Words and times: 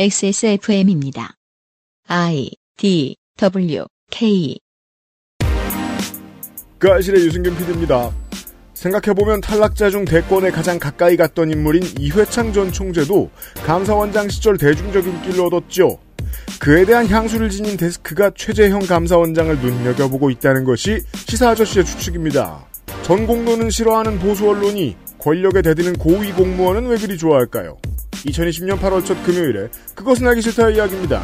XSFM입니다. 0.00 1.34
I 2.06 2.52
D 2.76 3.16
W 3.36 3.84
K 4.12 4.56
그 6.78 6.88
아실의 6.88 7.26
유승균 7.26 7.56
PD입니다. 7.56 8.14
생각해보면 8.74 9.40
탈락자 9.40 9.90
중 9.90 10.04
대권에 10.04 10.52
가장 10.52 10.78
가까이 10.78 11.16
갔던 11.16 11.50
인물인 11.50 11.82
이회창 11.98 12.52
전 12.52 12.70
총재도 12.70 13.28
감사원장 13.66 14.28
시절 14.28 14.56
대중적 14.56 15.04
인기를 15.04 15.44
얻었죠. 15.46 15.98
그에 16.60 16.84
대한 16.84 17.08
향수를 17.08 17.50
지닌 17.50 17.76
데스크가 17.76 18.30
최재형 18.36 18.82
감사원장을 18.82 19.58
눈여겨보고 19.58 20.30
있다는 20.30 20.62
것이 20.62 21.00
시사 21.26 21.48
아저씨의 21.48 21.84
추측입니다. 21.84 22.64
전 23.02 23.26
공론은 23.26 23.70
싫어하는 23.70 24.20
보수 24.20 24.48
언론이 24.48 24.96
권력에 25.18 25.62
대드는 25.62 25.94
고위 25.94 26.32
공무원은 26.32 26.86
왜 26.88 26.96
그리 26.96 27.18
좋아할까요? 27.18 27.76
2020년 28.12 28.78
8월 28.78 29.04
첫 29.04 29.20
금요일에 29.24 29.68
그것은 29.94 30.26
알기 30.26 30.42
싫다 30.42 30.70
이야기입니다. 30.70 31.22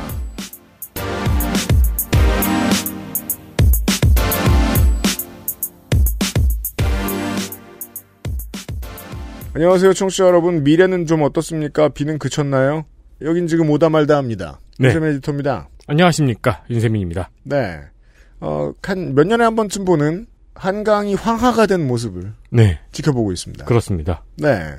안녕하세요, 9.55 9.93
청취자 9.93 10.27
여러분. 10.27 10.65
미래는 10.65 11.07
좀 11.07 11.23
어떻습니까? 11.23 11.89
비는 11.89 12.19
그쳤나요? 12.19 12.85
여긴 13.23 13.47
지금 13.47 13.71
오다 13.71 13.89
말다 13.89 14.17
합니다. 14.17 14.59
네. 14.79 14.89
윤세민 14.89 15.11
에디터입니다. 15.11 15.69
안녕하십니까 15.87 16.65
윤세민입니다. 16.71 17.31
네. 17.45 17.81
어, 18.41 18.73
한 18.83 19.15
몇 19.15 19.27
년에 19.27 19.45
한 19.45 19.55
번쯤 19.55 19.85
보는 19.85 20.27
한강이 20.55 21.15
황화가 21.15 21.67
된 21.67 21.87
모습을 21.87 22.33
네 22.51 22.79
지켜보고 22.93 23.33
있습니다. 23.33 23.65
그렇습니다. 23.65 24.23
네. 24.37 24.75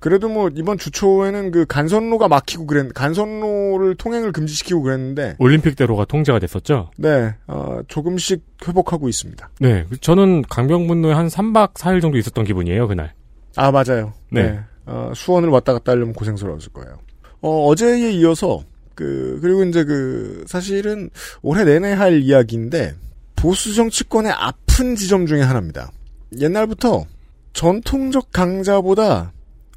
그래도 0.00 0.28
뭐 0.28 0.48
이번 0.54 0.78
주 0.78 0.92
초에는 0.92 1.50
그 1.50 1.66
간선로가 1.66 2.28
막히고 2.28 2.66
그랬 2.66 2.94
간선로를 2.94 3.96
통행을 3.96 4.30
금지시키고 4.30 4.82
그랬는데 4.82 5.34
올림픽대로가 5.38 6.04
통제가 6.04 6.38
됐었죠. 6.38 6.90
네 6.96 7.34
어, 7.48 7.80
조금씩 7.88 8.42
회복하고 8.66 9.08
있습니다. 9.08 9.50
네 9.60 9.86
저는 10.00 10.42
강병분로에 10.42 11.12
한 11.12 11.26
3박 11.26 11.74
4일 11.74 12.00
정도 12.00 12.16
있었던 12.16 12.44
기분이에요 12.44 12.86
그날. 12.86 13.12
아 13.56 13.72
맞아요. 13.72 14.12
네. 14.30 14.60
어, 14.86 15.12
수원을 15.14 15.48
왔다 15.48 15.72
갔다 15.72 15.92
하려면 15.92 16.14
고생스러웠을 16.14 16.72
거예요. 16.72 16.98
어, 17.40 17.66
어제에 17.66 18.12
이어서 18.12 18.62
그 18.94 19.38
그리고 19.42 19.64
이제 19.64 19.84
그 19.84 20.44
사실은 20.46 21.10
올해 21.42 21.64
내내 21.64 21.92
할 21.92 22.22
이야기인데 22.22 22.94
보수 23.40 23.74
정치권의 23.74 24.32
아픈 24.32 24.96
지점 24.96 25.26
중에 25.26 25.42
하나입니다. 25.42 25.90
옛날부터 26.38 27.06
전통적 27.52 28.30
강자보다 28.32 29.32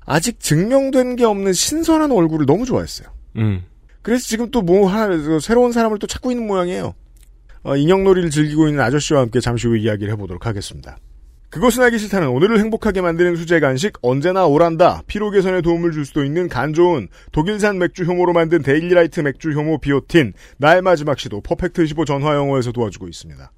아직 0.06 0.40
증명된 0.40 1.16
게 1.16 1.23
없는 1.26 1.53
신선한 1.53 2.12
얼굴을 2.12 2.45
너무 2.45 2.66
좋아했어요. 2.66 3.08
음 3.38 3.64
그래서 4.02 4.26
지금 4.26 4.50
또 4.52 4.62
뭐 4.62 4.90
하나 4.90 5.40
새로운 5.40 5.72
사람을 5.72 6.00
또 6.00 6.08
찾고 6.08 6.31
있는 6.31 6.48
모양이에요. 6.48 6.94
어, 7.64 7.76
인형놀이를 7.76 8.31
즐기고 8.31 8.68
있는 8.68 8.84
아저씨와 8.84 9.22
함께 9.22 9.40
잠시 9.40 9.68
후 9.68 9.78
이야기를 9.78 10.12
해보도록 10.14 10.46
하겠습니다. 10.48 10.98
그것은 11.52 11.83
알기 11.83 11.99
싫다는 11.99 12.30
오늘을 12.30 12.59
행복하게 12.59 13.02
만드는 13.02 13.35
수제 13.35 13.59
간식 13.59 13.94
언제나 14.02 14.45
오란다 14.45 15.03
피로 15.05 15.30
개선에 15.30 15.61
도움을 15.61 15.91
줄 15.91 16.05
수도 16.05 16.23
있는 16.23 16.47
간 16.47 16.73
좋은 16.73 17.09
독일산 17.33 17.77
맥주 17.77 18.05
효모로 18.05 18.31
만든 18.31 18.61
데일리라이트 18.63 19.19
맥주 19.19 19.52
효모 19.52 19.79
비오틴 19.79 20.33
나의 20.57 20.81
마지막 20.81 21.19
시도 21.19 21.41
퍼펙트 21.41 21.85
15 21.85 22.05
전화 22.05 22.35
영어에서 22.35 22.72
도와주고 22.72 23.09
있습니다. 23.09 23.52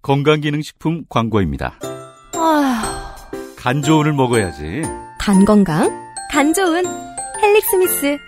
건강기능식품 0.00 1.06
광고입니다. 1.08 1.80
아, 2.34 3.16
간 3.56 3.82
좋은을 3.82 4.12
먹어야지. 4.12 4.82
간 5.18 5.44
건강, 5.44 5.90
간 6.30 6.54
좋은 6.54 6.84
헬릭 7.42 7.64
스미스. 7.64 8.27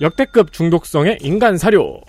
역대급 0.00 0.52
중독성의 0.52 1.18
인간 1.20 1.56
사료. 1.56 2.00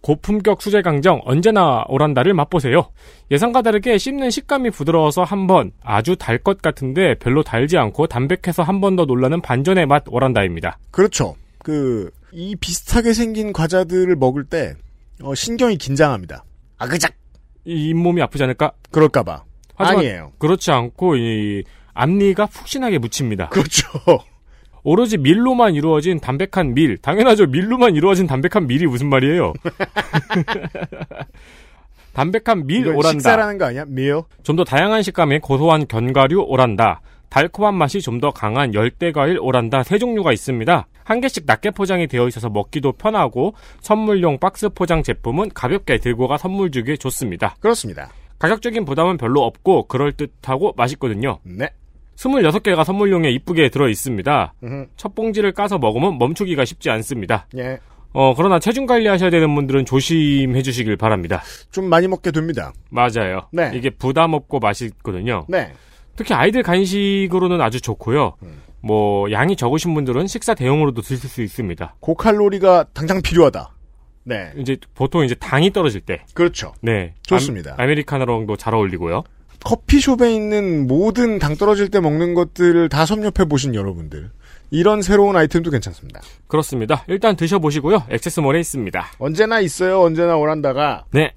고품격 0.00 0.62
수제 0.62 0.80
강정 0.80 1.20
언제나 1.24 1.84
오란다를 1.88 2.32
맛보세요. 2.32 2.88
예상과 3.32 3.62
다르게 3.62 3.98
씹는 3.98 4.30
식감이 4.30 4.70
부드러워서 4.70 5.24
한 5.24 5.46
번 5.48 5.72
아주 5.82 6.14
달 6.16 6.38
것 6.38 6.62
같은데 6.62 7.14
별로 7.18 7.42
달지 7.42 7.76
않고 7.76 8.06
담백해서 8.06 8.62
한 8.62 8.80
번 8.80 8.94
더 8.96 9.04
놀라는 9.04 9.40
반전의 9.42 9.86
맛 9.86 10.04
오란다입니다. 10.08 10.78
그렇죠. 10.90 11.36
그 11.62 12.10
이 12.30 12.54
비슷하게 12.56 13.14
생긴 13.14 13.52
과자들을 13.54 14.14
먹을 14.16 14.44
때 14.44 14.74
어, 15.22 15.34
신경이 15.34 15.78
긴장합니다. 15.78 16.44
아그작 16.76 17.14
이 17.64 17.88
잇몸이 17.88 18.20
아프지 18.22 18.44
않을까? 18.44 18.72
그럴까봐 18.90 19.44
아니에요. 19.76 20.32
그렇지 20.38 20.70
않고 20.70 21.16
이 21.16 21.64
앞니가 21.94 22.46
푹신하게 22.46 22.98
묻힙니다. 22.98 23.48
그렇죠. 23.48 23.88
오로지 24.82 25.18
밀로만 25.18 25.74
이루어진 25.74 26.20
담백한 26.20 26.74
밀. 26.74 26.96
당연하죠. 26.98 27.46
밀로만 27.46 27.94
이루어진 27.96 28.26
담백한 28.26 28.66
밀이 28.66 28.86
무슨 28.86 29.08
말이에요? 29.08 29.52
담백한 32.12 32.66
밀 32.66 32.88
오란다. 32.88 33.10
식사라는 33.10 33.58
거 33.58 33.66
아니야? 33.66 33.84
미요? 33.86 34.24
좀더 34.42 34.64
다양한 34.64 35.02
식감의 35.02 35.40
고소한 35.40 35.86
견과류 35.86 36.42
오란다. 36.48 37.00
달콤한 37.28 37.74
맛이 37.74 38.00
좀 38.00 38.20
더 38.20 38.30
강한 38.30 38.74
열대과일 38.74 39.38
오란다 39.40 39.82
세 39.84 39.98
종류가 39.98 40.32
있습니다. 40.32 40.86
한 41.04 41.20
개씩 41.20 41.44
낮게 41.46 41.70
포장이 41.70 42.06
되어 42.08 42.26
있어서 42.26 42.48
먹기도 42.48 42.92
편하고 42.92 43.54
선물용 43.80 44.38
박스 44.38 44.68
포장 44.70 45.02
제품은 45.02 45.50
가볍게 45.54 45.98
들고 45.98 46.26
가 46.26 46.36
선물 46.38 46.70
주기 46.72 46.98
좋습니다. 46.98 47.54
그렇습니다. 47.60 48.10
가격적인 48.38 48.84
부담은 48.84 49.18
별로 49.18 49.42
없고 49.44 49.86
그럴듯하고 49.88 50.74
맛있거든요. 50.76 51.38
네. 51.44 51.68
26개가 52.18 52.84
선물용에 52.84 53.30
이쁘게 53.30 53.68
들어 53.68 53.88
있습니다. 53.88 54.54
음흠. 54.62 54.86
첫 54.96 55.14
봉지를 55.14 55.52
까서 55.52 55.78
먹으면 55.78 56.18
멈추기가 56.18 56.64
쉽지 56.64 56.90
않습니다. 56.90 57.46
예. 57.56 57.78
어, 58.12 58.34
그러나 58.34 58.58
체중 58.58 58.86
관리하셔야 58.86 59.30
되는 59.30 59.54
분들은 59.54 59.84
조심해 59.84 60.62
주시길 60.62 60.96
바랍니다. 60.96 61.42
좀 61.70 61.88
많이 61.88 62.08
먹게 62.08 62.30
됩니다. 62.30 62.72
맞아요. 62.90 63.42
네. 63.52 63.70
이게 63.74 63.90
부담 63.90 64.32
없고 64.32 64.58
맛있거든요. 64.58 65.46
네. 65.48 65.72
특히 66.16 66.34
아이들 66.34 66.62
간식으로는 66.62 67.60
아주 67.60 67.80
좋고요. 67.80 68.34
음. 68.42 68.62
뭐 68.80 69.30
양이 69.30 69.54
적으신 69.54 69.94
분들은 69.94 70.26
식사 70.26 70.54
대용으로도 70.54 71.02
드실 71.02 71.28
수 71.28 71.42
있습니다. 71.42 71.96
고칼로리가 72.00 72.86
당장 72.92 73.20
필요하다. 73.22 73.74
네. 74.24 74.52
이제 74.56 74.76
보통 74.94 75.24
이제 75.24 75.34
당이 75.34 75.72
떨어질 75.72 76.00
때, 76.00 76.22
그렇죠. 76.34 76.72
네, 76.82 77.14
좋습니다. 77.22 77.74
아, 77.78 77.86
메리카노랑도 77.86 78.56
잘 78.56 78.74
어울리고요. 78.74 79.22
커피숍에 79.64 80.32
있는 80.32 80.86
모든 80.86 81.38
당 81.38 81.56
떨어질 81.56 81.88
때 81.90 82.00
먹는 82.00 82.34
것들을 82.34 82.88
다 82.88 83.04
섭렵해 83.06 83.48
보신 83.48 83.74
여러분들. 83.74 84.30
이런 84.70 85.02
새로운 85.02 85.36
아이템도 85.36 85.70
괜찮습니다. 85.70 86.20
그렇습니다. 86.46 87.04
일단 87.08 87.36
드셔보시고요. 87.36 88.04
액세스몰에 88.10 88.60
있습니다. 88.60 89.12
언제나 89.18 89.60
있어요. 89.60 90.02
언제나 90.02 90.36
오란다가 90.36 91.04
네. 91.12 91.32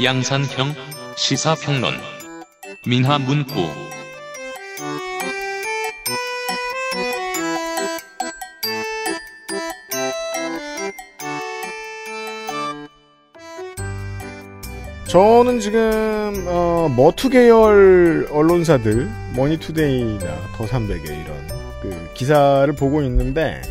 양산형 0.00 0.74
시사평론 1.16 1.94
민화문구 2.86 3.87
저는 15.08 15.58
지금 15.58 16.44
어, 16.48 16.92
머투 16.94 17.30
계열 17.30 18.28
언론사들 18.30 19.08
머니투데이나 19.34 20.36
더300의 20.58 21.04
이런 21.06 21.48
그 21.80 22.10
기사를 22.12 22.70
보고 22.74 23.00
있는데 23.02 23.62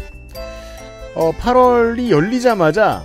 어, 1.13 1.31
8월이 1.33 2.09
열리자마자 2.09 3.03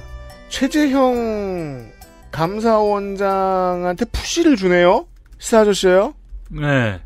최재형 0.48 1.92
감사원장한테 2.30 4.06
푸시를 4.06 4.56
주네요. 4.56 5.06
시사 5.38 5.60
아저씨예요. 5.60 6.14
네. 6.48 7.00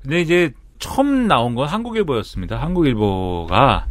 근데 0.00 0.20
이제 0.20 0.52
처음 0.78 1.26
나온 1.26 1.56
건 1.56 1.66
한국일보였습니다. 1.66 2.62
한국일보가 2.62 3.86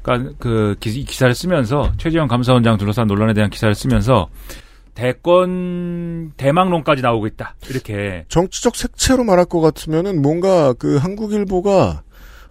그러니까 0.00 0.34
그 0.38 0.76
기, 0.80 1.04
기사를 1.04 1.34
쓰면서 1.34 1.92
최재형 1.98 2.28
감사원장 2.28 2.78
둘러싼 2.78 3.06
논란에 3.08 3.34
대한 3.34 3.50
기사를 3.50 3.74
쓰면서 3.74 4.28
대권 4.94 6.32
대망론까지 6.36 7.02
나오고 7.02 7.26
있다. 7.26 7.56
이렇게 7.70 8.24
정치적 8.28 8.76
색채로 8.76 9.24
말할 9.24 9.44
것 9.46 9.60
같으면은 9.60 10.22
뭔가 10.22 10.72
그 10.74 10.96
한국일보가 10.96 12.02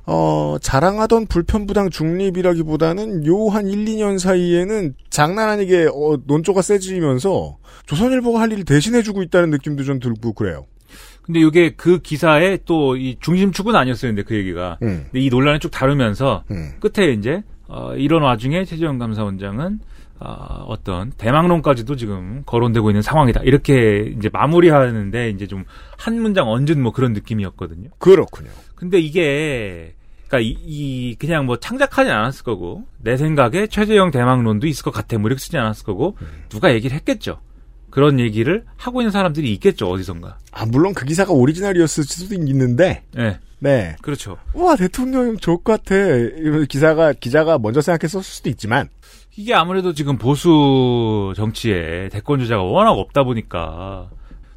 어, 0.06 0.58
자랑하던 0.62 1.28
불편부당 1.28 1.90
중립이라기보다는 1.90 3.26
요 3.26 3.48
한 3.50 3.68
1, 3.68 3.86
2년 3.86 4.20
사이에는 4.20 4.96
장난 5.10 5.48
아니게 5.50 5.86
어, 5.94 6.18
논조가 6.26 6.62
세지면서 6.62 7.58
조선일보가 7.86 8.40
할 8.42 8.52
일을 8.52 8.66
대신해주고 8.66 9.22
있다는 9.24 9.50
느낌도 9.52 9.84
좀 9.84 10.00
들고 10.00 10.34
그래요. 10.34 10.66
근데 11.22 11.40
이게 11.40 11.70
그 11.78 12.00
기사의 12.00 12.60
또 12.66 12.98
이 12.98 13.16
중심축은 13.22 13.74
아니었어요. 13.76 14.10
근데 14.12 14.24
그 14.24 14.36
얘기가. 14.36 14.78
음. 14.84 15.06
근데 15.10 15.20
이 15.26 15.30
논란을 15.30 15.60
쭉 15.60 15.70
다루면서 15.72 16.44
음. 16.52 16.74
끝에 16.82 17.12
이제 17.14 17.42
어, 17.68 17.96
이런 17.96 18.24
와중에 18.24 18.66
최재형 18.66 18.98
감사원장은 18.98 19.80
어, 20.24 20.66
어떤 20.68 21.12
대망론까지도 21.12 21.96
지금 21.98 22.44
거론되고 22.46 22.90
있는 22.90 23.02
상황이다. 23.02 23.42
이렇게 23.44 24.14
이제 24.18 24.30
마무리하는데 24.32 25.30
이제 25.30 25.48
좀 25.48 25.66
한 26.04 26.20
문장 26.20 26.50
얹은 26.50 26.82
뭐 26.82 26.92
그런 26.92 27.14
느낌이었거든요. 27.14 27.90
그렇군요. 27.98 28.50
근데 28.76 29.00
이게 29.00 29.94
그러니까 30.28 30.40
이, 30.40 30.58
이 30.66 31.16
그냥 31.16 31.46
뭐 31.46 31.58
창작하지 31.58 32.12
않았을 32.12 32.44
거고 32.44 32.84
내 33.02 33.16
생각에 33.16 33.68
최재형 33.68 34.12
대망론도 34.12 34.68
있을 34.68 34.84
것 34.84 34.92
같아. 34.92 35.18
뭐 35.18 35.30
이렇게 35.30 35.40
쓰지 35.40 35.58
않았을 35.58 35.86
거고 35.86 36.18
누가 36.50 36.74
얘기를 36.74 36.94
했겠죠. 36.98 37.40
그런 37.90 38.20
얘기를 38.20 38.66
하고 38.76 39.00
있는 39.00 39.12
사람들이 39.12 39.54
있겠죠 39.54 39.90
어디선가. 39.90 40.40
아, 40.52 40.66
물론 40.66 40.94
그 40.94 41.06
기사가 41.06 41.32
오리지널이었을 41.32 42.04
수도 42.04 42.36
있는데, 42.36 43.04
네, 43.14 43.40
네. 43.60 43.96
그렇죠. 44.02 44.38
와, 44.54 44.76
대통령 44.76 45.38
좋을 45.38 45.58
것 45.64 45.84
같아. 45.84 45.96
이런 45.96 46.66
기사가, 46.66 47.14
기자가 47.14 47.60
먼저 47.60 47.80
생각했었을 47.80 48.24
수도 48.24 48.50
있지만, 48.50 48.90
이게 49.36 49.54
아무래도 49.54 49.94
지금 49.94 50.18
보수 50.18 51.34
정치에 51.36 52.10
대권 52.10 52.40
주자가 52.40 52.62
워낙 52.64 52.92
없다 52.92 53.24
보니까 53.24 54.10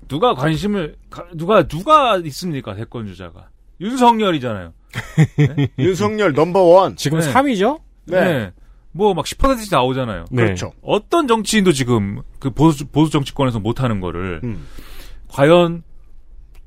누가 0.08 0.34
관심을 0.34 0.96
가- 1.11 1.26
누가 1.34 1.67
누가 1.67 2.17
있습니까 2.19 2.75
대권 2.75 3.06
주자가 3.06 3.49
윤석열이잖아요. 3.81 4.73
윤석열 5.78 6.32
넘버 6.32 6.61
원. 6.62 6.96
지금 6.96 7.19
네. 7.20 7.32
3위죠? 7.32 7.81
네. 8.06 8.52
뭐막 8.93 9.25
10%씩 9.26 9.69
나오잖아요. 9.70 10.25
네. 10.31 10.44
그렇죠. 10.44 10.73
어떤 10.82 11.26
정치인도 11.29 11.72
지금 11.72 12.22
그 12.38 12.50
보수 12.50 12.87
보수 12.87 13.11
정치권에서 13.12 13.61
못 13.61 13.82
하는 13.82 14.00
거를 14.00 14.40
음. 14.44 14.67
과연 15.29 15.82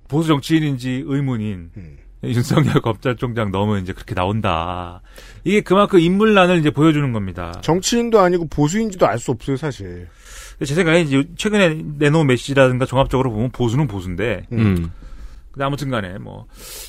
보수 0.08 0.28
정치인인지 0.28 1.04
의문인 1.06 1.72
음. 1.78 1.98
윤석열 2.24 2.76
검찰총장 2.82 3.52
너무 3.52 3.78
이제 3.80 3.94
그렇게 3.94 4.14
나온다. 4.16 5.02
이게 5.44 5.62
그만큼 5.62 6.00
인물난을 6.00 6.58
이제 6.60 6.70
보여주는 6.70 7.12
겁니다. 7.14 7.54
정치인도 7.62 8.20
아니고 8.20 8.48
보수인지도 8.50 9.08
알 9.08 9.20
수 9.20 9.32
없어요, 9.32 9.58
사실. 9.58 10.08
제 10.64 10.76
생각에 10.76 11.02
이제 11.02 11.24
최근에 11.38 11.82
내놓은 12.00 12.28
메시지라든가 12.28 12.86
종합적으로 12.86 13.32
보면 13.32 13.52
보수는 13.52 13.88
보수인데 13.88 14.46
음. 14.52 14.92
근데 15.52 15.66
아무튼 15.66 15.90
간에 15.90 16.18
뭐, 16.20 16.46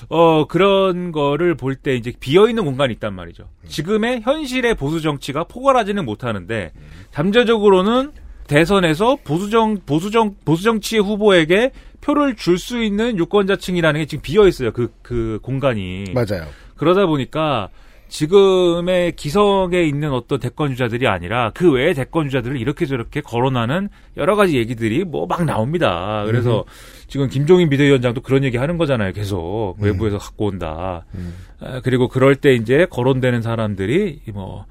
어, 0.08 0.46
그런 0.46 1.12
거를 1.12 1.54
볼 1.54 1.76
때 1.76 1.94
이제 1.94 2.12
비어있는 2.18 2.64
공간이 2.64 2.92
있단 2.94 3.14
말이죠. 3.14 3.48
지금의 3.68 4.20
현실의 4.22 4.74
보수 4.74 5.00
정치가 5.00 5.44
포괄하지는 5.44 6.04
못하는데, 6.04 6.72
잠재적으로는 7.10 8.12
대선에서 8.50 9.16
보수정, 9.22 9.78
보수정, 9.86 10.34
보수정치의 10.44 11.02
후보에게 11.02 11.70
표를 12.00 12.34
줄 12.34 12.58
수 12.58 12.82
있는 12.82 13.16
유권자층이라는 13.16 14.00
게 14.00 14.06
지금 14.06 14.22
비어 14.22 14.48
있어요. 14.48 14.72
그, 14.72 14.92
그 15.02 15.38
공간이. 15.42 16.06
맞아요. 16.12 16.48
그러다 16.76 17.06
보니까 17.06 17.68
지금의 18.08 19.12
기성에 19.14 19.82
있는 19.82 20.10
어떤 20.12 20.40
대권 20.40 20.70
주자들이 20.72 21.06
아니라 21.06 21.52
그 21.54 21.70
외의 21.70 21.94
대권 21.94 22.28
주자들을 22.28 22.56
이렇게 22.56 22.86
저렇게 22.86 23.20
거론하는 23.20 23.88
여러 24.16 24.34
가지 24.34 24.58
얘기들이 24.58 25.04
뭐 25.04 25.26
막 25.28 25.44
나옵니다. 25.44 26.24
그래서 26.26 26.64
지금 27.06 27.28
김종인 27.28 27.68
비대위원장도 27.68 28.22
그런 28.22 28.42
얘기 28.42 28.56
하는 28.56 28.78
거잖아요. 28.78 29.12
계속 29.12 29.76
외부에서 29.78 30.18
갖고 30.18 30.46
온다. 30.46 31.04
아, 31.60 31.80
그리고 31.84 32.08
그럴 32.08 32.34
때 32.34 32.54
이제 32.54 32.84
거론되는 32.90 33.42
사람들이 33.42 34.22
뭐 34.34 34.64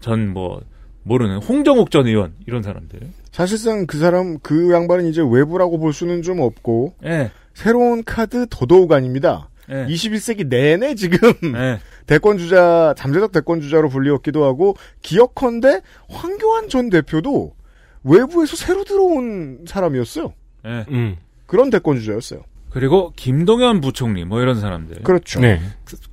전뭐 0.00 0.62
모르는 1.02 1.38
홍정욱 1.38 1.90
전 1.90 2.06
의원 2.06 2.32
이런 2.46 2.62
사람들. 2.62 2.98
사실상 3.36 3.86
그 3.86 3.98
사람, 3.98 4.38
그 4.38 4.72
양반은 4.72 5.08
이제 5.08 5.20
외부라고 5.20 5.78
볼 5.78 5.92
수는 5.92 6.22
좀 6.22 6.40
없고, 6.40 6.94
예. 7.04 7.30
새로운 7.52 8.02
카드 8.02 8.46
더더욱 8.48 8.92
아닙니다. 8.92 9.50
예. 9.68 9.84
21세기 9.84 10.48
내내 10.48 10.94
지금 10.94 11.18
예. 11.54 11.78
대권 12.06 12.38
주자, 12.38 12.94
잠재적 12.96 13.32
대권 13.32 13.60
주자로 13.60 13.90
불리웠기도 13.90 14.42
하고, 14.42 14.74
기억컨대 15.02 15.82
황교안 16.08 16.70
전 16.70 16.88
대표도 16.88 17.54
외부에서 18.04 18.56
새로 18.56 18.84
들어온 18.84 19.66
사람이었어요. 19.66 20.32
예. 20.64 20.86
음. 20.88 21.18
그런 21.44 21.68
대권 21.68 21.98
주자였어요. 21.98 22.40
그리고 22.70 23.12
김동연 23.16 23.82
부총리 23.82 24.24
뭐 24.24 24.40
이런 24.40 24.58
사람들. 24.58 25.02
그렇죠. 25.02 25.40
네. 25.40 25.60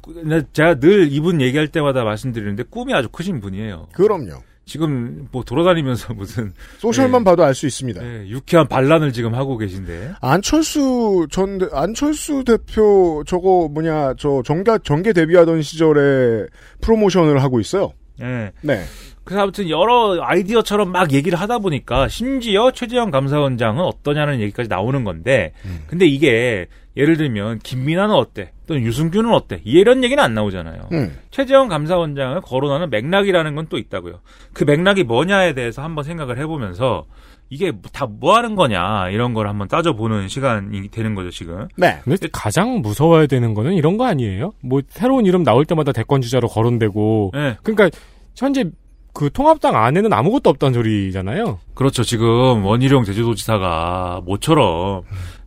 근데 0.02 0.42
제가 0.52 0.82
늘 0.82 1.10
이분 1.10 1.40
얘기할 1.40 1.70
때마다 1.70 2.04
말씀드리는데 2.04 2.64
꿈이 2.64 2.94
아주 2.94 3.08
크신 3.08 3.40
분이에요. 3.40 3.88
그럼요. 3.94 4.44
지금 4.66 5.28
뭐 5.32 5.44
돌아다니면서 5.44 6.14
무슨 6.16 6.54
소셜만 6.78 7.22
네. 7.22 7.26
봐도 7.26 7.44
알 7.44 7.54
수 7.54 7.68
있습니다. 7.68 8.02
예, 8.04 8.28
유쾌한 8.30 8.68
반란을 8.68 9.12
지금 9.14 9.36
하고 9.36 9.58
계신데. 9.58 10.14
안철수 10.22 11.28
전 11.32 11.58
대- 11.58 11.68
안철수 11.74 12.44
대표 12.46 13.24
저거 13.28 13.68
뭐냐 13.72 14.14
저 14.18 14.42
정가 14.46 14.80
정계 14.80 15.14
데뷔하던 15.14 15.62
시절에 15.62 16.46
프로모션을 16.82 17.42
하고 17.44 17.60
있어요. 17.60 17.92
예. 18.22 18.52
네. 18.62 18.84
그래서 19.24 19.44
아무튼 19.44 19.70
여러 19.70 20.22
아이디어처럼 20.22 20.92
막 20.92 21.14
얘기를 21.14 21.40
하다 21.40 21.60
보니까 21.60 22.08
심지어 22.08 22.72
최재형 22.72 23.12
감사원장은 23.12 23.82
어떠냐는 23.84 24.40
얘기까지 24.42 24.70
나오는 24.70 25.04
건데 25.04 25.54
근데 25.88 26.06
이게 26.06 26.68
예를 26.96 27.18
들면 27.18 27.60
김민아는 27.60 28.14
어때? 28.14 28.52
또는 28.68 28.84
유승규는 28.84 29.34
어때? 29.34 29.62
이런 29.64 30.04
얘기는 30.04 30.22
안 30.24 30.34
나오잖아요. 30.36 30.90
음. 30.92 31.18
최재형 31.32 31.68
감사원장을 31.68 32.40
거론하는 32.42 32.90
맥락이라는 32.92 33.56
건 33.56 33.66
또 33.70 33.78
있다고요. 33.80 34.20
그 34.54 34.64
맥락이 34.66 35.04
뭐냐에 35.04 35.54
대해서 35.54 35.82
한번 35.82 36.04
생각을 36.04 36.38
해보면서 36.40 37.06
이게 37.50 37.72
다 37.94 38.06
뭐 38.06 38.36
하는 38.36 38.56
거냐 38.56 39.10
이런 39.10 39.34
걸 39.34 39.48
한번 39.48 39.68
따져보는 39.68 40.28
시간이 40.28 40.90
되는 40.90 41.16
거죠 41.16 41.30
지금. 41.32 41.68
네. 41.78 42.00
근데 42.04 42.28
가장 42.32 42.82
무서워야 42.82 43.26
되는 43.26 43.54
거는 43.54 43.74
이런 43.74 43.98
거 43.98 44.06
아니에요? 44.06 44.52
뭐 44.62 44.82
새로운 44.90 45.26
이름 45.26 45.44
나올 45.44 45.66
때마다 45.66 45.92
대권 45.94 46.22
주자로 46.22 46.48
거론되고 46.48 47.32
네. 47.34 47.58
그러니까 47.64 47.90
현재 48.36 48.66
그 49.14 49.30
통합당 49.32 49.76
안에는 49.76 50.12
아무것도 50.12 50.50
없다는 50.50 50.74
소리잖아요. 50.74 51.60
그렇죠. 51.76 52.04
지금 52.04 52.66
원희룡 52.66 53.04
제주도지사가 53.04 54.22
모처럼 54.26 55.04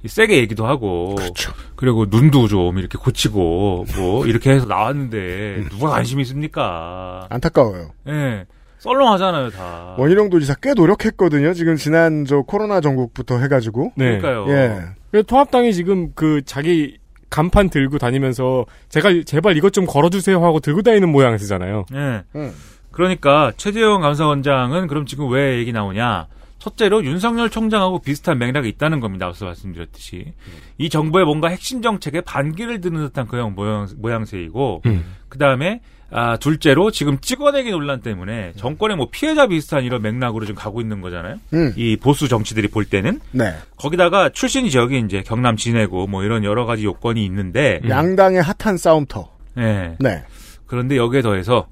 세게 0.07 0.37
얘기도 0.39 0.67
하고 0.67 1.17
그렇죠. 1.17 1.53
리고 1.83 2.07
눈도 2.09 2.47
좀 2.47 2.79
이렇게 2.79 2.97
고치고 2.97 3.87
뭐 3.97 4.27
이렇게 4.27 4.51
해서 4.53 4.67
나왔는데 4.67 5.65
누가 5.71 5.91
관심이 5.91 6.23
있습니까? 6.23 7.27
안타까워요. 7.29 7.91
예. 8.09 8.47
썰렁하잖아요, 8.79 9.51
다. 9.51 9.97
원희룡 9.99 10.31
도지사 10.31 10.55
꽤 10.63 10.73
노력했거든요. 10.75 11.53
지금 11.55 11.77
지난 11.77 12.25
저 12.25 12.43
코로나 12.43 12.81
전국부터 12.81 13.39
해가지고. 13.39 13.93
네. 13.97 14.19
그러니까요. 14.19 14.47
예. 14.55 14.81
그래서 15.11 15.27
통합당이 15.27 15.73
지금 15.75 16.13
그 16.15 16.43
자기 16.45 16.99
간판 17.31 17.69
들고 17.69 17.99
다니면서 17.99 18.65
제가 18.89 19.11
제발 19.25 19.57
이것 19.57 19.73
좀 19.73 19.87
걸어주세요 19.87 20.45
하고 20.45 20.61
들고 20.61 20.83
다니는 20.83 21.11
모양새잖아요. 21.11 21.87
예. 21.95 22.23
음. 22.37 22.53
그러니까 22.97 23.53
최재형 23.59 24.01
감사원장은 24.01 24.87
그럼 24.87 25.05
지금 25.05 25.29
왜 25.31 25.59
얘기 25.59 25.71
나오냐? 25.71 26.29
첫째로 26.59 27.05
윤석열 27.05 27.51
총장하고 27.51 27.99
비슷한 28.01 28.39
맥락이 28.39 28.71
있다는 28.71 29.01
겁니다. 29.01 29.27
앞서 29.27 29.45
말씀드렸듯이. 29.45 30.33
이 30.79 30.89
정부의 30.89 31.27
뭔가 31.27 31.49
핵심 31.49 31.83
정책에 31.83 32.23
반기를 32.23 32.81
드는 32.81 33.07
듯한 33.09 33.27
그형 33.27 33.55
모양, 33.55 33.87
모양 33.99 34.25
새이고, 34.25 34.81
음. 34.87 35.05
그 35.29 35.37
다음에, 35.37 35.83
아, 36.11 36.39
둘째로 36.39 36.91
지금 36.91 37.19
찍어내기 37.21 37.71
논란 37.71 38.01
때문에 38.01 38.53
정권의 38.57 38.97
뭐 38.97 39.09
피해자 39.13 39.47
비슷한 39.47 39.85
이런 39.85 40.01
맥락으로 40.01 40.47
지금 40.47 40.59
가고 40.59 40.81
있는 40.81 41.03
거잖아요. 41.03 41.37
음. 41.53 41.75
이 41.77 41.99
보수 41.99 42.29
정치들이 42.29 42.69
볼 42.69 42.87
때는. 42.87 43.21
네. 43.33 43.53
거기다가 43.77 44.31
출신 44.31 44.67
지역이 44.71 44.99
이제 45.01 45.23
경남 45.23 45.57
진해고 45.57 46.07
뭐 46.07 46.25
이런 46.25 46.45
여러 46.45 46.65
가지 46.65 46.87
요건이 46.87 47.23
있는데, 47.27 47.83
양당의 47.87 48.43
핫한 48.43 48.79
싸움터. 48.79 49.29
예. 49.59 49.97
네. 50.01 50.25
그런데 50.67 50.97
여기에 50.97 51.21
더해서 51.21 51.67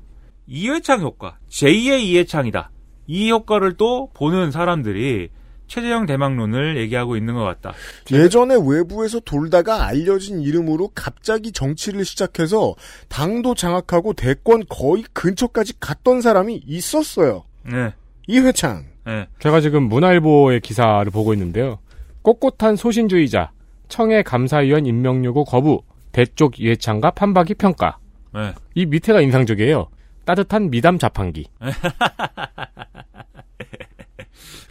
이회창 0.46 1.00
효과, 1.00 1.38
제2의 1.50 2.02
이회창이다. 2.02 2.70
이 3.06 3.30
효과를 3.30 3.76
또 3.76 4.10
보는 4.14 4.50
사람들이 4.50 5.28
최재형 5.66 6.06
대망론을 6.06 6.76
얘기하고 6.76 7.16
있는 7.16 7.34
것 7.34 7.42
같다. 7.42 7.72
예전에 8.12 8.54
외부에서 8.54 9.20
돌다가 9.20 9.86
알려진 9.86 10.40
이름으로 10.40 10.90
갑자기 10.94 11.52
정치를 11.52 12.04
시작해서 12.04 12.74
당도 13.08 13.54
장악하고 13.54 14.12
대권 14.12 14.64
거의 14.68 15.04
근처까지 15.12 15.80
갔던 15.80 16.20
사람이 16.20 16.62
있었어요. 16.66 17.44
네. 17.62 17.92
이회창. 18.26 18.84
네. 19.06 19.26
제가 19.38 19.60
지금 19.60 19.84
문화일보의 19.84 20.60
기사를 20.60 21.10
보고 21.10 21.32
있는데요. 21.32 21.78
꼿꼿한 22.22 22.76
소신주의자, 22.76 23.50
청해 23.88 24.22
감사위원 24.22 24.86
임명 24.86 25.24
요구 25.24 25.44
거부, 25.44 25.82
대쪽 26.12 26.60
이해창과 26.60 27.12
판박이 27.12 27.54
평가. 27.54 27.98
네. 28.34 28.52
이 28.74 28.86
밑에가 28.86 29.20
인상적이에요. 29.20 29.88
따뜻한 30.24 30.70
미담 30.70 30.98
자판기. 30.98 31.46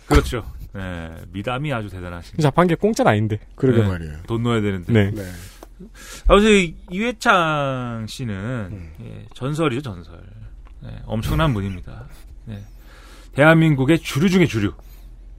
그렇죠. 0.08 0.44
네. 0.74 1.12
미담이 1.32 1.72
아주 1.72 1.90
대단하신. 1.90 2.40
자판기 2.40 2.76
공짜는 2.76 3.12
아닌데. 3.12 3.40
그러게 3.56 3.82
네. 3.82 3.88
말이에요. 3.88 4.18
돈 4.28 4.44
넣어야 4.44 4.62
되는데. 4.62 4.92
네. 4.92 5.12
네. 5.12 5.24
아무튼 6.28 6.76
이회창 6.92 8.06
씨는 8.08 8.36
음. 8.72 8.94
예, 9.02 9.26
전설이죠 9.34 9.82
전설. 9.82 10.22
네, 10.82 10.90
엄청난 11.06 11.54
분입니다. 11.54 12.08
네. 12.46 12.64
대한민국의 13.34 14.00
주류 14.00 14.30
중의 14.30 14.48
주류. 14.48 14.74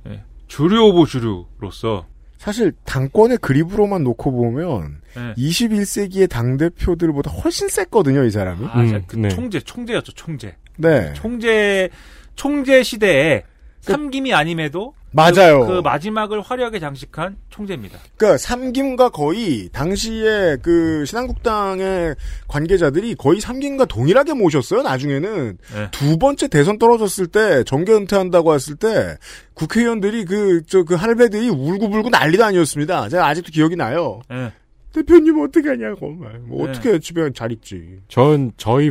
예, 0.09 0.25
주류 0.49 0.83
of 0.89 1.07
주류로서 1.07 2.07
사실 2.45 2.73
당권의 2.85 3.39
그립으로만 3.39 4.05
놓고 4.05 4.31
보면 4.31 5.01
네. 5.17 5.33
21세기의 5.39 6.29
당 6.29 6.59
대표들보다 6.59 7.31
훨씬 7.31 7.69
셌거든요, 7.69 8.23
이 8.25 8.31
사람이. 8.31 8.67
아, 8.67 8.87
자, 8.87 8.97
음, 8.97 9.03
그 9.07 9.17
네. 9.17 9.31
총재 9.31 9.61
총재였죠 9.61 10.13
총재. 10.13 10.55
네. 10.77 11.15
총재 11.15 11.89
총재 12.37 12.83
시대에 12.83 13.45
삼김이 13.81 14.35
아님에도 14.35 14.93
맞아요. 15.15 15.61
그, 15.61 15.75
그 15.75 15.81
마지막을 15.81 16.41
화려하게 16.41 16.81
장식한 16.81 17.37
총재입니다. 17.49 17.99
그러니까 18.17 18.37
삼김과 18.37 19.11
거의 19.11 19.69
당시에 19.73 20.57
그 20.61 21.05
신한국당의 21.07 22.17
관계자들이 22.49 23.15
거의 23.15 23.41
삼김과 23.41 23.85
동일하게 23.85 24.35
모셨어요. 24.35 24.83
나중에는 24.83 25.59
네. 25.75 25.89
두 25.93 26.19
번째 26.19 26.49
대선 26.49 26.79
떨어졌을 26.79 27.29
때 27.29 27.63
정계 27.65 27.93
은퇴한다고 27.93 28.55
했을 28.55 28.75
때 28.75 29.17
국회의원들이 29.55 30.25
그저그 30.25 30.95
할배들이 30.97 31.49
울고불고 31.49 32.09
난리도 32.09 32.45
아니었습니다. 32.45 33.09
제가 33.09 33.27
아직도 33.29 33.53
기억이 33.53 33.77
나요. 33.77 34.21
예. 34.33 34.53
대표님 34.93 35.41
어떻게 35.41 35.69
하냐고 35.69 36.11
말. 36.11 36.39
뭐 36.41 36.67
네. 36.67 36.71
어떻게 36.71 36.99
집에 36.99 37.31
잘 37.33 37.53
있지. 37.53 37.99
전 38.09 38.53
저희 38.57 38.91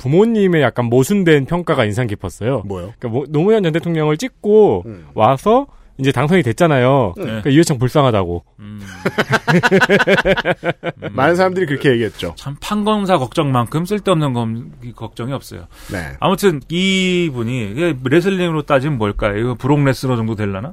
부모님의 0.00 0.62
약간 0.62 0.86
모순된 0.86 1.44
평가가 1.44 1.84
인상 1.84 2.06
깊었어요. 2.06 2.62
뭐요? 2.66 2.94
그러니까 2.98 3.08
뭐- 3.08 3.26
노무현 3.28 3.62
전 3.62 3.72
대통령을 3.72 4.16
찍고 4.16 4.84
음. 4.86 5.06
와서 5.14 5.66
이제 5.98 6.10
당선이 6.12 6.42
됐잖아요. 6.42 7.12
네. 7.18 7.22
그러니까 7.24 7.50
이회창 7.50 7.78
불쌍하다고. 7.78 8.42
음. 8.60 8.80
많은 11.12 11.36
사람들이 11.36 11.66
그렇게 11.66 11.90
얘기했죠. 11.90 12.32
참 12.36 12.56
판검사 12.60 13.18
걱정만큼 13.18 13.84
쓸데없는 13.84 14.32
검, 14.32 14.72
걱정이 14.96 15.34
없어요. 15.34 15.66
네. 15.92 16.12
아무튼 16.18 16.62
이분이 16.70 17.74
레슬링으로 18.02 18.62
따지면 18.62 18.96
뭘까요? 18.96 19.36
이거 19.36 19.54
브록 19.54 19.84
레스너 19.84 20.16
정도 20.16 20.34
될라나? 20.34 20.72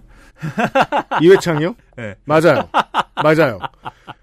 이회창이요? 1.21 1.75
네. 1.97 2.15
맞아요. 2.25 2.69
맞아요. 3.23 3.59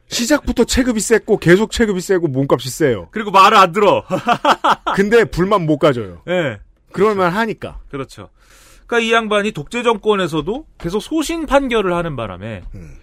시작부터 0.08 0.64
체급이 0.64 1.00
셌고 1.00 1.38
계속 1.38 1.70
체급이 1.70 2.00
세고 2.00 2.28
몸값이 2.28 2.70
세요. 2.70 3.08
그리고 3.10 3.30
말을 3.30 3.56
안 3.56 3.72
들어. 3.72 4.04
근데 4.94 5.24
불만 5.24 5.66
못 5.66 5.78
가져요. 5.78 6.22
예. 6.28 6.60
그럴만 6.92 7.32
하니까. 7.32 7.80
그렇죠. 7.90 8.28
그러니까 8.86 9.08
이 9.08 9.12
양반이 9.12 9.52
독재 9.52 9.82
정권에서도 9.82 10.66
계속 10.78 11.00
소신 11.00 11.46
판결을 11.46 11.94
하는 11.94 12.16
바람에 12.16 12.62
음. 12.74 12.96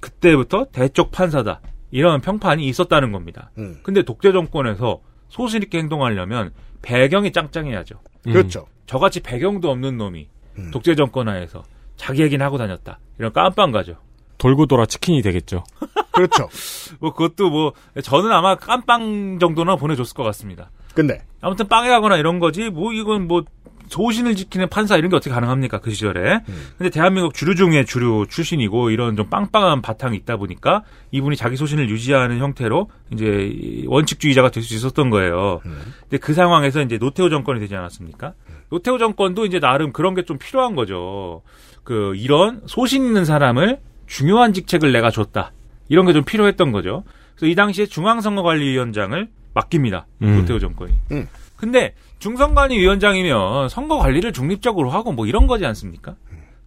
그때부터 0.00 0.66
대쪽 0.72 1.10
판사다 1.10 1.60
이런 1.90 2.20
평판이 2.20 2.66
있었다는 2.66 3.12
겁니다. 3.12 3.50
음. 3.58 3.78
근데 3.82 4.02
독재 4.02 4.32
정권에서 4.32 5.00
소신 5.28 5.62
있게 5.62 5.78
행동하려면 5.78 6.52
배경이 6.82 7.32
짱짱해야죠. 7.32 8.00
음. 8.26 8.32
그렇죠. 8.32 8.66
저같이 8.86 9.20
배경도 9.20 9.70
없는 9.70 9.96
놈이 9.96 10.28
음. 10.58 10.70
독재 10.70 10.94
정권 10.94 11.28
하에서 11.28 11.62
자기 11.96 12.22
얘기는 12.22 12.44
하고 12.44 12.58
다녔다. 12.58 12.98
이런 13.18 13.32
깜빵 13.32 13.72
가죠. 13.72 13.96
돌고 14.38 14.66
돌아 14.66 14.86
치킨이 14.86 15.22
되겠죠. 15.22 15.64
그렇죠. 16.12 16.48
뭐 17.00 17.12
그것도 17.12 17.50
뭐 17.50 17.72
저는 18.02 18.32
아마 18.32 18.54
깜빵 18.56 19.38
정도나 19.38 19.76
보내줬을 19.76 20.14
것 20.14 20.22
같습니다. 20.24 20.70
근데? 20.94 21.22
아무튼 21.40 21.68
빵에 21.68 21.88
가거나 21.88 22.16
이런 22.16 22.38
거지 22.40 22.70
뭐 22.70 22.92
이건 22.92 23.28
뭐 23.28 23.44
소신을 23.88 24.34
지키는 24.36 24.68
판사 24.68 24.96
이런 24.98 25.08
게 25.08 25.16
어떻게 25.16 25.30
가능합니까 25.30 25.78
그 25.78 25.90
시절에? 25.92 26.40
근데 26.76 26.90
대한민국 26.90 27.32
주류 27.32 27.54
중에 27.54 27.84
주류 27.84 28.26
출신이고 28.28 28.90
이런 28.90 29.16
좀 29.16 29.30
빵빵한 29.30 29.80
바탕이 29.80 30.14
있다 30.18 30.36
보니까 30.36 30.82
이분이 31.10 31.36
자기 31.36 31.56
소신을 31.56 31.88
유지하는 31.88 32.38
형태로 32.38 32.90
이제 33.14 33.24
이 33.50 33.86
원칙주의자가 33.86 34.50
될 34.50 34.62
수 34.62 34.74
있었던 34.74 35.08
거예요. 35.08 35.60
근데 36.02 36.18
그 36.18 36.34
상황에서 36.34 36.82
이제 36.82 36.98
노태우 36.98 37.30
정권이 37.30 37.60
되지 37.60 37.74
않았습니까? 37.76 38.34
노태우 38.68 38.98
정권도 38.98 39.46
이제 39.46 39.58
나름 39.58 39.92
그런 39.92 40.14
게 40.14 40.22
좀 40.22 40.36
필요한 40.36 40.74
거죠. 40.74 41.40
그 41.82 42.12
이런 42.16 42.60
소신 42.66 43.06
있는 43.06 43.24
사람을 43.24 43.78
중요한 44.08 44.52
직책을 44.52 44.90
내가 44.92 45.10
줬다 45.10 45.52
이런 45.88 46.06
게 46.06 46.12
좀 46.12 46.24
필요했던 46.24 46.72
거죠 46.72 47.04
그래서 47.36 47.50
이 47.50 47.54
당시에 47.54 47.86
중앙선거관리위원장을 47.86 49.28
맡깁니다 49.54 50.06
음. 50.22 50.38
노태우 50.38 50.58
정권이 50.58 50.92
음. 51.12 51.28
근데 51.56 51.94
중선관위 52.20 52.78
위원장이면 52.78 53.68
선거 53.68 53.98
관리를 53.98 54.32
중립적으로 54.32 54.90
하고 54.90 55.12
뭐 55.12 55.26
이런 55.26 55.46
거지 55.46 55.66
않습니까? 55.66 56.14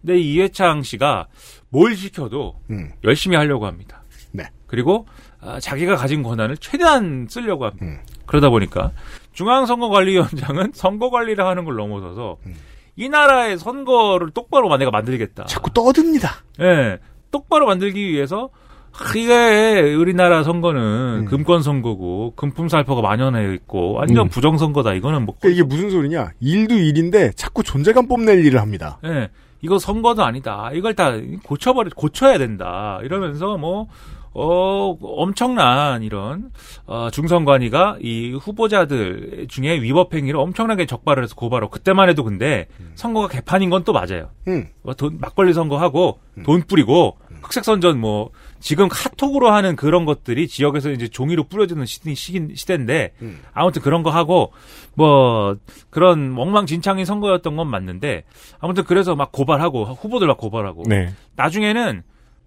근데 0.00 0.18
이해창 0.18 0.82
씨가 0.82 1.28
뭘 1.70 1.94
시켜도 1.96 2.56
음. 2.70 2.90
열심히 3.04 3.36
하려고 3.36 3.66
합니다. 3.66 4.02
네. 4.32 4.44
그리고 4.66 5.06
아, 5.40 5.60
자기가 5.60 5.96
가진 5.96 6.22
권한을 6.22 6.56
최대한 6.58 7.26
쓰려고 7.30 7.64
합니다. 7.66 7.86
음. 7.86 8.00
그러다 8.26 8.50
보니까 8.50 8.92
중앙선거관리위원장은 9.32 10.72
선거 10.74 11.10
관리를 11.10 11.44
하는 11.46 11.64
걸 11.64 11.76
넘어서서 11.76 12.36
음. 12.46 12.54
이 12.96 13.08
나라의 13.08 13.58
선거를 13.58 14.30
똑바로 14.32 14.74
내가 14.76 14.90
만들겠다. 14.90 15.44
자꾸 15.44 15.70
떠듭니다. 15.70 16.42
예, 16.60 16.98
똑바로 17.32 17.66
만들기 17.66 18.08
위해서 18.08 18.50
아, 18.92 19.16
이게 19.16 19.94
우리나라 19.94 20.42
선거는 20.44 21.20
음. 21.22 21.24
금권 21.24 21.62
선거고 21.62 22.34
금품 22.36 22.68
살포가 22.68 23.00
만연해 23.00 23.54
있고 23.54 23.94
완전 23.94 24.26
음. 24.26 24.28
부정 24.28 24.58
선거다. 24.58 24.92
이거는 24.92 25.24
뭐 25.24 25.34
그러니까 25.40 25.58
이게 25.60 25.66
무슨 25.66 25.90
소리냐? 25.90 26.32
일도 26.40 26.74
일인데 26.74 27.32
자꾸 27.32 27.62
존재감 27.62 28.06
뽐낼 28.06 28.44
일을 28.44 28.60
합니다. 28.60 28.98
예, 29.04 29.30
이거 29.62 29.78
선거도 29.78 30.22
아니다. 30.24 30.70
이걸 30.74 30.94
다 30.94 31.12
고쳐버려, 31.42 31.90
고쳐야 31.96 32.36
된다. 32.36 32.98
이러면서 33.02 33.56
뭐, 33.56 33.86
어, 34.34 34.96
엄청난 35.00 36.02
이런, 36.02 36.50
어, 36.86 37.08
중선관위가 37.10 37.98
이 38.02 38.32
후보자들 38.32 39.46
중에 39.48 39.80
위법행위를 39.80 40.38
엄청나게 40.38 40.84
적발을 40.86 41.22
해서 41.22 41.34
고발하고, 41.34 41.70
그때만 41.70 42.08
해도 42.08 42.24
근데 42.24 42.66
선거가 42.94 43.28
개판인 43.28 43.70
건 43.70 43.84
또 43.84 43.92
맞아요. 43.92 44.30
음. 44.48 44.66
뭐 44.82 44.94
돈, 44.94 45.18
막걸리 45.20 45.52
선거하고, 45.54 46.18
돈 46.44 46.62
뿌리고, 46.62 47.16
흑색 47.42 47.64
선전 47.64 47.98
뭐, 47.98 48.30
지금 48.60 48.88
카톡으로 48.88 49.50
하는 49.50 49.76
그런 49.76 50.04
것들이 50.04 50.48
지역에서 50.48 50.90
이제 50.90 51.08
종이로 51.08 51.44
뿌려지는 51.44 51.86
시기, 51.86 52.14
시기, 52.14 52.54
시대인데, 52.54 53.12
음. 53.22 53.40
아무튼 53.52 53.82
그런 53.82 54.02
거 54.02 54.10
하고, 54.10 54.52
뭐, 54.94 55.56
그런 55.90 56.38
엉망진창인 56.38 57.04
선거였던 57.04 57.56
건 57.56 57.68
맞는데, 57.68 58.24
아무튼 58.60 58.84
그래서 58.84 59.14
막 59.14 59.32
고발하고, 59.32 59.84
후보들 59.84 60.26
막 60.26 60.38
고발하고, 60.38 60.84
네. 60.86 61.12
나중에는 61.36 62.02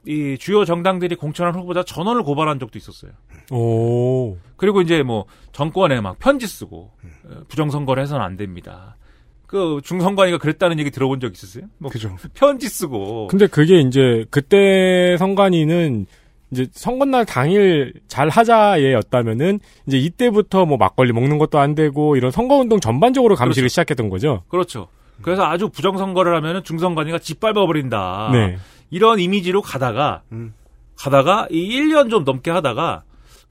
이 0.07 0.37
주요 0.39 0.65
정당들이 0.65 1.15
공천한 1.15 1.55
후보자 1.55 1.83
전원을 1.83 2.23
고발한 2.23 2.59
적도 2.59 2.77
있었어요. 2.77 3.11
오. 3.51 4.37
그리고 4.55 4.81
이제 4.81 5.03
뭐 5.03 5.25
정권에 5.51 5.99
막 6.01 6.19
편지 6.19 6.47
쓰고 6.47 6.91
어, 7.25 7.41
부정선거를 7.47 8.03
해서는 8.03 8.23
안 8.23 8.37
됩니다. 8.37 8.97
그 9.47 9.79
중선관위가 9.83 10.37
그랬다는 10.37 10.79
얘기 10.79 10.91
들어본 10.91 11.19
적 11.19 11.33
있으세요? 11.33 11.65
뭐 11.77 11.91
그죠. 11.91 12.15
편지 12.33 12.67
쓰고 12.67 13.27
근데 13.27 13.47
그게 13.47 13.79
이제 13.79 14.25
그때 14.29 15.15
선관위는 15.17 16.05
이제 16.51 16.67
선거날 16.71 17.25
당일 17.25 17.93
잘 18.07 18.29
하자예였다면은 18.29 19.59
이제 19.87 19.97
이때부터 19.97 20.65
뭐 20.65 20.77
막걸리 20.77 21.11
먹는 21.11 21.37
것도 21.37 21.59
안 21.59 21.75
되고 21.75 22.15
이런 22.15 22.31
선거운동 22.31 22.79
전반적으로 22.79 23.35
감시를 23.35 23.63
그렇죠. 23.63 23.71
시작했던 23.71 24.09
거죠. 24.09 24.43
그렇죠. 24.47 24.87
그래서 25.21 25.43
아주 25.43 25.69
부정선거를 25.69 26.35
하면은 26.35 26.63
중선관위가 26.63 27.19
짓밟아 27.19 27.53
버린다. 27.53 28.29
네. 28.31 28.57
이런 28.89 29.19
이미지로 29.19 29.61
가다가 29.61 30.21
음. 30.31 30.53
가다가 30.97 31.47
이 31.49 31.69
1년 31.77 32.09
좀 32.09 32.23
넘게 32.23 32.51
하다가 32.51 33.03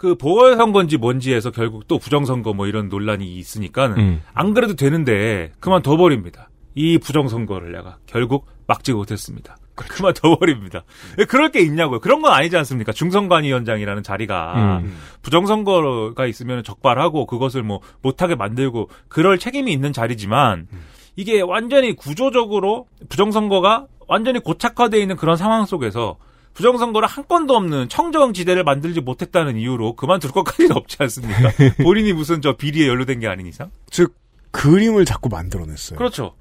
그 0.05 0.17
보궐선거인지 0.17 0.99
뭔지에서 0.99 1.51
결국 1.51 1.89
또 1.89 1.99
부정선거 1.99 2.53
뭐 2.53 2.67
이런 2.67 2.91
논란이 2.91 3.39
있으니까 3.39 3.87
음. 3.87 4.21
안 4.35 4.53
그래도 4.53 4.75
되는데 4.75 5.51
그만 5.61 5.81
둬 5.81 5.97
버립니다. 5.97 6.51
이 6.75 6.99
부정선거를 6.99 7.73
내가 7.73 7.97
결국 8.05 8.47
막지 8.67 8.93
못했습니다. 8.93 9.57
그만둬 9.75 10.37
버립니다. 10.37 10.85
그럴 11.31 11.51
게 11.51 11.61
있냐고요. 11.61 12.01
그런 12.01 12.21
건 12.21 12.35
아니지 12.35 12.55
않습니까? 12.59 12.93
중선관위원장이라는 12.93 14.03
자리가 14.03 14.81
음. 14.83 14.95
부정선거가 15.23 16.27
있으면 16.27 16.63
적발하고 16.63 17.25
그것을 17.25 17.63
뭐 17.63 17.81
못하게 18.03 18.35
만들고 18.35 18.91
그럴 19.09 19.39
책임이 19.39 19.73
있는 19.73 19.95
자리지만 19.95 20.69
이게 21.17 21.41
완전히 21.41 21.97
구조적으로 21.97 22.89
부정선거가 23.09 23.87
완전히 24.07 24.39
고착화되어 24.41 25.01
있는 25.01 25.17
그런 25.17 25.39
상황 25.39 25.65
속에서 25.65 26.19
부정선거를 26.55 27.07
한 27.09 27.27
건도 27.27 27.55
없는 27.55 27.89
청정지대를 27.89 28.65
만들지 28.65 29.01
못했다는 29.01 29.57
이유로 29.57 29.97
그만둘 29.97 30.31
것까지는 30.31 30.73
없지 30.77 30.97
않습니까? 31.01 31.51
본인이 31.83 32.13
무슨 32.13 32.41
저 32.41 32.57
비리에 32.57 32.89
연루된 32.89 33.21
게 33.21 33.29
아닌 33.29 33.47
이상? 33.47 33.71
즉 33.91 34.15
그림을 34.53 35.05
자꾸 35.05 35.29
만들어냈어요. 35.29 35.99
그렇죠. 35.99 36.35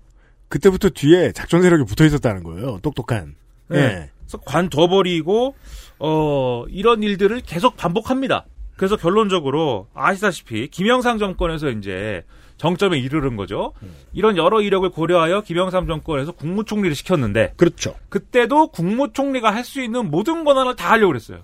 그때부터 0.50 0.90
뒤에 0.90 1.32
작전 1.32 1.64
세력이 1.64 1.84
붙어 1.86 2.06
있었다는 2.06 2.44
거예요. 2.44 2.80
똑똑한. 2.84 3.36
네. 3.70 3.80
예. 3.80 4.10
그래서 4.20 4.38
관둬버리고 4.46 5.56
어 6.00 6.64
이런 6.70 7.02
일들을 7.02 7.42
계속 7.42 7.76
반복합니다. 7.76 8.46
그래서 8.76 8.96
결론적으로 8.98 9.88
아시다시피 9.94 10.68
김영삼 10.68 11.18
정권에서 11.18 11.70
이제 11.70 12.24
정점에 12.64 12.98
이르른 12.98 13.36
거죠. 13.36 13.74
이런 14.14 14.38
여러 14.38 14.62
이력을 14.62 14.90
고려하여 14.90 15.42
김영삼 15.42 15.86
정권에서 15.86 16.32
국무총리를 16.32 16.96
시켰는데 16.96 17.56
그렇죠. 17.58 17.94
그때도 18.08 18.68
국무총리가 18.68 19.54
할 19.54 19.66
수 19.66 19.82
있는 19.82 20.10
모든 20.10 20.46
권한을 20.46 20.78
다 20.78 20.92
하려고 20.92 21.10
그랬어요. 21.10 21.40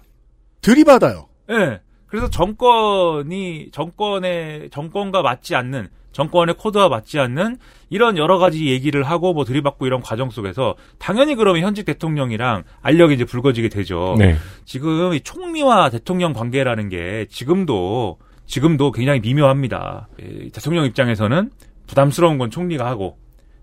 들이받아요. 0.61 1.27
예. 1.51 1.81
그래서 2.07 2.29
정권이 2.29 3.69
정권의 3.71 4.69
정권과 4.71 5.21
맞지 5.21 5.55
않는 5.55 5.89
정권의 6.13 6.55
코드와 6.55 6.87
맞지 6.87 7.19
않는 7.19 7.57
이런 7.89 8.17
여러 8.17 8.37
가지 8.37 8.67
얘기를 8.67 9.03
하고 9.03 9.33
뭐 9.33 9.43
들이받고 9.43 9.87
이런 9.87 10.01
과정 10.01 10.29
속에서 10.29 10.75
당연히 10.99 11.35
그러면 11.35 11.63
현직 11.63 11.85
대통령이랑 11.85 12.63
알력이 12.81 13.15
이제 13.15 13.25
불거지게 13.25 13.67
되죠. 13.67 14.15
네. 14.17 14.37
지금 14.63 15.13
이 15.13 15.19
총리와 15.21 15.89
대통령 15.89 16.31
관계라는 16.31 16.87
게 16.87 17.25
지금도 17.29 18.17
지금도 18.49 18.91
굉장히 18.91 19.19
미묘합니다. 19.19 20.07
이 20.19 20.49
대통령 20.49 20.85
입장에서는 20.85 21.51
부담스러운 21.85 22.39
건 22.39 22.49
총리가 22.49 22.85
하고 22.85 23.17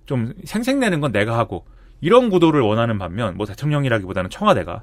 좀 0.07 0.33
생색내는 0.45 1.01
건 1.01 1.11
내가 1.11 1.37
하고 1.37 1.67
이런 2.01 2.31
구도를 2.31 2.61
원하는 2.61 2.97
반면 2.97 3.37
뭐 3.37 3.47
대통령이라기보다는 3.47 4.31
청와대가 4.31 4.83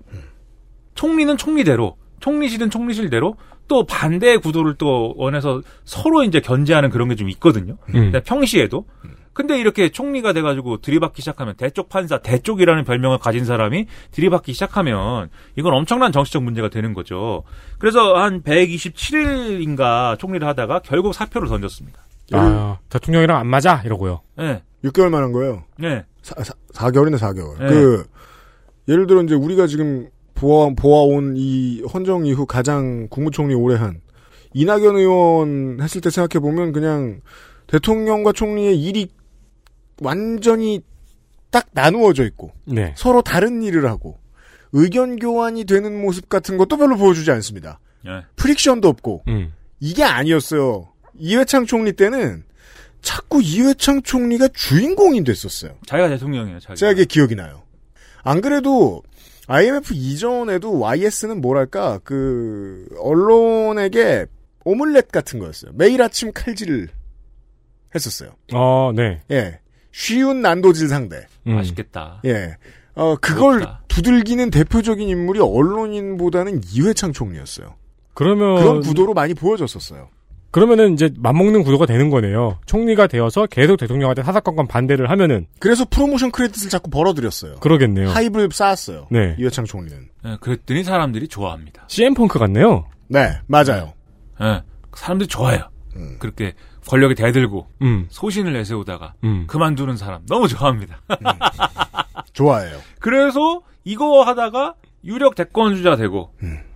총리는 0.96 1.38
총리대로 1.38 1.96
총리실은 2.20 2.70
총리실대로 2.70 3.36
또 3.70 3.86
반대의 3.86 4.40
구도를 4.40 4.76
또 4.76 5.14
원해서 5.16 5.62
서로 5.86 6.24
이제 6.24 6.42
견제하는 6.42 6.90
그런 6.90 7.08
게 7.08 7.16
좀 7.16 7.30
있거든요. 7.30 7.78
음. 7.96 8.12
평시에도 8.26 8.86
근데 9.34 9.60
이렇게 9.60 9.90
총리가 9.90 10.34
돼가지고 10.34 10.78
들이받기 10.82 11.22
시작하면 11.22 11.56
대쪽 11.56 11.90
판사, 11.90 12.20
대쪽이라는 12.20 12.84
별명을 12.84 13.18
가진 13.18 13.46
사람이 13.46 13.88
들이받기 14.12 14.54
시작하면 14.54 15.30
이건 15.56 15.74
엄청난 15.74 16.12
정치적 16.12 16.44
문제가 16.44 16.70
되는 16.70 16.94
거죠. 16.94 17.44
그래서 17.80 18.16
한 18.16 18.44
127일인가 18.44 20.18
총리를 20.20 20.48
하다가 20.48 20.80
결국 20.80 21.14
사표를 21.14 21.48
던졌습니다. 21.48 22.06
아, 22.32 22.78
대통령이랑 22.90 23.38
안 23.38 23.48
맞아 23.48 23.82
이러고요. 23.84 24.22
네, 24.38 24.64
6개월만 24.84 25.16
한 25.16 25.32
거예요. 25.32 25.64
네, 25.78 26.06
사, 26.22 26.36
사, 26.44 26.54
4개월이네 26.74 27.18
4개월. 27.18 27.60
네. 27.60 27.68
그 27.68 28.06
예를 28.88 29.08
들어 29.08 29.22
이제 29.24 29.36
우리가 29.36 29.68
지금 29.68 30.10
보아 30.36 30.70
보아온 30.76 31.34
이 31.38 31.82
헌정 31.94 32.26
이후 32.26 32.46
가장 32.46 33.08
국무총리 33.10 33.54
오래 33.56 33.76
한 33.76 34.02
이낙연 34.54 34.96
의원 34.96 35.80
했을 35.82 36.02
때 36.02 36.10
생각해 36.10 36.42
보면 36.42 36.72
그냥 36.72 37.22
대통령과 37.68 38.34
총리의 38.34 38.80
일이 38.82 39.10
완전히 40.02 40.82
딱 41.52 41.68
나누어져 41.72 42.24
있고 42.26 42.52
네. 42.66 42.94
서로 42.98 43.22
다른 43.22 43.62
일을 43.62 43.86
하고 43.86 44.18
의견 44.72 45.18
교환이 45.18 45.66
되는 45.66 46.02
모습 46.02 46.30
같은 46.30 46.58
것도 46.58 46.78
별로 46.78 46.98
보여주지 46.98 47.30
않습니다. 47.32 47.80
네. 48.04 48.22
프릭션도 48.36 48.88
없고 48.88 49.24
음. 49.28 49.54
이게 49.80 50.04
아니었어요. 50.04 50.90
이회창 51.16 51.66
총리 51.66 51.94
때는 51.94 52.44
자꾸 53.02 53.42
이회창 53.42 54.02
총리가 54.02 54.48
주인공이 54.48 55.24
됐었어요. 55.24 55.76
자기가 55.86 56.10
대통령이에요. 56.10 56.60
자기가. 56.60 56.76
제가 56.76 56.92
이게 56.94 57.06
기억이 57.06 57.36
나요. 57.36 57.64
안 58.24 58.42
그래도 58.42 59.04
IMF 59.48 59.94
이전에도 59.94 60.80
YS는 60.80 61.42
뭐랄까 61.42 62.00
그 62.04 62.88
언론에게 63.00 64.26
오믈렛 64.64 65.12
같은 65.12 65.40
거였어요. 65.40 65.72
매일 65.76 66.02
아침 66.02 66.32
칼질을 66.32 66.88
했었어요. 67.94 68.32
어, 68.54 68.92
네. 68.96 69.22
예, 69.32 69.60
쉬운 69.94 70.42
난도질 70.42 70.90
상대. 70.90 71.26
음. 71.48 71.56
맛있겠다. 71.56 72.20
예, 72.26 72.58
어 72.96 73.16
그걸 73.16 73.60
부럽다. 73.60 73.84
두들기는 73.88 74.50
대표적인 74.50 75.08
인물이 75.08 75.40
언론인보다는 75.40 76.62
이회창 76.74 77.14
총리였어요. 77.14 77.76
그러면 78.14 78.58
그런 78.58 78.82
구도로 78.82 79.14
많이 79.14 79.34
보여졌었어요. 79.34 80.10
그러면은 80.52 80.94
이제 80.94 81.10
맞먹는 81.18 81.64
구도가 81.64 81.88
되는 81.88 82.12
거네요. 82.12 82.60
총리가 82.68 83.08
되어서 83.08 83.48
계속 83.48 83.78
대통령한테 83.78 84.22
사사건건 84.22 84.68
반대를 84.68 85.10
하면은 85.10 85.48
그래서 85.58 85.84
프로모션 85.90 86.32
크레딧을 86.32 86.70
자꾸 86.70 86.92
벌어들였어요. 86.92 87.56
그러겠네요. 87.56 88.10
하입을 88.10 88.50
쌓았어요. 88.52 89.08
네. 89.10 89.36
이회창 89.40 89.66
총리는. 89.66 90.10
네, 90.24 90.38
그랬더니 90.42 90.84
사람들이 90.84 91.28
좋아합니다. 91.28 91.86
CM 91.88 92.14
펑크 92.14 92.38
같네요. 92.38 92.86
네, 93.08 93.40
맞아요. 93.48 93.94
네, 94.40 94.62
사람들이 94.96 95.28
좋아해요. 95.28 95.70
음. 95.96 96.18
그렇게 96.20 96.54
권력에 96.88 97.14
대들고 97.16 97.68
음. 97.82 98.06
소신을 98.10 98.54
내세우다가 98.54 99.14
음. 99.24 99.46
그만두는 99.48 99.98
사람 99.98 100.22
너무 100.28 100.48
좋아합니다. 100.48 101.00
좋아해요. 102.34 102.78
그래서 103.00 103.62
이거 103.84 104.24
하다가 104.24 104.76
유력 105.06 105.36
대권주자 105.36 105.96
되고 105.96 106.32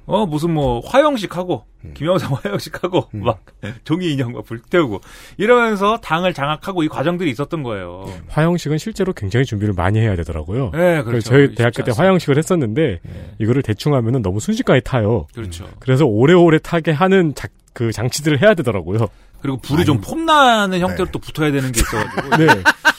어 0.05 0.25
무슨 0.25 0.51
뭐 0.51 0.81
화영식 0.85 1.35
하고 1.35 1.65
김영삼 1.93 2.31
화영식 2.43 2.83
하고 2.83 3.07
막 3.11 3.43
종이 3.83 4.11
인형 4.13 4.33
막 4.33 4.45
불태우고 4.45 5.01
이러면서 5.37 5.97
당을 5.97 6.33
장악하고 6.33 6.83
이 6.83 6.87
과정들이 6.89 7.29
있었던 7.31 7.63
거예요. 7.63 8.05
화형식은 8.29 8.77
실제로 8.77 9.13
굉장히 9.13 9.45
준비를 9.45 9.73
많이 9.73 9.99
해야 9.99 10.15
되더라고요. 10.15 10.71
네, 10.73 11.01
그렇죠. 11.03 11.29
저희 11.29 11.55
대학교 11.55 11.83
때. 11.83 11.91
화형식을 11.95 12.37
했었는데 12.37 12.99
이거를 13.39 13.61
대충 13.63 13.93
하면은 13.95 14.21
너무 14.21 14.39
순식간에 14.39 14.79
타요. 14.81 15.27
그렇죠. 15.33 15.67
그래서 15.79 16.05
오래오래 16.05 16.59
타게 16.59 16.91
하는 16.91 17.33
자- 17.35 17.47
그 17.73 17.91
장치들을 17.91 18.41
해야 18.41 18.53
되더라고요. 18.55 19.07
그리고 19.41 19.57
불이 19.57 19.85
좀 19.85 20.01
폼나는 20.01 20.79
형태로 20.79 21.09
또 21.11 21.19
붙어야 21.19 21.51
되는 21.51 21.71
게 21.71 21.79
있어가지고 21.79 22.37
네. 22.37 22.47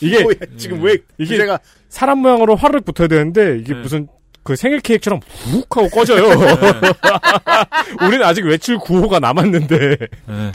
이게 0.01 0.23
뭐야, 0.23 0.37
지금 0.57 0.83
왜 0.83 0.99
이게 1.19 1.37
제가 1.37 1.59
사람 1.89 2.19
모양으로 2.19 2.57
화를 2.57 2.81
붙어야 2.81 3.09
되는데 3.09 3.59
이게 3.59 3.75
네. 3.75 3.81
무슨 3.81 4.09
그 4.43 4.57
생일 4.57 4.81
케이크처럼 4.81 5.21
훅 5.27 5.77
하고 5.77 5.89
꺼져요. 5.91 6.25
우리는 8.03 8.25
아직 8.25 8.47
외출 8.47 8.79
9호가 8.79 9.21
남았는데. 9.21 9.97
네. 9.99 10.53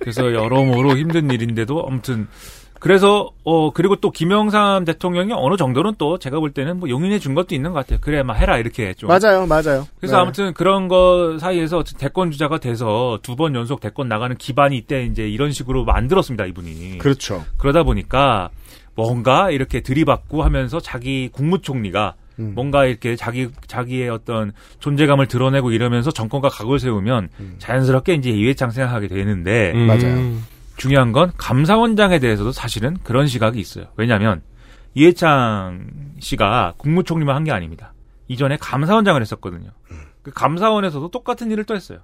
그래서 0.00 0.32
여러모로 0.32 0.96
힘든 0.96 1.30
일인데도 1.30 1.84
아무튼 1.86 2.26
그래서 2.80 3.30
어 3.44 3.70
그리고 3.72 3.96
또 3.96 4.10
김영삼 4.10 4.84
대통령이 4.84 5.32
어느 5.34 5.56
정도는 5.56 5.94
또 5.98 6.18
제가 6.18 6.38
볼 6.40 6.50
때는 6.52 6.78
뭐 6.78 6.88
용인해 6.88 7.18
준 7.18 7.34
것도 7.34 7.54
있는 7.54 7.72
것 7.72 7.80
같아요. 7.80 7.98
그래 8.02 8.22
막 8.22 8.34
해라 8.34 8.58
이렇게 8.58 8.94
좀. 8.94 9.08
맞아요, 9.08 9.46
맞아요. 9.46 9.86
그래서 9.98 10.16
네. 10.16 10.22
아무튼 10.22 10.52
그런 10.54 10.88
거 10.88 11.36
사이에서 11.38 11.82
대권 11.98 12.30
주자가 12.30 12.58
돼서 12.58 13.18
두 13.22 13.36
번 13.36 13.54
연속 13.54 13.80
대권 13.80 14.08
나가는 14.08 14.34
기반이 14.36 14.76
이때 14.78 15.04
이제 15.04 15.28
이런 15.28 15.52
식으로 15.52 15.84
만들었습니다 15.84 16.46
이분이. 16.46 16.98
그렇죠. 16.98 17.44
그러다 17.58 17.82
보니까 17.82 18.48
뭔가 18.94 19.50
이렇게 19.50 19.80
들이받고 19.80 20.42
하면서 20.42 20.80
자기 20.80 21.28
국무총리가 21.32 22.14
음. 22.38 22.52
뭔가 22.54 22.84
이렇게 22.86 23.14
자기 23.16 23.48
자기의 23.66 24.08
어떤 24.10 24.52
존재감을 24.80 25.26
드러내고 25.26 25.70
이러면서 25.72 26.10
정권과 26.10 26.48
각을 26.50 26.78
세우면 26.78 27.28
자연스럽게 27.58 28.14
이제 28.14 28.30
이회창 28.30 28.70
생각하게 28.70 29.08
되는데 29.08 29.72
음. 29.74 29.86
맞아요. 29.86 30.36
중요한 30.76 31.12
건 31.12 31.32
감사원장에 31.36 32.18
대해서도 32.18 32.52
사실은 32.52 32.96
그런 33.02 33.26
시각이 33.26 33.58
있어요. 33.58 33.86
왜냐하면 33.96 34.42
이해창 34.94 35.86
씨가 36.20 36.74
국무총리만 36.78 37.34
한 37.34 37.44
게 37.44 37.52
아닙니다. 37.52 37.92
이전에 38.28 38.56
감사원장을 38.58 39.20
했었거든요. 39.20 39.70
그 40.22 40.30
감사원에서도 40.32 41.10
똑같은 41.10 41.50
일을 41.50 41.64
또 41.64 41.74
했어요. 41.76 42.00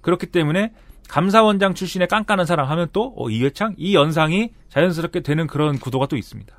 그렇기 0.00 0.26
때문에 0.26 0.72
감사원장 1.08 1.74
출신의 1.74 2.08
깐깐한 2.08 2.46
사람 2.46 2.68
하면 2.70 2.88
또 2.92 3.12
어, 3.16 3.28
이회창 3.28 3.74
이 3.76 3.94
연상이 3.94 4.52
자연스럽게 4.70 5.20
되는 5.20 5.46
그런 5.46 5.78
구도가 5.78 6.06
또 6.06 6.16
있습니다. 6.16 6.54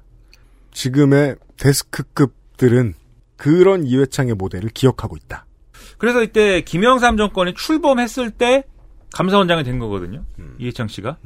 지금의 0.72 1.36
데스크급들은 1.58 2.94
그런 3.38 3.86
이회창의 3.86 4.36
모델을 4.36 4.70
기억하고 4.70 5.18
있다. 5.18 5.46
그래서 5.98 6.22
이때 6.22 6.62
김영삼 6.62 7.18
정권이 7.18 7.54
출범했을 7.56 8.32
때 8.32 8.64
감사원장이 9.14 9.64
된 9.64 9.80
거거든요. 9.80 10.24
이해창 10.60 10.88
씨가. 10.88 11.18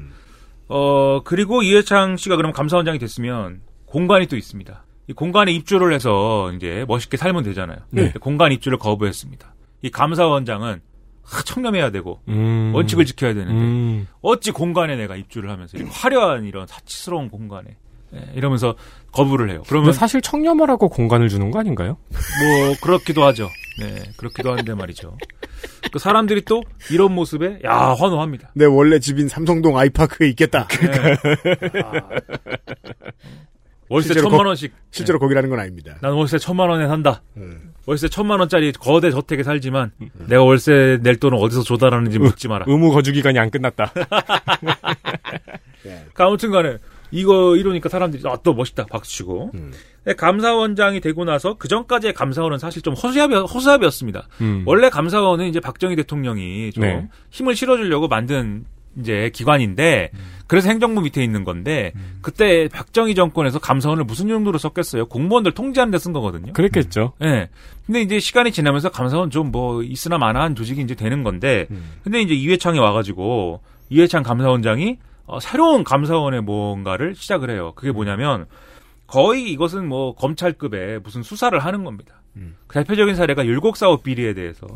어, 0.67 1.21
그리고 1.23 1.61
이해창 1.61 2.17
씨가 2.17 2.35
그럼 2.35 2.51
감사원장이 2.51 2.99
됐으면 2.99 3.61
공간이 3.85 4.27
또 4.27 4.35
있습니다. 4.35 4.83
이 5.07 5.13
공간에 5.13 5.51
입주를 5.51 5.93
해서 5.93 6.51
이제 6.53 6.85
멋있게 6.87 7.17
살면 7.17 7.43
되잖아요. 7.43 7.77
네. 7.91 8.11
공간 8.19 8.51
입주를 8.51 8.77
거부했습니다. 8.79 9.53
이 9.83 9.91
감사원장은 9.91 10.81
하, 11.23 11.41
청렴해야 11.43 11.91
되고 11.91 12.21
음. 12.27 12.71
원칙을 12.73 13.05
지켜야 13.05 13.33
되는데 13.33 13.59
음. 13.59 14.07
어찌 14.21 14.51
공간에 14.51 14.95
내가 14.95 15.15
입주를 15.15 15.49
하면서 15.49 15.77
화려한 15.89 16.45
이런 16.45 16.67
사치스러운 16.67 17.29
공간에 17.29 17.77
예, 18.13 18.31
이러면서 18.35 18.75
거부를 19.11 19.49
해요. 19.49 19.63
그러면 19.67 19.91
사실 19.93 20.21
청렴하라고 20.21 20.89
공간을 20.89 21.29
주는 21.29 21.51
거 21.51 21.59
아닌가요? 21.59 21.97
뭐 22.09 22.75
그렇기도 22.81 23.23
하죠. 23.25 23.49
네, 23.79 24.03
그렇기도 24.17 24.51
한데 24.55 24.73
말이죠. 24.73 25.17
그 25.91 25.99
사람들이 25.99 26.43
또 26.45 26.63
이런 26.91 27.13
모습에 27.13 27.59
야 27.65 27.93
환호합니다. 27.97 28.51
내 28.55 28.65
원래 28.65 28.99
집인 28.99 29.27
삼성동 29.27 29.77
아이파크에 29.77 30.27
있겠다. 30.29 30.67
네. 30.67 31.81
아. 31.83 32.01
월세 33.88 34.15
천만 34.15 34.39
거- 34.41 34.47
원씩. 34.47 34.73
실제로 34.91 35.19
거기라는 35.19 35.49
건 35.49 35.59
아닙니다. 35.59 35.97
난 36.01 36.13
월세 36.13 36.39
천만 36.39 36.69
원에 36.69 36.88
산다. 36.88 37.21
음. 37.38 37.73
월세 37.85 38.07
천만 38.09 38.39
원짜리 38.39 38.71
거대 38.71 39.11
저택에 39.11 39.43
살지만 39.43 39.91
내가 40.27 40.41
월세 40.43 40.97
낼 41.03 41.17
돈은 41.17 41.38
어디서 41.38 41.61
조달하는지 41.63 42.17
묻지 42.17 42.47
마라. 42.47 42.65
의무 42.67 42.91
거주 42.91 43.11
기간이 43.11 43.38
안 43.38 43.51
끝났다. 43.51 43.91
그러니까 45.83 46.25
아무튼간에 46.25 46.77
이거 47.11 47.55
이러니까 47.55 47.89
사람들이 47.89 48.23
아, 48.25 48.38
또 48.43 48.53
멋있다 48.55 48.85
박수치고. 48.88 49.51
음. 49.53 49.71
근데 50.05 50.15
감사원장이 50.15 51.01
되고 51.01 51.25
나서 51.25 51.55
그 51.55 51.67
전까지의 51.67 52.13
감사원은 52.13 52.59
사실 52.59 52.81
좀 52.83 52.93
허수아비 52.93 53.33
허수아비였습니다. 53.33 54.27
음. 54.41 54.63
원래 54.65 54.89
감사원은 54.89 55.47
이제 55.47 55.59
박정희 55.59 55.95
대통령이 55.97 56.71
좀 56.71 56.83
네. 56.83 57.07
힘을 57.31 57.55
실어주려고 57.55 58.07
만든 58.07 58.65
이제 58.97 59.29
기관인데 59.33 60.11
그래서 60.47 60.69
행정부 60.69 61.01
밑에 61.01 61.21
있는 61.23 61.43
건데 61.43 61.91
그때 62.21 62.69
박정희 62.71 63.13
정권에서 63.15 63.59
감사원을 63.59 64.05
무슨 64.05 64.29
용도로 64.29 64.57
썼겠어요? 64.59 65.07
공무원들 65.07 65.51
통제하는 65.53 65.91
데 65.91 65.97
쓴 65.97 66.13
거거든요. 66.13 66.53
그랬겠죠. 66.53 67.13
예. 67.23 67.49
근데 67.85 68.01
이제 68.01 68.19
시간이 68.19 68.51
지나면서 68.53 68.89
감사원 68.91 69.31
좀 69.31 69.51
뭐 69.51 69.83
있으나 69.83 70.17
마나한 70.17 70.55
조직이 70.55 70.81
이제 70.81 70.93
되는 70.95 71.23
건데 71.23 71.67
근데 72.03 72.21
이제 72.21 72.33
이회창이 72.35 72.77
와가지고 72.79 73.61
이회창 73.89 74.21
감사원장이 74.23 74.97
어, 75.25 75.39
새로운 75.39 75.83
감사원의 75.83 76.41
뭔가를 76.43 77.15
시작을 77.15 77.49
해요. 77.49 77.73
그게 77.75 77.91
뭐냐면 77.91 78.45
거의 79.07 79.51
이것은 79.51 79.87
뭐 79.87 80.15
검찰급의 80.15 80.99
무슨 81.03 81.23
수사를 81.23 81.57
하는 81.57 81.83
겁니다. 81.83 82.15
그 82.67 82.83
대표적인 82.83 83.15
사례가 83.15 83.45
율곡 83.45 83.77
사업 83.77 84.03
비리에 84.03 84.33
대해서 84.33 84.67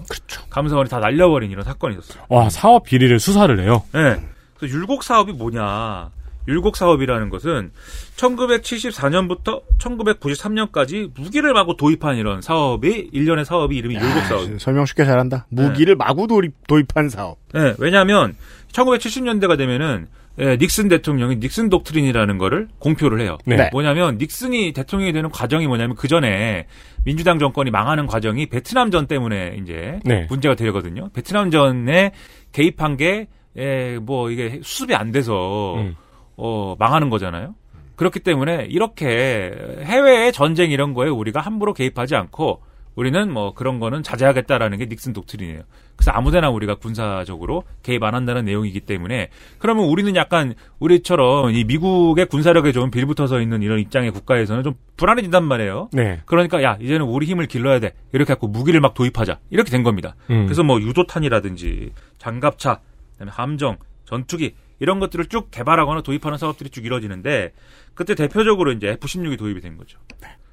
감사원이 0.49 0.89
다 0.89 0.99
날려버린 0.99 1.51
이런 1.51 1.65
사건이 1.65 1.97
있었어요. 1.97 2.23
와 2.29 2.49
사업 2.49 2.85
비리를 2.85 3.19
수사를 3.19 3.59
해요. 3.59 3.83
네. 3.93 4.21
그래서 4.57 4.75
율곡 4.75 5.03
사업이 5.03 5.33
뭐냐? 5.33 6.11
율곡 6.47 6.77
사업이라는 6.77 7.29
것은 7.29 7.71
1974년부터 8.15 9.61
1993년까지 9.77 11.11
무기를 11.15 11.53
마구 11.53 11.75
도입한 11.77 12.17
이런 12.17 12.41
사업이 12.41 13.09
일련의 13.11 13.45
사업이 13.45 13.75
이름이 13.75 13.95
율곡 13.95 14.23
사업. 14.25 14.59
설명 14.59 14.85
쉽게 14.85 15.05
잘한다. 15.05 15.45
무기를 15.49 15.95
마구 15.95 16.27
도입, 16.27 16.53
도입한 16.67 17.09
사업. 17.09 17.37
네, 17.53 17.75
왜냐하면 17.77 18.35
1970년대가 18.71 19.57
되면은 19.57 20.07
예, 20.39 20.57
닉슨 20.57 20.87
대통령이 20.87 21.37
닉슨 21.37 21.69
독트린이라는 21.69 22.37
거를 22.37 22.69
공표를 22.79 23.19
해요. 23.21 23.37
네. 23.45 23.69
뭐냐면 23.71 24.17
닉슨이 24.17 24.71
대통령이 24.71 25.11
되는 25.11 25.29
과정이 25.29 25.67
뭐냐면 25.67 25.95
그 25.95 26.07
전에 26.07 26.65
민주당 27.03 27.39
정권이 27.39 27.71
망하는 27.71 28.07
과정이 28.07 28.45
베트남 28.45 28.89
전 28.89 29.05
때문에 29.05 29.57
이제 29.61 29.99
네. 30.05 30.27
문제가 30.29 30.55
되거든요. 30.55 31.09
베트남 31.13 31.51
전에 31.51 32.11
개입한 32.53 32.97
게 32.97 33.27
예, 33.57 33.99
뭐 34.01 34.31
이게 34.31 34.61
수습이 34.63 34.95
안 34.95 35.11
돼서 35.11 35.75
음. 35.75 35.95
어, 36.37 36.75
망하는 36.79 37.09
거잖아요. 37.09 37.55
그렇기 37.97 38.21
때문에 38.21 38.67
이렇게 38.69 39.51
해외의 39.83 40.31
전쟁 40.31 40.71
이런 40.71 40.93
거에 40.93 41.09
우리가 41.09 41.41
함부로 41.41 41.73
개입하지 41.73 42.15
않고 42.15 42.61
우리는 42.99 43.31
뭐 43.31 43.53
그런 43.53 43.79
거는 43.79 44.03
자제하겠다라는 44.03 44.77
게 44.77 44.85
닉슨 44.87 45.13
독트린이에요. 45.13 45.61
그래서 45.95 46.11
아무데나 46.11 46.49
우리가 46.49 46.75
군사적으로 46.75 47.63
개입 47.81 48.03
안 48.03 48.13
한다는 48.13 48.43
내용이기 48.43 48.81
때문에 48.81 49.29
그러면 49.57 49.85
우리는 49.85 50.13
약간 50.17 50.53
우리처럼 50.79 51.51
이 51.51 51.63
미국의 51.63 52.25
군사력에 52.25 52.73
좀 52.73 52.91
빌붙어서 52.91 53.39
있는 53.39 53.61
이런 53.61 53.79
입장의 53.79 54.11
국가에서는 54.11 54.63
좀 54.63 54.73
불안해진단 54.97 55.45
말이에요. 55.45 55.87
네. 55.93 56.19
그러니까 56.25 56.61
야 56.61 56.77
이제는 56.81 57.05
우리 57.05 57.25
힘을 57.25 57.47
길러야 57.47 57.79
돼 57.79 57.93
이렇게 58.11 58.33
갖고 58.33 58.49
무기를 58.49 58.81
막 58.81 58.93
도입하자 58.93 59.39
이렇게 59.49 59.71
된 59.71 59.83
겁니다. 59.83 60.17
음. 60.29 60.43
그래서 60.45 60.63
뭐 60.63 60.81
유도탄이라든지 60.81 61.93
장갑차, 62.17 62.81
그다음에 63.13 63.31
함정, 63.31 63.77
전투기 64.03 64.55
이런 64.79 64.99
것들을 64.99 65.27
쭉 65.27 65.49
개발하거나 65.51 66.01
도입하는 66.01 66.37
사업들이 66.37 66.69
쭉 66.69 66.85
이루어지는데 66.85 67.53
그때 67.93 68.13
대표적으로 68.13 68.73
이제 68.73 68.89
F-16이 68.89 69.37
도입이 69.37 69.61
된 69.61 69.77
거죠. 69.77 69.99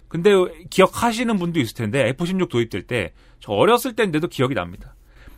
근데 0.08 0.30
기억하시는 0.70 1.36
분도 1.38 1.58
있을 1.60 1.74
텐데 1.74 2.08
F-16 2.08 2.48
도입될 2.48 2.82
때 2.86 3.12
저 3.40 3.52
어렸을 3.52 3.92
때인데도 3.94 4.28
기억이 4.28 4.54
납니다. 4.54 4.94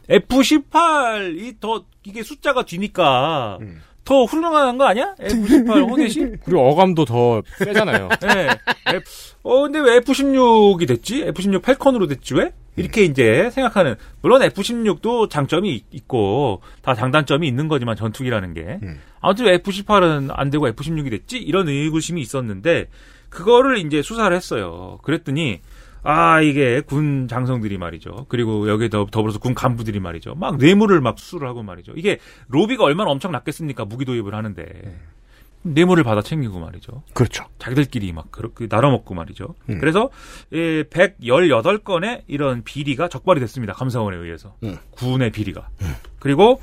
F-18이 0.09 1.61
더 1.61 1.85
이게 2.05 2.23
숫자가 2.23 2.65
뒤니까 2.65 3.59
더 4.05 4.25
훌륭한 4.25 4.79
거 4.79 4.87
아니야? 4.87 5.15
F-18 5.21 5.91
호넷이? 5.91 6.37
그리고 6.45 6.71
어감도 6.71 7.05
더 7.05 7.43
세잖아요. 7.59 8.09
네. 8.23 8.49
F, 8.95 9.35
어, 9.43 9.63
근데 9.63 9.81
왜 9.81 9.97
F-16이 9.97 10.89
됐지? 10.89 11.23
F-16 11.25 11.63
펠컨으로 11.63 12.07
됐지 12.07 12.35
왜? 12.35 12.53
이렇게 12.77 13.03
이제 13.03 13.51
생각하는, 13.51 13.97
물론 14.23 14.41
F-16도 14.43 15.29
장점이 15.29 15.75
있- 15.75 15.85
있고, 15.91 16.63
다 16.81 16.95
장단점이 16.95 17.47
있는 17.47 17.67
거지만 17.69 17.97
전투기라는 17.97 18.55
게. 18.55 18.79
아무튼 19.21 19.47
왜 19.47 19.55
F-18은 19.55 20.31
안 20.33 20.49
되고 20.51 20.67
F-16이 20.69 21.11
됐지? 21.11 21.39
이런 21.39 21.69
의구심이 21.69 22.21
있었는데, 22.21 22.87
그거를 23.29 23.79
이제 23.79 24.03
수사를 24.03 24.35
했어요. 24.35 24.99
그랬더니, 25.03 25.61
아, 26.03 26.41
이게 26.41 26.81
군 26.81 27.29
장성들이 27.29 27.77
말이죠. 27.79 28.27
그리고 28.29 28.69
여기에 28.69 28.89
더, 28.89 29.07
더불어서 29.07 29.39
군 29.39 29.55
간부들이 29.55 30.01
말이죠. 30.01 30.35
막 30.35 30.57
뇌물을 30.57 31.01
막 31.01 31.19
수술을 31.19 31.47
하고 31.49 31.63
말이죠. 31.63 31.93
이게 31.97 32.19
로비가 32.49 32.85
얼마나 32.85 33.11
엄청 33.11 33.33
났겠습니까? 33.33 33.85
무기 33.85 34.05
도입을 34.05 34.35
하는데. 34.35 34.99
뇌물을 35.63 36.05
받아 36.05 36.23
챙기고 36.23 36.61
말이죠. 36.61 37.03
그렇죠. 37.15 37.45
자기들끼리 37.59 38.13
막 38.13 38.31
그렇게 38.31 38.69
나눠 38.69 38.91
먹고 38.91 39.15
말이죠. 39.15 39.55
음. 39.69 39.79
그래서 39.81 40.09
예, 40.53 40.85
118건의 40.85 42.23
이런 42.29 42.63
비리가 42.63 43.09
적발이 43.09 43.41
됐습니다. 43.41 43.73
감사원에 43.73 44.17
의해서. 44.17 44.55
음. 44.63 44.79
군의 44.91 45.31
비리가. 45.31 45.69
그리고 46.21 46.61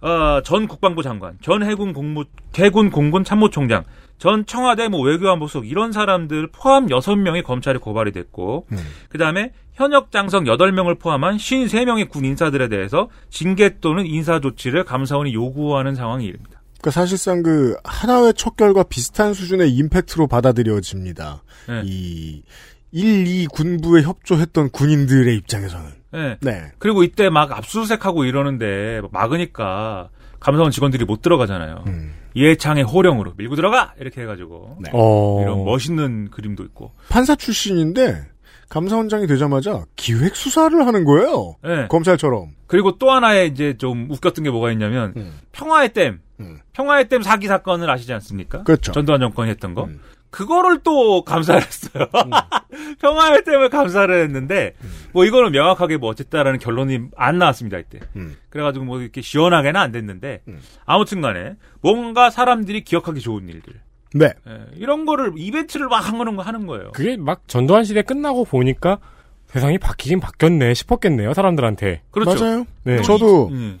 어, 0.00 0.42
전 0.42 0.66
국방부 0.66 1.02
장관, 1.02 1.38
전 1.40 1.62
해군 1.62 1.92
공무 1.92 2.24
해군 2.56 2.90
공군 2.90 3.22
참모총장, 3.22 3.84
전 4.18 4.46
청와대 4.46 4.88
뭐 4.88 5.00
외교안보석 5.00 5.66
이런 5.66 5.92
사람들 5.92 6.48
포함 6.52 6.86
6명의 6.86 7.42
검찰에 7.44 7.78
고발이 7.78 8.12
됐고 8.12 8.66
음. 8.70 8.78
그다음에 9.08 9.52
현역 9.72 10.12
장성 10.12 10.44
8명을 10.44 10.98
포함한 10.98 11.38
53명의 11.38 12.08
군 12.08 12.24
인사들에 12.24 12.68
대해서 12.68 13.08
징계 13.30 13.78
또는 13.80 14.06
인사 14.06 14.40
조치를 14.40 14.84
감사원이 14.84 15.34
요구하는 15.34 15.94
상황이 15.94 16.26
이릅니다. 16.26 16.60
그러니까 16.82 16.90
사실상 16.90 17.42
그 17.42 17.76
하나회 17.84 18.32
척결과 18.32 18.82
비슷한 18.82 19.34
수준의 19.34 19.72
임팩트로 19.72 20.26
받아들여집니다. 20.26 21.42
네. 21.68 21.82
이 21.84 22.42
1, 22.90 23.26
2 23.26 23.46
군부에 23.46 24.02
협조했던 24.02 24.70
군인들의 24.70 25.34
입장에서는. 25.36 25.90
네. 26.12 26.38
네. 26.40 26.72
그리고 26.78 27.02
이때 27.04 27.30
막 27.30 27.52
압수수색하고 27.52 28.24
이러는데 28.24 29.00
막으니까 29.12 30.10
감사원 30.42 30.72
직원들이 30.72 31.04
못 31.04 31.22
들어가잖아요. 31.22 31.84
음. 31.86 32.14
이해창의 32.34 32.84
호령으로 32.84 33.34
밀고 33.36 33.56
들어가 33.56 33.94
이렇게 33.98 34.22
해가지고 34.22 34.78
네. 34.80 34.90
어. 34.92 35.40
이런 35.42 35.64
멋있는 35.64 36.30
그림도 36.30 36.64
있고. 36.64 36.92
판사 37.08 37.36
출신인데 37.36 38.26
감사원장이 38.68 39.26
되자마자 39.26 39.84
기획 39.96 40.34
수사를 40.34 40.86
하는 40.86 41.04
거예요. 41.04 41.56
네. 41.62 41.86
검찰처럼. 41.88 42.48
그리고 42.66 42.98
또 42.98 43.10
하나의 43.10 43.48
이제 43.48 43.76
좀 43.76 44.08
웃겼던 44.10 44.42
게 44.44 44.50
뭐가 44.50 44.72
있냐면 44.72 45.12
음. 45.16 45.32
평화의 45.52 45.92
댐, 45.92 46.20
음. 46.40 46.58
평화의 46.72 47.08
댐 47.08 47.22
사기 47.22 47.46
사건을 47.46 47.88
아시지 47.88 48.12
않습니까? 48.14 48.64
그렇죠. 48.64 48.92
전두환 48.92 49.20
정권이 49.20 49.50
했던 49.50 49.74
거. 49.74 49.88
음. 50.32 50.34
그거를 50.34 50.80
또 50.82 51.22
감사를 51.24 51.60
했어요. 51.60 52.06
평화의 53.00 53.44
댐을 53.44 53.68
감사를 53.68 54.22
했는데 54.24 54.74
뭐 55.12 55.24
이거는 55.26 55.52
명확하게 55.52 55.98
뭐 55.98 56.08
어쨌다라는 56.10 56.58
결론이 56.58 57.00
안 57.16 57.38
나왔습니다 57.38 57.78
이때. 57.78 58.00
음. 58.16 58.36
그래가지고 58.48 58.84
뭐 58.86 59.00
이렇게 59.00 59.20
시원하게는 59.20 59.78
안 59.78 59.92
됐는데 59.92 60.40
음. 60.48 60.60
아무튼간에 60.86 61.56
뭔가 61.82 62.30
사람들이 62.30 62.82
기억하기 62.84 63.20
좋은 63.20 63.48
일들 63.48 63.74
네. 64.14 64.26
예, 64.48 64.60
이런 64.76 65.04
거를 65.06 65.32
이벤트를 65.36 65.88
막 65.88 66.06
하는 66.06 66.36
거 66.36 66.42
하는 66.42 66.66
거예요. 66.66 66.92
그게 66.92 67.16
막 67.16 67.42
전두환 67.46 67.84
시대 67.84 68.02
끝나고 68.02 68.44
보니까 68.44 68.98
세상이 69.46 69.78
바뀌긴 69.78 70.20
바뀌었네 70.20 70.72
싶었겠네요 70.74 71.34
사람들한테. 71.34 72.02
그렇죠. 72.10 72.42
맞아요. 72.42 72.64
네. 72.84 73.02
저도 73.02 73.48
음, 73.48 73.80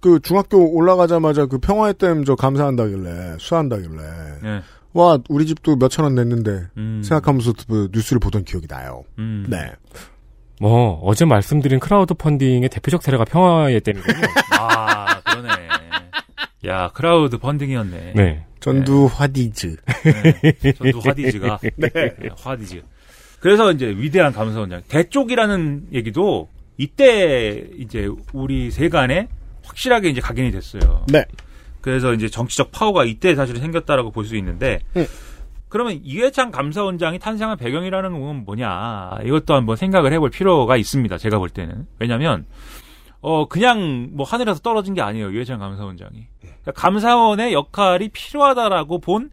그 0.00 0.18
중학교 0.20 0.72
올라가자마자 0.72 1.46
그 1.46 1.58
평화의 1.58 1.94
댐 1.94 2.24
저 2.24 2.34
감사한다길래 2.34 3.36
수사한다길래 3.38 4.02
예, 4.44 4.62
와 4.94 5.18
우리 5.28 5.46
집도 5.46 5.76
몇천 5.76 6.04
원 6.04 6.14
냈는데 6.14 6.68
음, 6.76 7.02
생각하면서 7.02 7.54
그 7.68 7.88
뉴스를 7.92 8.20
보던 8.20 8.44
기억이 8.44 8.66
나요. 8.66 9.04
음. 9.18 9.46
네. 9.48 9.72
뭐 10.60 11.00
어제 11.02 11.24
말씀드린 11.24 11.80
크라우드 11.80 12.14
펀딩의 12.14 12.68
대표적 12.68 13.02
사례가 13.02 13.24
평화의 13.24 13.80
댐이군요. 13.80 14.20
아 14.58 15.20
그러네. 15.22 15.48
야 16.66 16.90
크라우드 16.94 17.38
펀딩이었네. 17.38 18.12
네. 18.14 18.44
전두 18.60 19.08
화디즈. 19.12 19.76
네. 20.04 20.72
전두 20.72 21.00
화디즈가 21.02 21.58
네, 21.76 21.90
화디즈. 22.36 22.82
그래서 23.40 23.72
이제 23.72 23.86
위대한 23.86 24.32
감사원장 24.32 24.82
대쪽이라는 24.86 25.88
얘기도 25.92 26.48
이때 26.76 27.66
이제 27.76 28.08
우리 28.32 28.70
세간에 28.70 29.28
확실하게 29.64 30.10
이제 30.10 30.20
각인이 30.20 30.52
됐어요. 30.52 31.04
네. 31.08 31.24
그래서 31.82 32.14
이제 32.14 32.28
정치적 32.28 32.72
파워가 32.72 33.04
이때 33.04 33.34
사실 33.34 33.56
생겼다라고 33.58 34.10
볼 34.10 34.24
수 34.24 34.36
있는데 34.36 34.78
음. 34.96 35.04
그러면 35.68 36.00
이회창 36.04 36.50
감사원장이 36.50 37.18
탄생한 37.18 37.56
배경이라는 37.56 38.20
건 38.20 38.44
뭐냐 38.44 39.18
이것도 39.24 39.54
한번 39.54 39.76
생각을 39.76 40.12
해볼 40.12 40.30
필요가 40.30 40.76
있습니다. 40.76 41.18
제가 41.18 41.38
볼 41.38 41.48
때는 41.50 41.86
왜냐하면 41.98 42.46
어 43.20 43.46
그냥 43.48 44.10
뭐 44.12 44.24
하늘에서 44.26 44.60
떨어진 44.60 44.94
게 44.94 45.00
아니에요 45.00 45.30
이회창 45.30 45.58
감사원장이 45.58 46.26
그러니까 46.40 46.72
감사원의 46.72 47.52
역할이 47.52 48.10
필요하다라고 48.10 48.98
본 49.00 49.30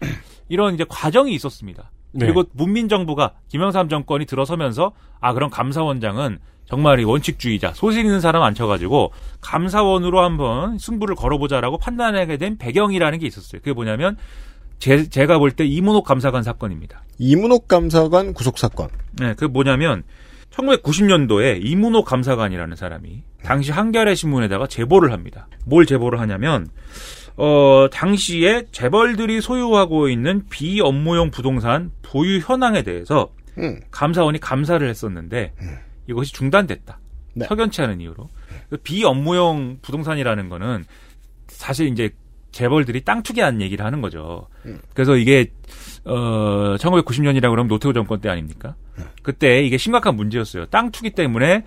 이런 0.48 0.74
이제 0.74 0.86
과정이 0.88 1.34
있었습니다. 1.34 1.92
네. 2.12 2.26
그리고 2.26 2.44
문민정부가 2.54 3.34
김영삼 3.50 3.90
정권이 3.90 4.26
들어서면서 4.26 4.94
아 5.20 5.34
그럼 5.34 5.50
감사원장은 5.50 6.40
정말 6.70 7.00
이 7.00 7.04
원칙주의자 7.04 7.74
소신 7.74 8.06
있는 8.06 8.22
사람 8.22 8.44
앉혀가지고 8.44 9.12
감사원으로 9.42 10.22
한번 10.22 10.78
승부를 10.78 11.16
걸어보자라고 11.16 11.80
판단하게 11.80 12.38
된 12.38 12.58
배경이라는 12.60 13.18
게 13.18 13.26
있었어요. 13.26 13.60
그게 13.60 13.74
뭐냐면 13.74 14.18
제, 14.78 15.10
제가 15.10 15.40
볼 15.40 15.52
때 15.52 15.66
이문옥 15.66 16.06
감사관 16.06 16.44
사건입니다. 16.44 17.02
이문옥 17.18 17.68
감사관 17.68 18.34
구속 18.34 18.60
사건. 18.60 18.90
네, 19.14 19.34
그 19.34 19.46
뭐냐면 19.46 20.04
1990년도에 20.52 21.60
이문옥 21.66 22.06
감사관이라는 22.06 22.76
사람이 22.76 23.24
당시 23.44 23.72
한겨레 23.72 24.14
신문에다가 24.14 24.68
제보를 24.68 25.12
합니다. 25.12 25.48
뭘 25.66 25.88
제보를 25.88 26.20
하냐면 26.20 26.68
어 27.36 27.88
당시에 27.92 28.66
재벌들이 28.72 29.42
소유하고 29.42 30.08
있는 30.08 30.44
비업무용 30.50 31.32
부동산 31.32 31.92
보유 32.04 32.40
현황에 32.40 32.84
대해서 32.84 33.30
음. 33.58 33.80
감사원이 33.90 34.40
감사를 34.40 34.88
했었는데 34.88 35.54
이것이 36.10 36.34
중단됐다. 36.34 37.00
네. 37.36 37.46
석연치 37.46 37.82
않은 37.82 38.02
이유로 38.02 38.28
그 38.70 38.78
비업무용 38.78 39.80
부동산이라는 39.82 40.50
거는 40.50 40.86
사실 41.48 41.88
이제 41.88 42.10
재벌들이 42.52 43.02
땅 43.02 43.22
투기한 43.22 43.62
얘기를 43.62 43.86
하는 43.86 44.02
거죠. 44.02 44.48
음. 44.66 44.80
그래서 44.94 45.16
이게 45.16 45.52
어 46.06 46.76
1990년이라고 46.80 47.52
그러면 47.52 47.68
노태우 47.68 47.94
정권 47.94 48.20
때 48.20 48.30
아닙니까? 48.30 48.76
그때 49.22 49.62
이게 49.64 49.78
심각한 49.78 50.16
문제였어요. 50.16 50.66
땅 50.66 50.92
투기 50.92 51.12
때문에 51.12 51.64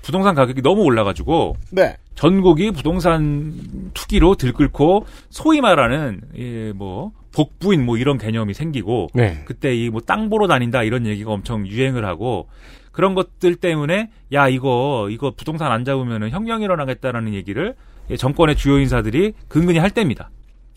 부동산 0.00 0.34
가격이 0.34 0.62
너무 0.62 0.82
올라가지고 0.82 1.56
네. 1.70 1.96
전국이 2.14 2.70
부동산 2.72 3.52
투기로 3.94 4.34
들끓고 4.36 5.06
소위 5.30 5.60
말하는 5.60 6.20
예, 6.36 6.72
뭐 6.72 7.12
복부인 7.34 7.84
뭐 7.84 7.96
이런 7.98 8.18
개념이 8.18 8.52
생기고 8.54 9.08
네. 9.14 9.42
그때 9.44 9.74
이 9.74 9.88
뭐 9.90 10.00
땅 10.00 10.28
보러 10.28 10.46
다닌다 10.48 10.82
이런 10.82 11.06
얘기가 11.06 11.30
엄청 11.30 11.66
유행을 11.66 12.04
하고 12.04 12.48
그런 12.92 13.14
것들 13.14 13.56
때문에 13.56 14.10
야 14.32 14.48
이거 14.48 15.08
이거 15.10 15.32
부동산 15.36 15.72
안 15.72 15.84
잡으면은 15.84 16.30
혁명이 16.30 16.64
일어나겠다라는 16.64 17.34
얘기를 17.34 17.74
예, 18.10 18.16
정권의 18.16 18.56
주요 18.56 18.78
인사들이 18.78 19.32
근근히 19.48 19.78
할 19.78 19.90
때입니다. 19.90 20.30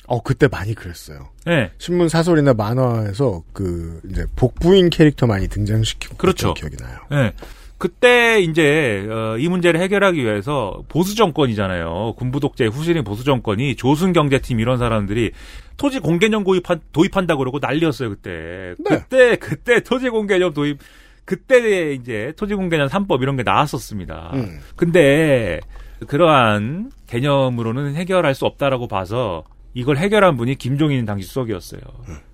어 0.08 0.22
그때 0.22 0.48
많이 0.48 0.74
그랬어요. 0.74 1.30
네. 1.46 1.72
신문 1.78 2.10
사설이나 2.10 2.54
만화에서 2.54 3.44
그 3.54 4.00
이제 4.10 4.26
복부인 4.36 4.90
캐릭터 4.90 5.26
많이 5.28 5.48
등장시키고 5.48 6.18
그렇죠. 6.18 6.54
기억이 6.54 6.78
나요. 6.78 7.00
예. 7.12 7.34
그때 7.78 8.40
이제 8.40 9.06
어, 9.10 9.38
이 9.38 9.50
문제를 9.50 9.82
해결하기 9.82 10.24
위해서 10.24 10.84
보수 10.88 11.16
정권이잖아요. 11.16 12.14
군부 12.18 12.40
독재 12.40 12.68
후신인 12.68 13.04
보수 13.04 13.26
정권이 13.26 13.76
조순 13.76 14.14
경제팀 14.14 14.60
이런 14.60 14.78
사람들이 14.78 15.32
토지 15.76 16.00
공개념 16.00 16.46
도입한 16.46 16.80
도입한다 16.94 17.36
그러고 17.36 17.60
난리였어요 17.60 18.10
그때. 18.10 18.76
네. 18.80 18.98
그때 18.98 19.36
그때 19.36 19.80
토지 19.82 20.10
공개념 20.10 20.54
도입 20.54 20.80
그때 21.26 21.94
이제 21.94 22.34
토지 22.38 22.56
공개념 22.56 22.88
3법 22.88 23.22
이런 23.22 23.36
게 23.36 23.44
나왔었습니다. 23.44 24.32
음. 24.36 24.60
근데 24.76 25.60
그러한 26.08 26.92
개념으로는 27.08 27.96
해결할 27.96 28.36
수 28.36 28.46
없다라고 28.46 28.88
봐서 28.88 29.44
이걸 29.74 29.98
해결한 29.98 30.38
분이 30.38 30.56
김종인 30.56 31.06
당시 31.06 31.28
수석이었어요. 31.28 31.82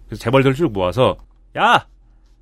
그래서 0.08 0.22
재벌들 0.22 0.54
쭉 0.54 0.72
모아서 0.74 1.18
야 1.58 1.88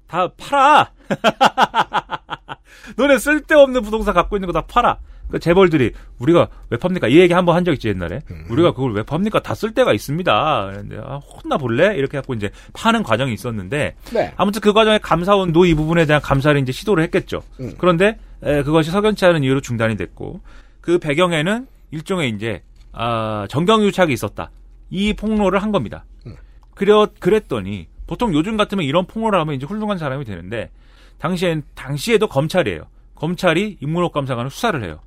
다 0.10 0.28
팔아. 0.38 0.92
너네 2.98 3.18
쓸데없는 3.20 3.82
부동산 3.84 4.14
갖고 4.16 4.36
있는 4.36 4.48
거 4.48 4.54
다 4.54 4.66
팔아. 4.66 4.98
그 5.30 5.40
재벌들이 5.40 5.92
우리가 6.20 6.48
왜 6.70 6.78
팝니까? 6.78 7.08
이 7.08 7.20
얘기 7.20 7.34
한번 7.34 7.56
한 7.56 7.64
적 7.64 7.72
있지 7.74 7.88
옛날에. 7.90 8.22
우리가 8.50 8.72
그걸 8.74 8.94
왜 8.94 9.04
팝니까? 9.04 9.42
다쓸 9.42 9.74
데가 9.74 9.94
있습니다. 9.94 10.66
그런데 10.72 10.98
아, 11.04 11.18
혼나 11.18 11.58
볼래? 11.58 11.96
이렇게 11.96 12.18
갖고 12.18 12.34
이제 12.34 12.50
파는 12.74 13.04
과정이 13.04 13.34
있었는데 13.34 13.96
네. 14.14 14.34
아무튼 14.38 14.62
그 14.62 14.74
과정에 14.74 14.98
감사원도 14.98 15.66
이 15.66 15.74
부분에 15.76 16.06
대한 16.06 16.22
감사를 16.22 16.60
이제 16.62 16.72
시도를 16.72 17.04
했겠죠. 17.04 17.44
음. 17.60 17.74
그런데 17.78 18.18
에, 18.44 18.64
그것이 18.64 18.90
석연치 18.92 19.26
않은 19.26 19.44
이유로 19.44 19.62
중단이 19.62 19.98
됐고 19.98 20.42
그 20.82 20.98
배경에는 21.00 21.68
일종의 21.92 22.30
이제 22.32 22.62
아, 22.92 23.46
정경유착이 23.50 24.12
있었다. 24.14 24.50
이 24.90 25.14
폭로를 25.14 25.62
한 25.62 25.72
겁니다. 25.72 26.06
음. 26.26 26.36
그려 26.74 27.08
그랬더니 27.20 27.88
보통 28.08 28.34
요즘 28.34 28.58
같으면 28.58 28.86
이런 28.86 29.06
폭로를 29.06 29.40
하면 29.42 29.54
이제 29.54 29.68
훌륭한 29.68 29.98
사람이 30.00 30.26
되는데 30.26 30.72
당시엔 31.20 31.64
당시에도 31.76 32.28
검찰이에요. 32.28 32.84
검찰이 33.20 33.78
인문옥 33.82 34.14
감사관을 34.14 34.50
수사를 34.50 34.82
해요. 34.84 35.00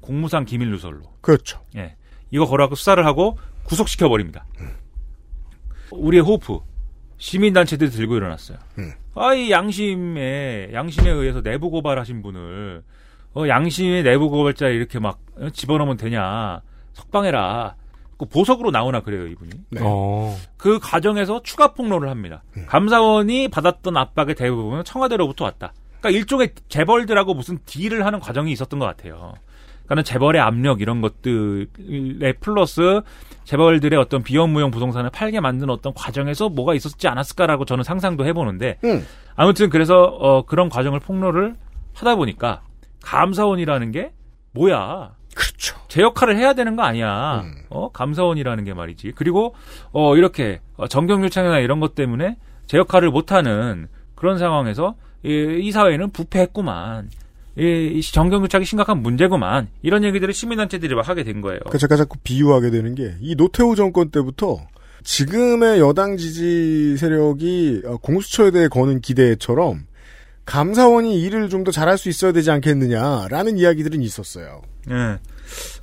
공무상 0.00 0.44
기밀 0.44 0.70
누설로. 0.70 1.02
그렇죠. 1.20 1.60
예. 1.76 1.96
이거 2.30 2.44
걸어갖고 2.44 2.74
수사를 2.74 3.04
하고 3.06 3.38
구속시켜 3.64 4.08
버립니다. 4.08 4.44
우리의 5.92 6.22
호프 6.22 6.58
시민 7.18 7.52
단체들이 7.52 7.90
들고 7.90 8.16
일어났어요. 8.16 8.58
음. 8.78 8.92
아이 9.14 9.50
양심에 9.50 10.70
양심에 10.72 11.10
의해서 11.10 11.42
내부 11.42 11.70
고발하신 11.70 12.22
분을 12.22 12.82
어 13.34 13.46
양심의 13.46 14.02
내부 14.02 14.30
고발자 14.30 14.68
이렇게 14.68 14.98
막 14.98 15.20
어, 15.36 15.50
집어넣으면 15.50 15.96
되냐 15.96 16.62
석방해라. 16.94 17.76
그 18.18 18.26
보석으로 18.26 18.70
나오나 18.70 19.00
그래요 19.00 19.26
이분이. 19.26 19.50
네. 19.70 19.80
어. 19.82 20.36
그 20.56 20.78
과정에서 20.78 21.40
추가 21.42 21.72
폭로를 21.72 22.10
합니다. 22.10 22.42
감사원이 22.66 23.48
받았던 23.48 23.96
압박의 23.96 24.34
대부분은 24.34 24.84
청와대로부터 24.84 25.44
왔다. 25.44 25.72
그러니까 26.00 26.10
일종의 26.10 26.50
재벌들하고 26.68 27.34
무슨 27.34 27.58
딜을 27.64 28.04
하는 28.04 28.20
과정이 28.20 28.52
있었던 28.52 28.78
것 28.78 28.86
같아요. 28.86 29.34
그러니까 29.84 30.04
재벌의 30.04 30.40
압력 30.40 30.80
이런 30.80 31.00
것들에 31.00 32.32
플러스 32.40 33.00
재벌들의 33.44 33.98
어떤 33.98 34.22
비업무용 34.22 34.70
부동산을 34.70 35.10
팔게 35.10 35.40
만드는 35.40 35.68
어떤 35.70 35.92
과정에서 35.94 36.48
뭐가 36.48 36.74
있었지 36.74 37.08
않았을까라고 37.08 37.64
저는 37.64 37.82
상상도 37.82 38.24
해보는데 38.24 38.78
음. 38.84 39.04
아무튼 39.34 39.68
그래서 39.68 40.02
어, 40.02 40.44
그런 40.44 40.68
과정을 40.68 41.00
폭로를 41.00 41.56
하다 41.94 42.14
보니까 42.16 42.62
감사원이라는 43.02 43.90
게 43.90 44.12
뭐야? 44.52 45.14
그렇죠. 45.34 45.76
제 45.88 46.02
역할을 46.02 46.36
해야 46.36 46.54
되는 46.54 46.76
거 46.76 46.82
아니야. 46.82 47.40
음. 47.40 47.54
어, 47.70 47.90
감사원이라는 47.90 48.64
게 48.64 48.74
말이지. 48.74 49.12
그리고, 49.14 49.54
어, 49.92 50.16
이렇게, 50.16 50.60
어, 50.76 50.88
정경유착이나 50.88 51.58
이런 51.60 51.80
것 51.80 51.94
때문에 51.94 52.36
제 52.66 52.78
역할을 52.78 53.10
못하는 53.10 53.88
그런 54.14 54.38
상황에서, 54.38 54.96
이, 55.22 55.58
이 55.62 55.72
사회는 55.72 56.10
부패했구만. 56.10 57.10
이, 57.58 57.92
이 57.96 58.00
정경유착이 58.02 58.64
심각한 58.64 59.02
문제구만. 59.02 59.68
이런 59.82 60.04
얘기들을 60.04 60.32
시민단체들이 60.32 60.94
막 60.94 61.08
하게 61.08 61.24
된 61.24 61.40
거예요. 61.40 61.60
그 61.68 61.78
제가 61.78 61.96
자꾸 61.96 62.16
비유하게 62.22 62.70
되는 62.70 62.94
게 62.94 63.14
이 63.20 63.34
노태우 63.36 63.74
정권 63.76 64.10
때부터 64.10 64.60
지금의 65.02 65.80
여당 65.80 66.16
지지 66.16 66.96
세력이 66.96 67.82
어, 67.86 67.96
공수처에 67.98 68.50
대해 68.50 68.68
거는 68.68 69.00
기대처럼 69.00 69.86
감사원이 70.46 71.20
일을 71.22 71.48
좀 71.48 71.64
더 71.64 71.70
잘할 71.70 71.98
수 71.98 72.08
있어야 72.08 72.32
되지 72.32 72.50
않겠느냐라는 72.50 73.58
이야기들은 73.58 74.02
있었어요. 74.02 74.62
예. 74.90 75.18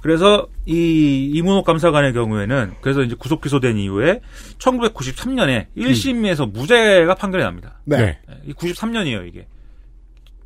그래서 0.01 0.47
이 0.65 1.31
이문옥 1.33 1.65
감사관의 1.65 2.13
경우에는 2.13 2.75
그래서 2.81 3.01
이제 3.01 3.15
구속 3.15 3.41
기소된 3.41 3.77
이후에 3.77 4.21
1993년에 4.57 5.67
1심에서 5.77 6.51
무죄가 6.51 7.15
판결이 7.15 7.43
납니다. 7.43 7.79
네. 7.85 7.97
네. 7.97 8.19
예, 8.29 8.41
이 8.45 8.53
93년이에요, 8.53 9.27
이게. 9.27 9.47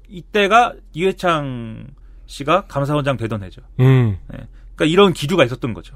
이때가 0.10 0.74
이회창 0.94 1.88
씨가 2.26 2.66
감사원장 2.68 3.18
되던 3.18 3.44
해죠. 3.44 3.62
음. 3.80 4.18
그러니까 4.28 4.86
이런 4.86 5.14
기류가 5.14 5.46
있었던 5.46 5.74
거죠. 5.74 5.96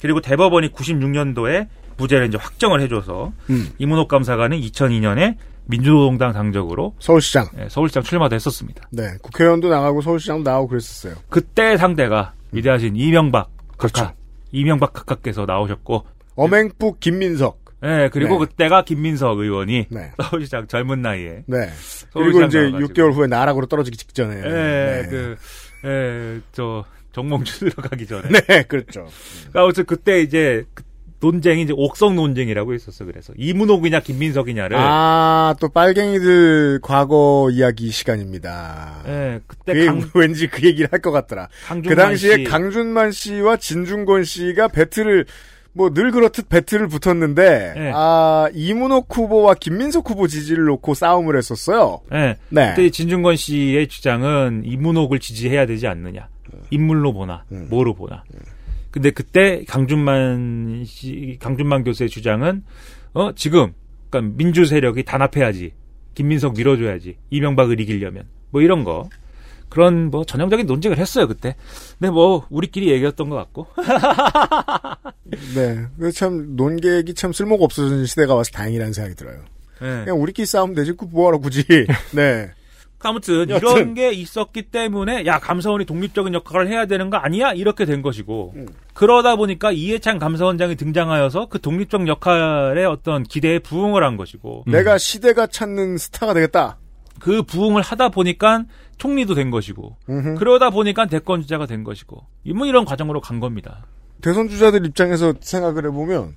그리고 0.00 0.20
대법원이 0.20 0.70
96년도에 0.72 1.68
무죄를 1.96 2.26
이제 2.26 2.36
확정을 2.38 2.80
해줘서 2.80 3.32
음. 3.50 3.70
이문옥 3.78 4.08
감사관은 4.08 4.60
2002년에 4.60 5.36
민주노동당 5.66 6.32
당적으로 6.32 6.94
서울시장. 6.98 7.46
예, 7.58 7.68
서울시장 7.68 8.02
출마도 8.02 8.34
했었습니다. 8.34 8.88
네. 8.90 9.16
국회의원도 9.22 9.68
나가고 9.68 10.00
서울시장도 10.00 10.50
나오고 10.50 10.68
그랬었어요. 10.68 11.14
그때 11.28 11.76
상대가 11.76 12.34
위대하신 12.52 12.96
이명박 12.96 13.50
그렇죠. 13.76 14.02
각하, 14.02 14.14
이명박 14.52 14.92
각하께서 14.92 15.46
나오셨고, 15.46 16.06
엄행북 16.36 17.00
김민석. 17.00 17.60
예, 17.84 18.08
그리고 18.12 18.38
네. 18.38 18.46
그때가 18.46 18.84
김민석 18.84 19.38
의원이 19.38 19.86
네. 19.90 20.12
서울시장 20.22 20.68
젊은 20.68 21.02
나이에, 21.02 21.42
네. 21.46 21.68
그리고 22.12 22.42
이제 22.42 22.70
나와가지고. 22.70 22.92
6개월 22.92 23.12
후에 23.12 23.26
나락으로 23.26 23.66
떨어지기 23.66 23.96
직전에. 23.96 24.36
예, 24.36 24.42
네. 24.42 25.08
그, 25.08 25.36
예, 25.84 26.40
저 26.52 26.84
정몽주 27.12 27.58
들어가기 27.70 28.06
전에. 28.06 28.28
네, 28.28 28.62
그렇죠. 28.62 29.06
그러니까 29.40 29.62
아무튼 29.62 29.84
그때 29.84 30.20
이제 30.20 30.64
그 30.74 30.84
논쟁이 31.22 31.62
이제 31.62 31.72
옥석 31.76 32.14
논쟁이라고 32.14 32.74
있었어. 32.74 33.04
그래서 33.04 33.32
이문옥이냐 33.36 34.00
김민석이냐를. 34.00 34.76
아, 34.78 35.54
또 35.60 35.68
빨갱이들 35.68 36.80
과거 36.82 37.48
이야기 37.52 37.90
시간입니다. 37.90 39.02
예, 39.06 39.40
그때 39.46 39.72
그게 39.72 39.86
강, 39.86 40.02
왠지 40.14 40.48
그 40.48 40.66
얘기를 40.66 40.88
할 40.90 41.00
것 41.00 41.10
같더라. 41.12 41.48
그 41.86 41.94
당시에 41.96 42.38
씨, 42.38 42.44
강준만 42.44 43.12
씨와 43.12 43.56
진중권 43.56 44.24
씨가 44.24 44.68
배틀을 44.68 45.26
뭐 45.74 45.88
늘 45.94 46.10
그렇듯 46.10 46.48
배틀을 46.50 46.86
붙었는데 46.88 47.72
네. 47.76 47.92
아 47.94 48.48
이문옥 48.52 49.06
후보와 49.16 49.54
김민석 49.54 50.10
후보 50.10 50.26
지지를 50.26 50.64
놓고 50.64 50.92
싸움을 50.94 51.36
했었어요. 51.36 52.00
예, 52.12 52.36
네. 52.50 52.74
그때 52.76 52.90
진중권 52.90 53.36
씨의 53.36 53.88
주장은 53.88 54.62
이문옥을 54.66 55.18
지지해야 55.18 55.66
되지 55.66 55.86
않느냐. 55.86 56.28
인물로 56.70 57.12
보나, 57.14 57.44
음. 57.52 57.66
뭐로 57.70 57.94
보나. 57.94 58.22
근데 58.92 59.10
그때 59.10 59.64
강준만 59.66 60.84
씨, 60.86 61.38
강준만 61.40 61.82
교수의 61.82 62.08
주장은, 62.10 62.62
어, 63.14 63.32
지금, 63.34 63.72
그러니까 64.10 64.36
민주 64.36 64.64
세력이 64.66 65.02
단합해야지. 65.04 65.72
김민석 66.14 66.54
밀어줘야지. 66.54 67.16
이명박을 67.30 67.80
이기려면. 67.80 68.24
뭐 68.50 68.60
이런 68.60 68.84
거. 68.84 69.08
그런 69.70 70.10
뭐 70.10 70.22
전형적인 70.24 70.66
논쟁을 70.66 70.98
했어요 70.98 71.26
그때. 71.26 71.56
근데 71.98 72.10
뭐 72.10 72.46
우리끼리 72.50 72.90
얘기했던 72.90 73.30
것 73.30 73.36
같고. 73.36 73.66
네. 75.54 75.86
그참 75.98 76.56
논객이 76.56 77.14
참 77.14 77.32
쓸모가 77.32 77.64
없어진 77.64 78.04
시대가 78.04 78.34
와서 78.34 78.50
다행이라는 78.52 78.92
생각이 78.92 79.16
들어요. 79.16 79.38
네. 79.80 80.04
그냥 80.04 80.20
우리끼리 80.20 80.44
싸우면 80.44 80.76
되지. 80.76 80.92
그 80.92 81.06
뭐하러 81.06 81.38
굳이. 81.38 81.64
네. 82.12 82.50
아무튼 83.04 83.48
여튼. 83.50 83.68
이런 83.68 83.94
게 83.94 84.12
있었기 84.12 84.62
때문에 84.62 85.26
야 85.26 85.38
감사원이 85.38 85.84
독립적인 85.84 86.34
역할을 86.34 86.68
해야 86.68 86.86
되는 86.86 87.10
거 87.10 87.16
아니야 87.16 87.52
이렇게 87.52 87.84
된 87.84 88.02
것이고 88.02 88.52
음. 88.56 88.66
그러다 88.94 89.36
보니까 89.36 89.72
이해찬 89.72 90.18
감사원장이 90.18 90.76
등장하여서 90.76 91.46
그 91.46 91.60
독립적 91.60 92.06
역할의 92.08 92.84
어떤 92.86 93.22
기대에 93.22 93.58
부응을 93.58 94.02
한 94.04 94.16
것이고 94.16 94.64
내가 94.66 94.98
시대가 94.98 95.46
찾는 95.46 95.98
스타가 95.98 96.34
되겠다. 96.34 96.78
그 97.20 97.42
부응을 97.42 97.82
하다 97.82 98.08
보니까 98.08 98.64
총리도 98.98 99.34
된 99.34 99.50
것이고 99.50 99.96
음흠. 100.08 100.34
그러다 100.38 100.70
보니까 100.70 101.06
대권 101.06 101.42
주자가 101.42 101.66
된 101.66 101.84
것이고 101.84 102.24
뭐 102.54 102.66
이런 102.66 102.84
과정으로 102.84 103.20
간 103.20 103.40
겁니다. 103.40 103.86
대선 104.20 104.48
주자들 104.48 104.86
입장에서 104.86 105.34
생각을 105.40 105.86
해보면 105.86 106.36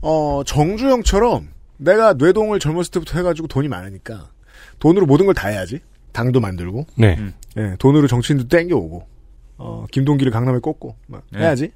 어 0.00 0.42
정주영처럼 0.44 1.48
내가 1.76 2.12
뇌동을 2.14 2.58
젊었을 2.58 2.90
때부터 2.92 3.18
해가지고 3.18 3.48
돈이 3.48 3.68
많으니까 3.68 4.28
돈으로 4.78 5.06
모든 5.06 5.26
걸 5.26 5.34
다 5.34 5.48
해야지 5.48 5.80
당도 6.12 6.40
만들고 6.40 6.86
네. 6.96 7.16
음. 7.18 7.32
예, 7.56 7.76
돈으로 7.78 8.06
정치인도 8.06 8.48
땡겨오고 8.48 9.06
어 9.58 9.86
김동기를 9.90 10.32
강남에 10.32 10.58
꽂고 10.58 10.96
막 11.06 11.22
네. 11.30 11.40
해야지 11.40 11.70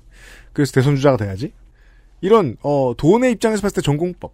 그래서 0.52 0.72
대선 0.72 0.96
주자가 0.96 1.16
돼야지 1.16 1.52
이런 2.20 2.56
어 2.62 2.94
돈의 2.96 3.32
입장에서 3.32 3.62
봤을 3.62 3.76
때 3.76 3.80
전공법 3.82 4.32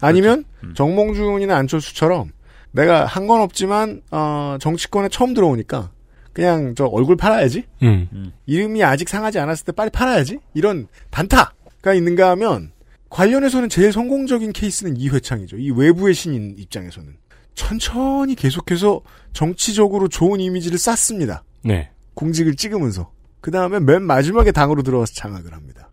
아니면 0.00 0.44
음. 0.64 0.74
정몽준이나 0.74 1.56
안철수처럼 1.56 2.30
내가 2.72 3.04
한 3.06 3.26
건 3.26 3.40
없지만 3.40 4.02
어 4.10 4.56
정치권에 4.60 5.08
처음 5.08 5.34
들어오니까 5.34 5.90
그냥 6.32 6.74
저 6.76 6.84
얼굴 6.86 7.16
팔아야지 7.16 7.64
음. 7.82 8.32
이름이 8.44 8.84
아직 8.84 9.08
상하지 9.08 9.38
않았을 9.38 9.64
때 9.66 9.72
빨리 9.72 9.90
팔아야지 9.90 10.38
이런 10.54 10.86
단타가 11.10 11.94
있는가 11.94 12.30
하면 12.30 12.72
관련해서는 13.08 13.68
제일 13.70 13.92
성공적인 13.92 14.52
케이스는 14.52 14.96
이회창이죠. 14.98 15.56
이 15.58 15.70
외부의 15.70 16.12
신인 16.12 16.54
입장에서는 16.58 17.16
천천히 17.56 18.36
계속해서 18.36 19.00
정치적으로 19.32 20.06
좋은 20.06 20.38
이미지를 20.38 20.78
쌓습니다. 20.78 21.42
네. 21.64 21.90
공직을 22.14 22.54
찍으면서 22.54 23.10
그 23.40 23.50
다음에 23.50 23.80
맨 23.80 24.02
마지막에 24.02 24.52
당으로 24.52 24.82
들어가서 24.82 25.14
장악을 25.14 25.52
합니다. 25.52 25.90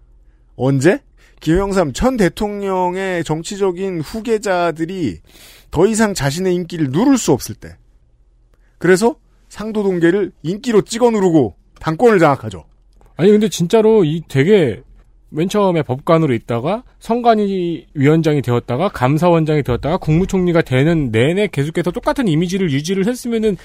언제? 0.55 1.01
김영삼 1.39 1.93
전 1.93 2.15
대통령의 2.15 3.23
정치적인 3.23 4.01
후계자들이 4.01 5.19
더 5.71 5.87
이상 5.87 6.13
자신의 6.13 6.53
인기를 6.55 6.89
누를 6.91 7.17
수 7.17 7.31
없을 7.31 7.55
때. 7.55 7.75
그래서 8.77 9.15
상도 9.49 9.83
동계를 9.83 10.31
인기로 10.43 10.83
찍어 10.83 11.11
누르고 11.11 11.55
당권을 11.79 12.19
장악하죠. 12.19 12.65
아니 13.17 13.31
근데 13.31 13.49
진짜로 13.49 14.05
이 14.05 14.23
되게 14.27 14.81
맨 15.35 15.49
처음에 15.49 15.81
법관으로 15.81 16.33
있다가 16.33 16.83
선관위 16.99 17.87
위원장이 17.95 18.41
되었다가 18.43 18.89
감사원장이 18.89 19.63
되었다가 19.63 19.97
국무총리가 19.97 20.61
되는 20.61 21.11
내내 21.11 21.47
계속해서 21.47 21.91
똑같은 21.91 22.27
이미지를 22.27 22.71
유지를 22.71 23.07
했으면은 23.07 23.57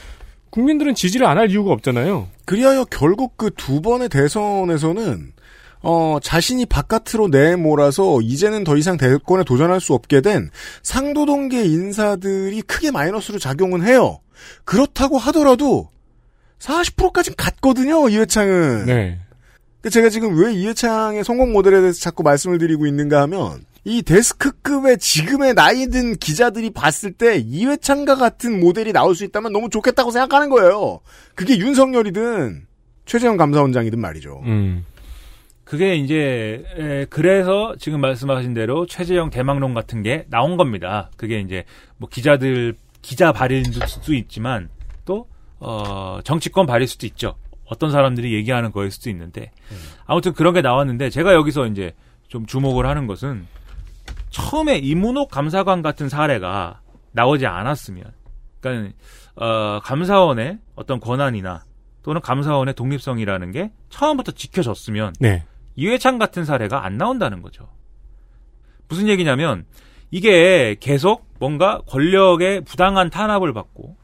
국민들은 0.50 0.94
지지를 0.94 1.26
안 1.26 1.36
할 1.36 1.50
이유가 1.50 1.72
없잖아요. 1.72 2.28
그리하여 2.46 2.84
결국 2.86 3.36
그 3.36 3.50
두 3.50 3.82
번의 3.82 4.08
대선에서는 4.08 5.32
어, 5.82 6.18
자신이 6.22 6.64
바깥으로 6.66 7.28
내몰아서 7.28 8.20
이제는 8.22 8.64
더 8.64 8.76
이상 8.76 8.96
대권에 8.96 9.44
도전할 9.44 9.80
수 9.80 9.92
없게 9.94 10.22
된 10.22 10.50
상도동계 10.82 11.64
인사들이 11.64 12.62
크게 12.62 12.90
마이너스로 12.90 13.38
작용은 13.38 13.86
해요. 13.86 14.20
그렇다고 14.64 15.18
하더라도 15.18 15.90
40%까지는 16.58 17.36
갔거든요, 17.36 18.08
이회창은. 18.08 18.86
네. 18.86 19.18
그 19.80 19.90
제가 19.90 20.08
지금 20.08 20.40
왜 20.40 20.52
이해창의 20.52 21.24
성공 21.24 21.52
모델에 21.52 21.80
대해서 21.80 22.00
자꾸 22.00 22.22
말씀을 22.22 22.58
드리고 22.58 22.86
있는가 22.86 23.22
하면 23.22 23.64
이 23.84 24.02
데스크급의 24.02 24.98
지금의 24.98 25.54
나이 25.54 25.86
든 25.88 26.16
기자들이 26.16 26.70
봤을 26.70 27.12
때 27.12 27.38
이회창과 27.38 28.16
같은 28.16 28.60
모델이 28.60 28.92
나올 28.92 29.14
수 29.14 29.24
있다면 29.24 29.52
너무 29.52 29.70
좋겠다고 29.70 30.10
생각하는 30.10 30.50
거예요. 30.50 31.00
그게 31.34 31.58
윤석열이든 31.58 32.66
최재형 33.06 33.36
감사원장이든 33.36 33.98
말이죠. 33.98 34.42
음. 34.44 34.84
그게 35.64 35.96
이제 35.96 36.64
에, 36.76 37.06
그래서 37.08 37.74
지금 37.78 38.00
말씀하신 38.00 38.54
대로 38.54 38.86
최재형 38.86 39.30
대망론 39.30 39.74
같은 39.74 40.02
게 40.02 40.26
나온 40.28 40.56
겁니다. 40.56 41.10
그게 41.16 41.40
이제 41.40 41.64
뭐 41.98 42.08
기자들 42.08 42.74
기자 43.00 43.32
발의일 43.32 43.64
수도 43.86 44.14
있지만 44.14 44.70
또 45.04 45.28
어, 45.60 46.20
정치권 46.24 46.66
발의일 46.66 46.88
수도 46.88 47.06
있죠. 47.06 47.36
어떤 47.70 47.90
사람들이 47.90 48.32
얘기하는 48.34 48.72
거일 48.72 48.90
수도 48.90 49.10
있는데 49.10 49.50
아무튼 50.06 50.32
그런 50.32 50.54
게 50.54 50.62
나왔는데 50.62 51.10
제가 51.10 51.34
여기서 51.34 51.66
이제 51.66 51.94
좀 52.28 52.46
주목을 52.46 52.86
하는 52.86 53.06
것은 53.06 53.46
처음에 54.30 54.78
이문옥 54.78 55.30
감사관 55.30 55.82
같은 55.82 56.08
사례가 56.08 56.80
나오지 57.12 57.46
않았으면 57.46 58.04
그러니까 58.60 58.94
어, 59.36 59.80
감사원의 59.82 60.58
어떤 60.74 61.00
권한이나 61.00 61.64
또는 62.02 62.20
감사원의 62.20 62.74
독립성이라는 62.74 63.52
게 63.52 63.70
처음부터 63.90 64.32
지켜졌으면 64.32 65.14
네. 65.20 65.44
이회창 65.76 66.18
같은 66.18 66.44
사례가 66.44 66.84
안 66.84 66.96
나온다는 66.96 67.42
거죠. 67.42 67.68
무슨 68.88 69.08
얘기냐면 69.08 69.66
이게 70.10 70.76
계속 70.80 71.28
뭔가 71.38 71.82
권력의 71.86 72.62
부당한 72.62 73.10
탄압을 73.10 73.52
받고 73.52 73.96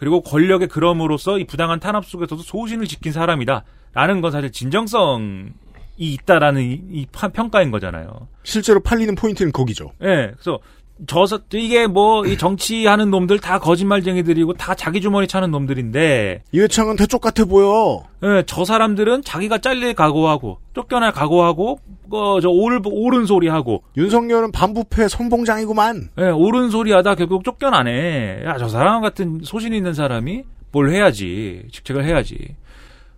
그리고 0.00 0.22
권력의 0.22 0.68
그럼으로써 0.68 1.38
이 1.38 1.44
부당한 1.44 1.78
탄압 1.78 2.06
속에서도 2.06 2.40
소신을 2.42 2.86
지킨 2.86 3.12
사람이다 3.12 3.64
라는 3.92 4.22
건 4.22 4.30
사실 4.32 4.50
진정성이 4.50 5.50
있다라는 5.98 6.62
이, 6.62 6.80
이 6.90 7.06
파- 7.12 7.28
평가인 7.28 7.70
거잖아요. 7.70 8.26
실제로 8.42 8.80
팔리는 8.80 9.14
포인트는 9.14 9.52
거기죠. 9.52 9.92
예, 10.02 10.32
그래서 10.32 10.58
저서 11.06 11.38
이게 11.54 11.86
뭐 11.86 12.24
이 12.26 12.36
정치하는 12.36 13.10
놈들 13.10 13.38
다 13.38 13.58
거짓말쟁이들이고 13.58 14.54
다 14.54 14.74
자기 14.74 15.00
주머니 15.00 15.26
차는 15.26 15.50
놈들인데 15.50 16.42
이회창은 16.52 16.96
대쪽 16.96 17.20
같아 17.20 17.44
보여. 17.44 18.04
예, 18.22 18.42
저 18.46 18.64
사람들은 18.64 19.22
자기가 19.22 19.58
잘릴 19.58 19.94
각오하고 19.94 20.58
쫓겨날 20.74 21.12
각오하고 21.12 21.78
어, 22.10 22.40
저 22.40 22.48
옳, 22.50 22.80
옳은 22.84 23.24
소리 23.26 23.48
하고 23.48 23.82
윤석열은 23.96 24.52
반부패 24.52 25.08
선봉장이구만. 25.08 26.10
예, 26.18 26.24
옳은 26.24 26.70
소리 26.70 26.92
하다 26.92 27.14
결국 27.14 27.44
쫓겨나네. 27.44 28.42
야, 28.44 28.58
저 28.58 28.68
사람 28.68 29.00
같은 29.00 29.40
소신 29.42 29.72
있는 29.72 29.94
사람이 29.94 30.42
뭘 30.72 30.90
해야지. 30.90 31.62
직책을 31.72 32.04
해야지. 32.04 32.56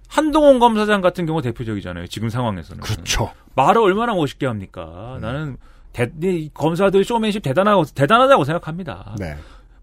한동훈 0.09 0.59
검사장 0.59 1.01
같은 1.01 1.25
경우 1.27 1.41
대표적이잖아요. 1.43 2.07
지금 2.07 2.29
상황에서는. 2.29 2.83
그렇죠. 2.83 3.33
말을 3.55 3.81
얼마나 3.81 4.15
멋있게 4.15 4.47
합니까? 4.47 5.19
나는 5.21 5.57
대, 5.93 6.11
이 6.23 6.51
검사들 6.55 7.05
쇼맨십 7.05 7.43
대단하고 7.43 7.85
대단하다고 7.95 8.45
생각합니다. 8.45 9.15
네. 9.19 9.37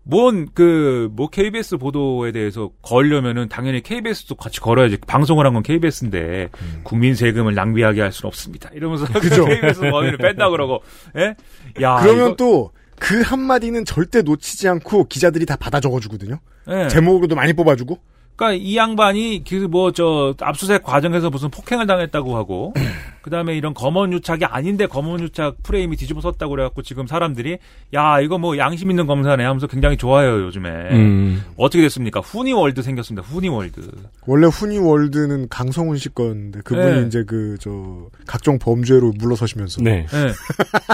뭔그뭐 0.04 1.30
KBS 1.32 1.78
보도에 1.78 2.32
대해서 2.32 2.72
걸려면은 2.82 3.48
당연히 3.48 3.82
KBS도 3.82 4.36
같이 4.36 4.60
걸어야지. 4.60 4.98
방송을 5.06 5.46
한 5.46 5.54
건 5.54 5.62
KBS인데 5.64 6.50
국민 6.84 7.16
세금을 7.16 7.54
낭비하게 7.54 8.02
할 8.02 8.12
수는 8.12 8.28
없습니다. 8.28 8.70
이러면서 8.74 9.06
음. 9.06 9.14
그죠. 9.20 9.46
KBS 9.50 9.82
범인을 9.82 10.18
뺀다 10.18 10.50
그러고. 10.50 10.82
예? 11.18 11.36
야, 11.82 12.00
그러면 12.02 12.36
또 12.36 12.72
그 13.02 13.22
한마디는 13.22 13.86
절대 13.86 14.22
놓치지 14.22 14.68
않고 14.68 15.06
기자들이 15.06 15.46
다 15.46 15.56
받아 15.56 15.80
적어주거든요. 15.80 16.38
예. 16.70 16.90
제목으로도 16.90 17.34
많이 17.34 17.54
뽑아주고. 17.54 17.98
그러니까 18.36 18.62
이 18.62 18.76
양반이 18.76 19.46
그 19.48 19.70
뭐 19.70 19.92
저 19.94 20.36
압수수색 20.42 20.84
과정에서 20.84 21.30
무슨 21.30 21.50
폭행을 21.50 21.88
당했다고 21.88 22.36
하고 22.36 22.74
그다음에 23.22 23.56
이런 23.56 23.74
검언 23.74 24.12
유착이 24.14 24.46
아닌데 24.46 24.88
검언 24.88 25.20
유착 25.20 25.62
프레임이 25.64 25.96
뒤집어 25.96 26.22
섰다고 26.22 26.52
그래갖고 26.52 26.82
지금 26.82 27.06
사람들이 27.06 27.60
야 27.94 28.20
이거 28.20 28.38
뭐 28.38 28.58
양심 28.58 28.90
있는 28.90 29.06
검사네 29.06 29.44
하면서 29.44 29.68
굉장히 29.68 29.98
좋아해요 29.98 30.44
요즘에 30.46 30.70
음. 30.92 31.44
어떻게 31.58 31.84
됐습니까 31.84 32.20
후니월드 32.22 32.82
생겼습니다 32.82 33.28
후니월드 33.28 33.82
원래 34.26 34.48
후니월드는 34.48 35.50
강성훈 35.50 35.98
씨 35.98 36.10
거였는데 36.10 36.62
그분이 36.62 37.02
네. 37.02 37.08
이제 37.08 37.24
그 37.24 37.60
저 37.60 38.10
각종 38.26 38.58
범죄로 38.58 39.12
물러서시면서 39.18 39.82
네. 39.82 40.06
예. 40.12 40.34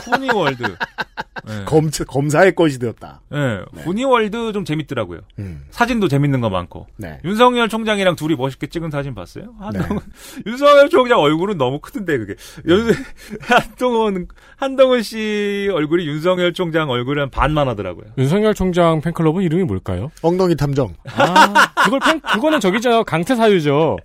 후니월드 0.03 0.63
예. 1.47 1.63
검 1.65 1.89
검사의 2.07 2.55
것이 2.55 2.79
되었다. 2.79 3.21
예. 3.33 3.61
후니월드 3.83 4.51
좀 4.53 4.65
재밌더라고요 4.65 5.21
음. 5.39 5.65
사진도 5.69 6.07
재밌는 6.07 6.41
거 6.41 6.49
많고 6.49 6.87
네. 6.97 7.19
윤석열 7.23 7.69
총장이랑 7.69 8.15
둘이 8.15 8.35
멋있게 8.35 8.67
찍은 8.67 8.89
사진 8.89 9.13
봤어요? 9.13 9.53
한동훈, 9.59 9.99
윤석열 10.45 10.89
총장 10.89 11.19
얼굴은 11.19 11.57
너무 11.57 11.79
크던데, 11.79 12.14
그게. 12.17 12.35
윤, 12.67 12.91
한동훈, 13.41 14.27
한동훈 14.57 15.01
씨 15.01 15.69
얼굴이 15.73 16.07
윤석열 16.07 16.53
총장 16.53 16.89
얼굴 16.89 17.19
한 17.19 17.29
반만 17.29 17.67
하더라고요. 17.67 18.05
윤석열 18.17 18.53
총장 18.53 19.01
팬클럽은 19.01 19.43
이름이 19.43 19.63
뭘까요? 19.63 20.11
엉덩이 20.21 20.55
탐정. 20.55 20.93
아, 21.15 21.71
그걸 21.83 21.99
팬, 21.99 22.19
그거는 22.21 22.59
저기죠. 22.59 23.03
강퇴사유죠. 23.03 23.97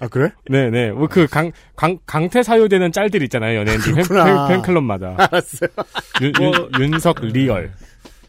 아 0.00 0.08
그래? 0.08 0.30
네네. 0.50 0.90
뭐 0.92 1.06
그 1.08 1.26
강, 1.26 1.52
강, 1.76 1.98
강퇴사유되는 2.06 2.92
짤들 2.92 3.22
있잖아요. 3.24 3.60
연예인들 3.60 3.94
팬, 3.94 4.02
그렇구나. 4.04 4.48
팬, 4.48 4.56
팬클럽마다. 4.56 5.14
알았어요. 5.18 5.70
윤, 6.22 6.32
윤, 6.40 6.70
윤석 6.92 7.20
리얼. 7.26 7.72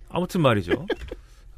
아무튼 0.10 0.42
말이죠. 0.42 0.86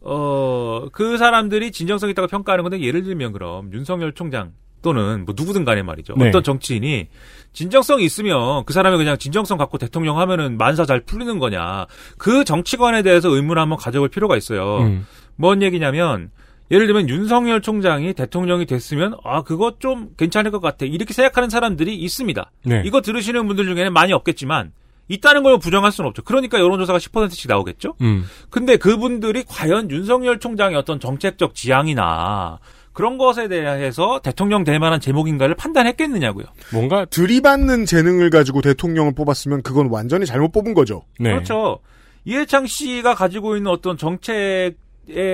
어, 0.01 0.87
그 0.91 1.17
사람들이 1.17 1.71
진정성 1.71 2.09
있다고 2.09 2.27
평가하는 2.27 2.63
건데 2.63 2.79
예를 2.81 3.03
들면 3.03 3.33
그럼 3.33 3.71
윤석열 3.73 4.13
총장 4.13 4.53
또는 4.81 5.25
뭐 5.25 5.33
누구든 5.37 5.65
간에 5.65 5.81
말이죠. 5.81 6.15
네. 6.17 6.29
어떤 6.29 6.43
정치인이 6.43 7.07
진정성이 7.53 8.05
있으면 8.05 8.63
그 8.65 8.73
사람이 8.73 8.97
그냥 8.97 9.17
진정성 9.17 9.57
갖고 9.57 9.77
대통령 9.77 10.19
하면은 10.19 10.57
만사 10.57 10.85
잘 10.85 11.01
풀리는 11.01 11.39
거냐. 11.39 11.87
그 12.17 12.43
정치관에 12.43 13.01
대해서 13.01 13.29
의문을 13.29 13.61
한번 13.61 13.77
가져볼 13.77 14.09
필요가 14.09 14.37
있어요. 14.37 14.79
음. 14.79 15.05
뭔 15.35 15.61
얘기냐면 15.61 16.31
예를 16.71 16.85
들면 16.85 17.09
윤석열 17.09 17.61
총장이 17.61 18.13
대통령이 18.13 18.65
됐으면 18.65 19.15
아 19.23 19.41
그거 19.41 19.75
좀 19.79 20.09
괜찮을 20.17 20.51
것 20.51 20.59
같아 20.59 20.85
이렇게 20.85 21.13
생각하는 21.13 21.49
사람들이 21.49 21.95
있습니다. 21.95 22.51
네. 22.65 22.83
이거 22.85 23.01
들으시는 23.01 23.47
분들 23.47 23.65
중에는 23.65 23.91
많이 23.91 24.13
없겠지만 24.13 24.71
있다는 25.07 25.41
걸 25.41 25.57
부정할 25.57 25.91
수는 25.91 26.09
없죠. 26.09 26.21
그러니까 26.21 26.59
여론조사가 26.59 26.99
10%씩 26.99 27.49
나오겠죠. 27.49 27.95
음. 28.01 28.25
근데 28.51 28.77
그분들이 28.77 29.43
과연 29.47 29.89
윤석열 29.89 30.39
총장의 30.39 30.77
어떤 30.77 30.99
정책적 30.99 31.55
지향이나 31.55 32.59
그런 32.99 33.17
것에 33.17 33.47
대해서 33.47 34.19
대통령 34.21 34.65
될 34.65 34.77
만한 34.77 34.99
제목인가를 34.99 35.55
판단했겠느냐고요. 35.55 36.47
뭔가 36.73 37.05
들이받는 37.05 37.85
재능을 37.85 38.29
가지고 38.29 38.59
대통령을 38.59 39.15
뽑았으면 39.15 39.61
그건 39.61 39.87
완전히 39.87 40.25
잘못 40.25 40.51
뽑은 40.51 40.73
거죠. 40.73 41.03
네. 41.17 41.31
그렇죠. 41.31 41.79
이해창 42.25 42.67
씨가 42.67 43.15
가지고 43.15 43.55
있는 43.55 43.71
어떤 43.71 43.95
정책의 43.95 44.75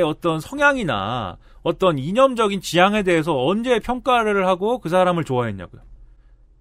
어떤 0.05 0.39
성향이나 0.39 1.37
어떤 1.63 1.97
이념적인 1.97 2.61
지향에 2.61 3.01
대해서 3.01 3.35
언제 3.35 3.79
평가를 3.79 4.45
하고 4.45 4.77
그 4.77 4.89
사람을 4.89 5.23
좋아했냐고요. 5.23 5.81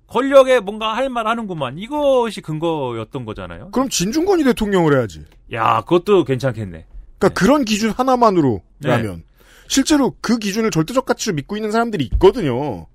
권력에 0.07 0.61
뭔가 0.61 0.97
할 0.97 1.11
말 1.11 1.27
하는구만. 1.27 1.77
이것이 1.77 2.41
근거였던 2.41 3.27
거잖아요. 3.27 3.73
그럼 3.73 3.91
진중권이 3.91 4.43
대통령을 4.45 4.97
해야지. 4.97 5.23
야, 5.53 5.83
그것도 5.83 6.25
괜찮겠네. 6.25 6.87
그러니까 7.19 7.39
그런 7.39 7.67
기준 7.67 7.91
하나만으로 7.91 8.63
네. 8.79 8.89
라면 8.89 9.23
실제로 9.67 10.15
그 10.21 10.39
기준을 10.39 10.71
절대적 10.71 11.07
가치로 11.07 11.35
믿고 11.35 11.57
있는 11.57 11.71
사람들이 11.71 12.05
있거든요. 12.13 12.87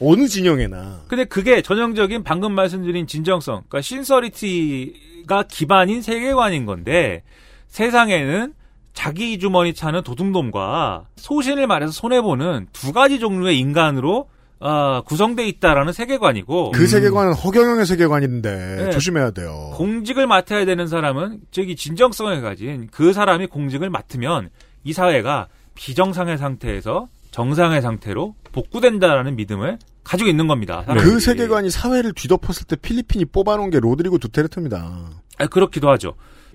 어느 0.00 0.28
진영에나. 0.28 1.04
근데 1.08 1.24
그게 1.24 1.62
전형적인 1.62 2.22
방금 2.22 2.52
말씀드린 2.52 3.06
진정성, 3.06 3.64
그러니까 3.68 3.80
신서리티가 3.80 5.44
기반인 5.48 6.02
세계관인 6.02 6.66
건데 6.66 7.22
세상에는 7.68 8.54
자기 8.92 9.38
주머니 9.38 9.74
차는 9.74 10.02
도둑놈과 10.02 11.06
소신을 11.16 11.66
말해서 11.66 11.92
손해보는 11.92 12.68
두 12.72 12.92
가지 12.92 13.18
종류의 13.18 13.58
인간으로 13.58 14.28
아, 14.58 15.02
구성돼 15.04 15.46
있다라는 15.48 15.92
세계관이고 15.92 16.70
그 16.72 16.86
세계관은 16.86 17.34
허경영의 17.34 17.84
세계관인데 17.84 18.76
네. 18.84 18.90
조심해야 18.90 19.32
돼요. 19.32 19.72
공직을 19.74 20.26
맡아야 20.26 20.64
되는 20.64 20.86
사람은 20.86 21.40
저기 21.50 21.76
진정성을 21.76 22.40
가진 22.40 22.88
그 22.90 23.12
사람이 23.12 23.48
공직을 23.48 23.90
맡으면 23.90 24.48
이 24.82 24.94
사회가 24.94 25.48
비정상의 25.76 26.38
상태에서 26.38 27.08
정상의 27.30 27.82
상태로 27.82 28.34
복구된다라는 28.52 29.36
믿음을 29.36 29.78
가지고 30.02 30.30
있는 30.30 30.46
겁니다. 30.46 30.80
그 30.80 30.86
사람들이. 30.86 31.20
세계관이 31.20 31.70
사회를 31.70 32.12
뒤덮었을 32.14 32.66
때 32.66 32.76
필리핀이 32.76 33.26
뽑아놓은 33.26 33.70
게 33.70 33.78
로드리고 33.78 34.18
두테르테입니다. 34.18 35.10
아, 35.38 35.46
그렇기도 35.46 35.90
하죠. 35.90 36.14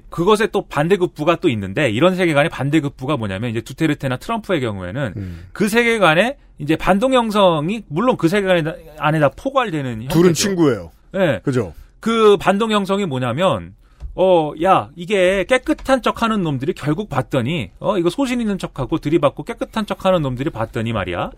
그것에 0.10 0.48
또 0.48 0.68
반대급부가 0.68 1.38
또 1.38 1.48
있는데 1.50 1.90
이런 1.90 2.16
세계관의 2.16 2.50
반대급부가 2.50 3.16
뭐냐면 3.16 3.50
이제 3.52 3.62
두테르테나 3.62 4.18
트럼프의 4.18 4.60
경우에는 4.60 5.14
음. 5.16 5.46
그 5.54 5.70
세계관에 5.70 6.38
이제 6.58 6.76
반동 6.76 7.14
형성이 7.14 7.84
물론 7.88 8.18
그 8.18 8.28
세계관 8.28 8.76
안에 8.98 9.20
다 9.20 9.30
포괄되는 9.30 10.02
형태죠. 10.04 10.20
둘은 10.20 10.34
친구예요. 10.34 10.92
네. 11.14 11.40
그죠? 11.44 11.74
그 12.00 12.36
반동 12.38 12.72
형성이 12.72 13.06
뭐냐면 13.06 13.74
어, 14.16 14.52
야, 14.62 14.90
이게 14.96 15.46
깨끗한 15.46 16.02
척 16.02 16.22
하는 16.22 16.42
놈들이 16.44 16.74
결국 16.74 17.10
봤더니, 17.10 17.72
어, 17.80 17.98
이거 17.98 18.10
소신 18.10 18.42
있는 18.42 18.58
척 18.58 18.80
하고 18.80 18.98
들이받고 18.98 19.44
깨끗한 19.44 19.86
척 19.86 20.06
하는 20.06 20.22
놈들이 20.22 20.50
봤더니 20.50 20.92
말이야. 20.94 21.32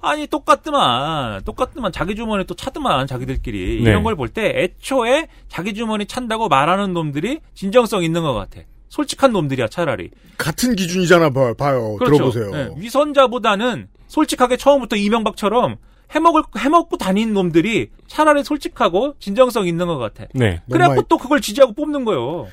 아니, 0.00 0.26
똑같더만, 0.26 1.42
똑같더만, 1.44 1.90
자기 1.90 2.14
주머니 2.14 2.44
또 2.44 2.54
차더만, 2.54 3.06
자기들끼리. 3.06 3.82
네. 3.82 3.90
이런 3.90 4.02
걸 4.04 4.14
볼 4.14 4.28
때, 4.28 4.52
애초에 4.54 5.28
자기 5.48 5.74
주머니 5.74 6.06
찬다고 6.06 6.48
말하는 6.48 6.92
놈들이 6.92 7.40
진정성 7.54 8.04
있는 8.04 8.22
것 8.22 8.34
같아. 8.34 8.60
솔직한 8.90 9.32
놈들이야, 9.32 9.68
차라리. 9.68 10.10
같은 10.36 10.76
기준이잖아, 10.76 11.30
봐, 11.30 11.54
봐요. 11.54 11.96
그렇죠. 11.96 12.30
들어보세요. 12.30 12.50
예, 12.54 12.70
위선자보다는 12.76 13.88
솔직하게 14.06 14.56
처음부터 14.56 14.96
이명박처럼 14.96 15.76
해먹을, 16.10 16.42
해먹고 16.56 16.96
다닌 16.96 17.32
놈들이 17.34 17.90
차라리 18.06 18.42
솔직하고 18.44 19.14
진정성 19.18 19.66
있는 19.66 19.86
것 19.86 19.98
같아. 19.98 20.26
네. 20.34 20.62
그래갖고 20.70 21.02
또 21.02 21.18
그걸 21.18 21.40
지지하고 21.40 21.74
뽑는 21.74 22.04
거예요. 22.04 22.48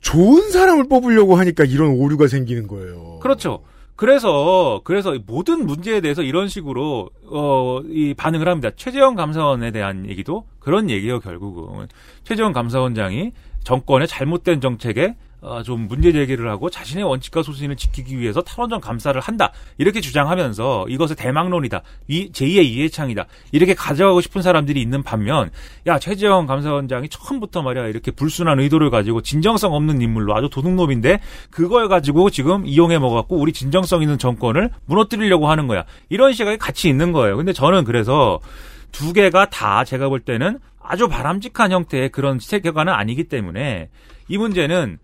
좋은 0.00 0.50
사람을 0.50 0.88
뽑으려고 0.88 1.36
하니까 1.36 1.64
이런 1.64 1.90
오류가 1.90 2.28
생기는 2.28 2.66
거예요. 2.66 3.18
그렇죠. 3.20 3.64
그래서 3.96 4.80
그래서 4.84 5.14
이 5.16 5.20
모든 5.26 5.66
문제에 5.66 6.00
대해서 6.00 6.22
이런 6.22 6.46
식으로 6.48 7.10
어 7.26 7.80
이 7.88 8.14
반응을 8.14 8.48
합니다. 8.48 8.70
최재형 8.76 9.14
감사원에 9.16 9.70
대한 9.72 10.08
얘기도 10.08 10.44
그런 10.60 10.88
얘기예요. 10.90 11.20
결국은 11.20 11.88
최재형 12.24 12.52
감사원장이 12.52 13.32
정권의 13.64 14.06
잘못된 14.06 14.60
정책에 14.60 15.16
어, 15.40 15.62
좀 15.62 15.86
문제 15.86 16.10
제기를 16.10 16.48
하고 16.50 16.68
자신의 16.68 17.04
원칙과 17.04 17.42
소신을 17.42 17.76
지키기 17.76 18.18
위해서 18.18 18.42
탈원전 18.42 18.80
감사를 18.80 19.20
한다. 19.20 19.52
이렇게 19.76 20.00
주장하면서 20.00 20.86
이것을 20.88 21.14
대망론이다. 21.14 21.82
이 22.08 22.30
제2의 22.32 22.64
이해창이다. 22.64 23.26
이렇게 23.52 23.74
가져가고 23.74 24.20
싶은 24.20 24.42
사람들이 24.42 24.82
있는 24.82 25.02
반면 25.04 25.50
야 25.86 25.98
최재형 25.98 26.46
감사원장이 26.46 27.08
처음부터 27.08 27.62
말이야 27.62 27.86
이렇게 27.86 28.10
불순한 28.10 28.58
의도를 28.58 28.90
가지고 28.90 29.20
진정성 29.20 29.74
없는 29.74 30.02
인물로 30.02 30.34
아주 30.34 30.48
도둑놈인데 30.50 31.20
그걸 31.50 31.88
가지고 31.88 32.30
지금 32.30 32.66
이용해 32.66 32.98
먹었고 32.98 33.36
우리 33.36 33.52
진정성 33.52 34.02
있는 34.02 34.18
정권을 34.18 34.70
무너뜨리려고 34.86 35.48
하는 35.48 35.68
거야. 35.68 35.84
이런 36.08 36.32
시각이 36.32 36.58
같이 36.58 36.88
있는 36.88 37.12
거예요. 37.12 37.36
근데 37.36 37.52
저는 37.52 37.84
그래서 37.84 38.40
두 38.90 39.12
개가 39.12 39.50
다 39.50 39.84
제가 39.84 40.08
볼 40.08 40.20
때는 40.20 40.58
아주 40.82 41.06
바람직한 41.06 41.70
형태의 41.70 42.08
그런 42.08 42.38
세계관은 42.40 42.92
아니기 42.92 43.24
때문에 43.24 43.88
이 44.28 44.38
문제는 44.38 44.98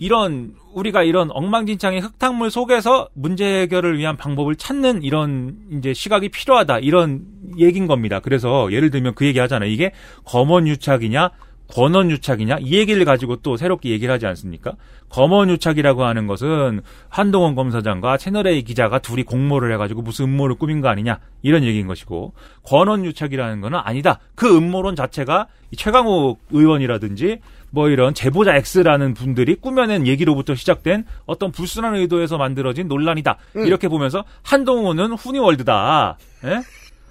이런 0.00 0.54
우리가 0.72 1.02
이런 1.02 1.30
엉망진창의 1.30 2.00
흙탕물 2.00 2.50
속에서 2.50 3.10
문제 3.12 3.44
해결을 3.62 3.98
위한 3.98 4.16
방법을 4.16 4.56
찾는 4.56 5.02
이런 5.02 5.56
이제 5.72 5.92
시각이 5.92 6.30
필요하다 6.30 6.78
이런 6.78 7.22
얘기인 7.58 7.86
겁니다. 7.86 8.18
그래서 8.18 8.72
예를 8.72 8.90
들면 8.90 9.14
그 9.14 9.26
얘기 9.26 9.38
하잖아요. 9.38 9.68
이게 9.70 9.92
검언 10.24 10.66
유착이냐 10.66 11.30
권언 11.68 12.10
유착이냐 12.10 12.58
이 12.60 12.74
얘기를 12.74 13.04
가지고 13.04 13.36
또 13.36 13.56
새롭게 13.56 13.90
얘기를 13.90 14.12
하지 14.12 14.26
않습니까? 14.26 14.72
검언 15.10 15.50
유착이라고 15.50 16.04
하는 16.04 16.26
것은 16.26 16.80
한동훈 17.08 17.54
검사장과 17.54 18.16
채널A 18.16 18.62
기자가 18.62 19.00
둘이 19.00 19.22
공모를 19.22 19.72
해가지고 19.74 20.02
무슨 20.02 20.26
음모를 20.26 20.56
꾸민 20.56 20.80
거 20.80 20.88
아니냐 20.88 21.20
이런 21.42 21.62
얘기인 21.62 21.86
것이고 21.86 22.32
권언 22.62 23.04
유착이라는 23.04 23.60
거는 23.60 23.78
아니다. 23.82 24.18
그 24.34 24.56
음모론 24.56 24.96
자체가 24.96 25.46
이 25.70 25.76
최강욱 25.76 26.40
의원이라든지 26.50 27.40
뭐 27.70 27.88
이런 27.88 28.14
제보자 28.14 28.54
X라는 28.56 29.14
분들이 29.14 29.54
꾸며낸 29.54 30.06
얘기로부터 30.06 30.54
시작된 30.54 31.04
어떤 31.26 31.52
불순한 31.52 31.94
의도에서 31.96 32.36
만들어진 32.38 32.88
논란이다. 32.88 33.36
음. 33.56 33.66
이렇게 33.66 33.88
보면서 33.88 34.24
한동훈은 34.42 35.12
후니월드다. 35.12 36.18
예? 36.44 36.60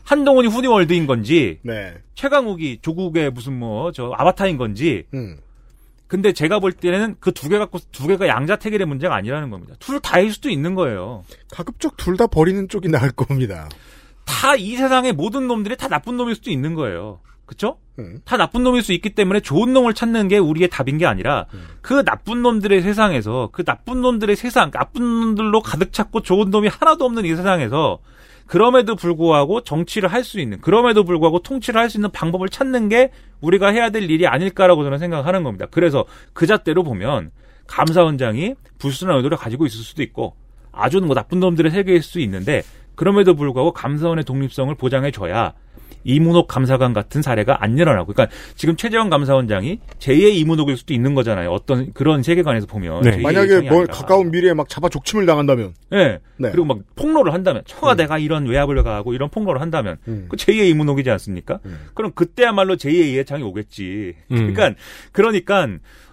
한동훈이 0.03 0.47
후니월드인 0.47 1.05
건지 1.07 1.59
네. 1.63 1.93
최강욱이 2.15 2.79
조국의 2.81 3.29
무슨 3.31 3.57
뭐 3.59 3.91
저 3.93 4.11
아바타인 4.17 4.57
건지 4.57 5.05
음. 5.13 5.37
근데 6.07 6.33
제가 6.33 6.57
볼 6.59 6.71
때는 6.73 7.15
그 7.19 7.31
두 7.31 7.49
개 7.49 7.57
갖고 7.59 7.77
두 7.91 8.07
개가 8.07 8.27
양자택일의 8.27 8.87
문제가 8.87 9.15
아니라는 9.15 9.51
겁니다. 9.51 9.75
둘 9.79 9.99
다일 9.99 10.33
수도 10.33 10.49
있는 10.49 10.73
거예요. 10.73 11.23
가급적 11.51 11.95
둘 11.97 12.17
다 12.17 12.25
버리는 12.27 12.67
쪽이 12.67 12.87
나을 12.89 13.11
겁니다. 13.11 13.69
다 14.25 14.55
이 14.55 14.75
세상의 14.75 15.13
모든 15.13 15.47
놈들이 15.47 15.77
다 15.77 15.87
나쁜 15.87 16.17
놈일 16.17 16.33
수도 16.35 16.49
있는 16.49 16.73
거예요. 16.73 17.19
그쵸? 17.49 17.77
음. 17.97 18.19
다 18.25 18.37
나쁜 18.37 18.61
놈일 18.61 18.83
수 18.83 18.93
있기 18.93 19.09
때문에 19.09 19.39
좋은 19.39 19.73
놈을 19.73 19.95
찾는 19.95 20.27
게 20.27 20.37
우리의 20.37 20.69
답인 20.69 20.99
게 20.99 21.07
아니라 21.07 21.47
그 21.81 22.05
나쁜 22.05 22.43
놈들의 22.43 22.79
세상에서 22.83 23.49
그 23.51 23.63
나쁜 23.63 24.01
놈들의 24.01 24.35
세상, 24.35 24.69
나쁜 24.69 25.01
놈들로 25.01 25.59
가득 25.61 25.91
찼고 25.91 26.21
좋은 26.21 26.51
놈이 26.51 26.67
하나도 26.67 27.05
없는 27.05 27.25
이 27.25 27.35
세상에서 27.35 27.97
그럼에도 28.45 28.95
불구하고 28.95 29.61
정치를 29.61 30.13
할 30.13 30.23
수 30.23 30.39
있는, 30.39 30.61
그럼에도 30.61 31.03
불구하고 31.03 31.39
통치를 31.39 31.81
할 31.81 31.89
수 31.89 31.97
있는 31.97 32.11
방법을 32.11 32.49
찾는 32.49 32.87
게 32.87 33.09
우리가 33.41 33.69
해야 33.69 33.89
될 33.89 34.03
일이 34.11 34.27
아닐까라고 34.27 34.83
저는 34.83 34.99
생각하는 34.99 35.41
겁니다. 35.41 35.65
그래서 35.71 36.05
그 36.33 36.45
잣대로 36.45 36.83
보면 36.83 37.31
감사원장이 37.65 38.53
불순한 38.77 39.17
의도를 39.17 39.37
가지고 39.37 39.65
있을 39.65 39.79
수도 39.79 40.03
있고 40.03 40.35
아주 40.71 41.01
뭐 41.01 41.15
나쁜 41.15 41.39
놈들의 41.39 41.71
세계일 41.71 42.03
수 42.03 42.19
있는데 42.19 42.61
그럼에도 42.93 43.33
불구하고 43.33 43.71
감사원의 43.71 44.25
독립성을 44.25 44.75
보장해줘야 44.75 45.53
이문옥 46.03 46.47
감사관 46.47 46.93
같은 46.93 47.21
사례가 47.21 47.63
안 47.63 47.77
일어나고, 47.77 48.13
그러니까 48.13 48.35
지금 48.55 48.75
최재형 48.75 49.09
감사원장이 49.09 49.79
제2의 49.99 50.35
이문옥일 50.35 50.77
수도 50.77 50.93
있는 50.93 51.13
거잖아요. 51.15 51.51
어떤 51.51 51.93
그런 51.93 52.23
세계관에서 52.23 52.67
보면 52.67 53.01
네. 53.01 53.11
제2의 53.11 53.21
만약에 53.21 53.47
이해창이 53.47 53.69
뭐 53.69 53.79
아니라. 53.79 53.93
가까운 53.93 54.31
미래에 54.31 54.53
막 54.53 54.69
잡아 54.69 54.89
족침을 54.89 55.25
당한다면. 55.25 55.73
예. 55.93 56.19
네. 56.37 56.51
그리고 56.51 56.65
막 56.65 56.79
폭로를 56.95 57.33
한다면, 57.33 57.63
제가 57.65 57.93
음. 57.93 57.97
내가 57.97 58.17
이런 58.17 58.45
외압을 58.45 58.81
가하고 58.83 59.13
이런 59.13 59.29
폭로를 59.29 59.61
한다면, 59.61 59.97
음. 60.07 60.27
그 60.29 60.37
제2의 60.37 60.69
이문옥이지 60.69 61.09
않습니까? 61.11 61.59
음. 61.65 61.87
그럼 61.93 62.11
그때야말로 62.13 62.75
제2의 62.75 63.07
이회창이 63.13 63.43
오겠지. 63.43 64.15
음. 64.31 64.53
그러니까, 64.53 64.73
그러니까, 65.11 65.67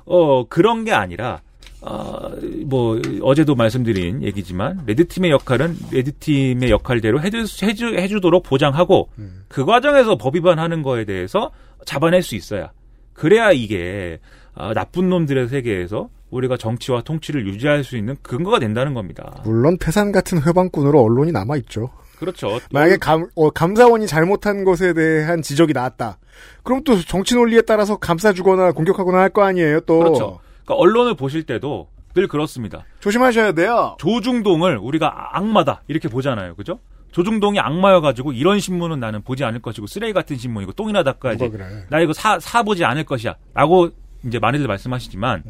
어, 0.05 0.47
그런 0.49 0.84
게 0.84 0.93
아니라, 0.93 1.43
어, 1.89 2.30
뭐 2.66 3.01
어제도 3.22 3.55
말씀드린 3.55 4.22
얘기지만 4.22 4.82
red 4.87 5.07
team의 5.07 5.31
역할은 5.30 5.76
레드 5.93 6.12
팀의 6.18 6.70
역할대로 6.70 7.20
해주, 7.22 7.45
해주, 7.64 7.95
해주도록 7.97 8.43
보장하고 8.43 9.09
그 9.49 9.64
과정에서 9.64 10.16
법 10.16 10.34
위반하는 10.34 10.82
거에 10.82 11.05
대해서 11.05 11.53
잡아낼 11.84 12.22
수 12.22 12.34
있어야 12.34 12.72
그래야 13.12 13.53
이게 13.53 14.18
아, 14.55 14.72
나쁜 14.74 15.09
놈들의 15.09 15.49
세계에서 15.49 16.09
우리가 16.30 16.57
정치와 16.57 17.03
통치를 17.03 17.47
유지할 17.47 17.84
수 17.84 17.97
있는 17.97 18.16
근거가 18.22 18.59
된다는 18.59 18.93
겁니다. 18.95 19.41
물론 19.45 19.78
태산 19.78 20.11
같은 20.11 20.43
회방꾼으로 20.43 21.01
언론이 21.01 21.30
남아 21.30 21.57
있죠. 21.59 21.91
그렇죠. 22.18 22.59
만약에 22.72 22.97
감, 22.97 23.28
어, 23.37 23.51
감사원이 23.51 24.07
잘못한 24.07 24.64
것에 24.64 24.93
대한 24.95 25.41
지적이 25.43 25.74
나왔다. 25.74 26.18
그럼 26.64 26.82
또 26.82 26.99
정치 27.03 27.34
논리에 27.37 27.61
따라서 27.62 27.97
감싸주거나 27.99 28.72
공격하거나 28.72 29.18
할 29.18 29.28
거 29.30 29.43
아니에요, 29.45 29.80
또. 29.80 29.99
그렇죠. 30.01 30.41
그러니까 30.67 30.75
언론을 30.75 31.14
보실 31.14 31.45
때도 31.45 31.89
늘 32.14 32.29
그렇습니다. 32.29 32.85
조심하셔야 33.01 33.53
돼요. 33.53 33.97
조중동을 34.01 34.79
우리가 34.79 35.37
악마다 35.37 35.83
이렇게 35.87 36.09
보잖아요. 36.09 36.55
그죠? 36.57 36.81
조중동이 37.12 37.61
악마여가지고 37.61 38.33
이런 38.33 38.59
신문은 38.59 39.01
나는 39.01 39.23
보지 39.23 39.45
않을 39.45 39.62
것이고 39.62 39.87
쓰레기 39.87 40.12
같은 40.12 40.37
신문이고 40.37 40.73
똥이나 40.73 41.03
닦아야지. 41.03 41.49
그래. 41.49 41.87
나 41.89 42.01
이거 42.01 42.12
사, 42.12 42.39
사보지 42.39 42.85
않을 42.85 43.05
것이야. 43.05 43.37
라고 43.55 43.91
이제 44.27 44.39
많이들 44.39 44.67
말씀하시지만 44.67 45.45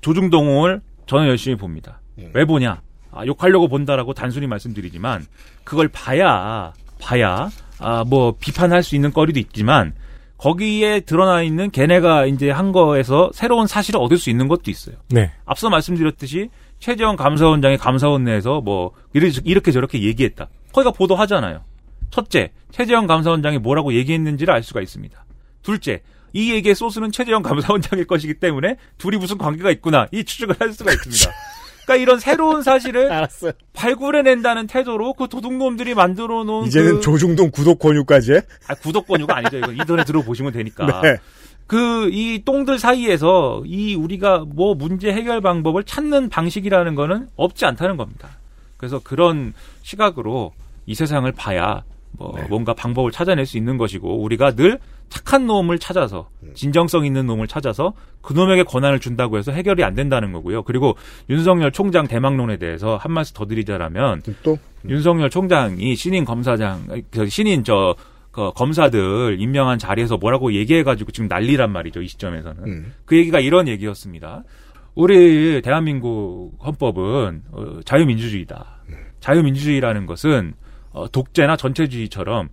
조중동을 0.00 0.80
저는 1.06 1.26
열심히 1.28 1.56
봅니다. 1.56 2.00
왜 2.32 2.44
보냐? 2.44 2.80
아, 3.10 3.26
욕하려고 3.26 3.68
본다라고 3.68 4.14
단순히 4.14 4.46
말씀드리지만 4.46 5.26
그걸 5.64 5.88
봐야 5.88 6.72
봐야 7.00 7.50
아, 7.78 8.04
뭐 8.06 8.36
비판할 8.38 8.82
수 8.82 8.94
있는 8.94 9.12
거리도 9.12 9.38
있지만 9.40 9.94
거기에 10.38 11.00
드러나 11.00 11.42
있는 11.42 11.70
걔네가 11.70 12.26
이제 12.26 12.50
한 12.50 12.72
거에서 12.72 13.30
새로운 13.32 13.66
사실을 13.66 14.00
얻을 14.00 14.18
수 14.18 14.30
있는 14.30 14.48
것도 14.48 14.70
있어요. 14.70 14.96
네. 15.08 15.32
앞서 15.44 15.70
말씀드렸듯이 15.70 16.50
최재형 16.78 17.16
감사원장이 17.16 17.78
감사원 17.78 18.24
내에서 18.24 18.60
뭐 18.60 18.92
이렇게, 19.14 19.40
이렇게 19.44 19.72
저렇게 19.72 20.02
얘기했다. 20.02 20.48
거기가 20.72 20.92
보도하잖아요. 20.92 21.64
첫째, 22.10 22.52
최재형 22.70 23.06
감사원장이 23.06 23.58
뭐라고 23.58 23.94
얘기했는지를 23.94 24.52
알 24.52 24.62
수가 24.62 24.82
있습니다. 24.82 25.24
둘째, 25.62 26.02
이 26.32 26.52
얘기의 26.52 26.74
소스는 26.74 27.12
최재형 27.12 27.42
감사원장일 27.42 28.06
것이기 28.06 28.34
때문에 28.34 28.76
둘이 28.98 29.16
무슨 29.16 29.38
관계가 29.38 29.70
있구나 29.70 30.06
이 30.12 30.22
추측을 30.22 30.56
할 30.60 30.72
수가 30.72 30.92
있습니다. 30.92 31.30
그러니까 31.86 31.96
이런 31.96 32.18
새로운 32.18 32.62
사실을. 32.62 33.10
발굴해낸다는 33.72 34.66
태도로 34.66 35.14
그 35.14 35.28
도둑놈들이 35.28 35.94
만들어 35.94 36.44
놓은 36.44 36.66
이제는 36.66 36.96
그 36.96 37.00
조중동 37.00 37.50
구독 37.50 37.78
권유까지 37.78 38.32
해? 38.34 38.40
아, 38.66 38.74
구독 38.74 39.06
권유가 39.06 39.36
아니죠. 39.36 39.58
이거 39.58 39.72
인터넷 39.72 40.04
들어보시면 40.04 40.52
되니까. 40.52 40.86
네. 41.00 41.16
그, 41.66 42.08
이 42.12 42.42
똥들 42.44 42.78
사이에서 42.78 43.62
이 43.66 43.94
우리가 43.94 44.44
뭐 44.46 44.74
문제 44.74 45.12
해결 45.12 45.40
방법을 45.40 45.84
찾는 45.84 46.28
방식이라는 46.28 46.94
거는 46.94 47.28
없지 47.36 47.64
않다는 47.64 47.96
겁니다. 47.96 48.30
그래서 48.76 49.00
그런 49.02 49.52
시각으로 49.82 50.52
이 50.86 50.94
세상을 50.94 51.30
봐야 51.32 51.82
뭐 52.12 52.32
네. 52.36 52.46
뭔가 52.48 52.74
방법을 52.74 53.10
찾아낼 53.10 53.46
수 53.46 53.56
있는 53.56 53.78
것이고 53.78 54.22
우리가 54.22 54.52
늘 54.52 54.78
착한 55.08 55.46
놈을 55.46 55.78
찾아서 55.78 56.28
음. 56.42 56.50
진정성 56.54 57.04
있는 57.04 57.26
놈을 57.26 57.46
찾아서 57.46 57.94
그 58.20 58.32
놈에게 58.32 58.64
권한을 58.64 58.98
준다고 59.00 59.38
해서 59.38 59.52
해결이 59.52 59.84
안 59.84 59.94
된다는 59.94 60.32
거고요. 60.32 60.62
그리고 60.62 60.96
윤석열 61.30 61.72
총장 61.72 62.06
대망론에 62.06 62.56
대해서 62.56 62.96
한 62.96 63.12
말씀 63.12 63.34
더 63.34 63.46
드리자라면 63.46 64.22
또? 64.42 64.58
윤석열 64.88 65.30
총장이 65.30 65.94
신인 65.94 66.24
검사장, 66.24 66.86
그 67.10 67.28
신인 67.28 67.64
저, 67.64 67.94
그 68.30 68.52
검사들 68.52 69.38
임명한 69.40 69.78
자리에서 69.78 70.16
뭐라고 70.16 70.52
얘기해가지고 70.52 71.10
지금 71.12 71.28
난리란 71.28 71.72
말이죠, 71.72 72.02
이 72.02 72.08
시점에서는. 72.08 72.64
음. 72.64 72.92
그 73.04 73.16
얘기가 73.16 73.40
이런 73.40 73.68
얘기였습니다. 73.68 74.44
우리 74.94 75.60
대한민국 75.62 76.52
헌법은 76.64 77.42
어, 77.52 77.80
자유민주주의다. 77.84 78.82
자유민주주의라는 79.20 80.06
것은 80.06 80.54
어, 80.92 81.08
독재나 81.08 81.56
전체주의처럼 81.56 82.46
에, 82.46 82.48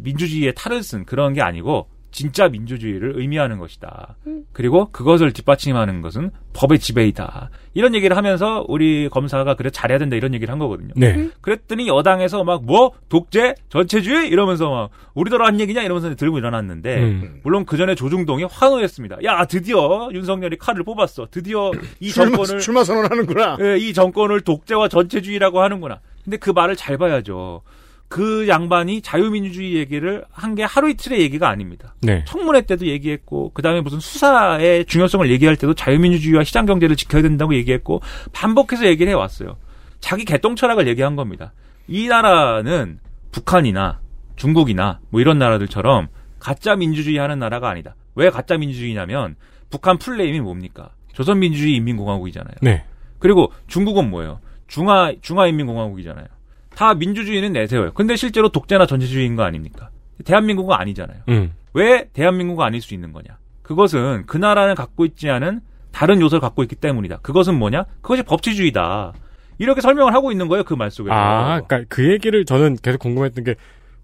민주주의에 0.00 0.52
탈을 0.52 0.82
쓴 0.82 1.04
그런 1.04 1.32
게 1.34 1.42
아니고 1.42 1.88
진짜 2.12 2.48
민주주의를 2.48 3.12
의미하는 3.14 3.58
것이다. 3.58 4.16
그리고 4.52 4.90
그것을 4.90 5.32
뒷받침하는 5.32 6.00
것은 6.02 6.32
법의 6.54 6.80
지배이다. 6.80 7.50
이런 7.72 7.94
얘기를 7.94 8.16
하면서 8.16 8.64
우리 8.68 9.08
검사가 9.08 9.54
그래 9.54 9.70
잘해야 9.70 9.98
된다 9.98 10.16
이런 10.16 10.34
얘기를 10.34 10.50
한 10.50 10.58
거거든요. 10.58 10.92
네. 10.96 11.30
그랬더니 11.40 11.86
여당에서 11.86 12.42
막 12.42 12.62
뭐 12.64 12.90
독재 13.08 13.54
전체주의 13.68 14.28
이러면서 14.28 14.70
막 14.70 14.90
우리더러 15.14 15.46
한 15.46 15.60
얘기냐 15.60 15.82
이러면서 15.82 16.12
들고 16.16 16.38
일어났는데 16.38 16.98
음. 16.98 17.40
물론 17.44 17.64
그 17.64 17.76
전에 17.76 17.94
조중동이 17.94 18.42
환호했습니다. 18.50 19.18
야 19.22 19.44
드디어 19.44 20.08
윤석열이 20.12 20.56
칼을 20.58 20.82
뽑았어. 20.82 21.28
드디어 21.30 21.70
이 22.00 22.10
출마, 22.10 22.30
정권을 22.30 22.60
출마 22.60 22.82
선언하는구나. 22.82 23.58
예, 23.60 23.78
이 23.78 23.94
정권을 23.94 24.40
독재와 24.40 24.88
전체주의라고 24.88 25.62
하는구나. 25.62 26.00
근데 26.24 26.38
그 26.38 26.50
말을 26.50 26.74
잘 26.74 26.98
봐야죠. 26.98 27.62
그 28.10 28.48
양반이 28.48 29.02
자유민주주의 29.02 29.76
얘기를 29.76 30.24
한 30.32 30.54
게 30.56 30.64
하루 30.64 30.90
이틀의 30.90 31.20
얘기가 31.20 31.48
아닙니다. 31.48 31.94
네. 32.02 32.24
청문회 32.26 32.62
때도 32.62 32.86
얘기했고 32.86 33.52
그다음에 33.54 33.80
무슨 33.80 34.00
수사의 34.00 34.84
중요성을 34.86 35.30
얘기할 35.30 35.54
때도 35.56 35.74
자유민주주의와 35.74 36.42
시장 36.42 36.66
경제를 36.66 36.96
지켜야 36.96 37.22
된다고 37.22 37.54
얘기했고 37.54 38.02
반복해서 38.32 38.84
얘기를 38.86 39.10
해 39.10 39.14
왔어요. 39.14 39.56
자기 40.00 40.24
개똥 40.24 40.56
철학을 40.56 40.88
얘기한 40.88 41.14
겁니다. 41.14 41.52
이 41.86 42.08
나라는 42.08 42.98
북한이나 43.30 44.00
중국이나 44.34 44.98
뭐 45.10 45.20
이런 45.20 45.38
나라들처럼 45.38 46.08
가짜 46.40 46.74
민주주의 46.74 47.16
하는 47.18 47.38
나라가 47.38 47.68
아니다. 47.68 47.94
왜 48.16 48.28
가짜 48.30 48.56
민주주의냐면 48.56 49.36
북한 49.70 49.98
풀네임이 49.98 50.40
뭡니까? 50.40 50.90
조선민주주의 51.12 51.76
인민공화국이잖아요. 51.76 52.54
네. 52.62 52.84
그리고 53.20 53.52
중국은 53.68 54.10
뭐예요? 54.10 54.40
중화 54.66 55.12
중화인민공화국이잖아요. 55.20 56.26
다 56.74 56.94
민주주의는 56.94 57.52
내세워요. 57.52 57.92
근데 57.92 58.16
실제로 58.16 58.48
독재나 58.48 58.86
전체주의인 58.86 59.36
거 59.36 59.42
아닙니까? 59.42 59.90
대한민국은 60.24 60.74
아니잖아요. 60.76 61.18
음. 61.28 61.52
왜 61.74 62.08
대한민국은 62.12 62.64
아닐 62.64 62.80
수 62.80 62.94
있는 62.94 63.12
거냐? 63.12 63.38
그것은 63.62 64.24
그 64.26 64.36
나라는 64.36 64.74
갖고 64.74 65.04
있지 65.04 65.28
않은 65.30 65.60
다른 65.92 66.20
요소를 66.20 66.40
갖고 66.40 66.62
있기 66.62 66.76
때문이다. 66.76 67.18
그것은 67.18 67.58
뭐냐? 67.58 67.84
그것이 68.00 68.22
법치주의다. 68.22 69.12
이렇게 69.58 69.80
설명을 69.80 70.14
하고 70.14 70.32
있는 70.32 70.48
거예요. 70.48 70.64
그 70.64 70.74
말 70.74 70.90
속에서. 70.90 71.14
아, 71.14 71.60
그러니까 71.60 71.86
그 71.88 72.10
얘기를 72.10 72.44
저는 72.44 72.76
계속 72.82 72.98
궁금했던 72.98 73.44
게 73.44 73.54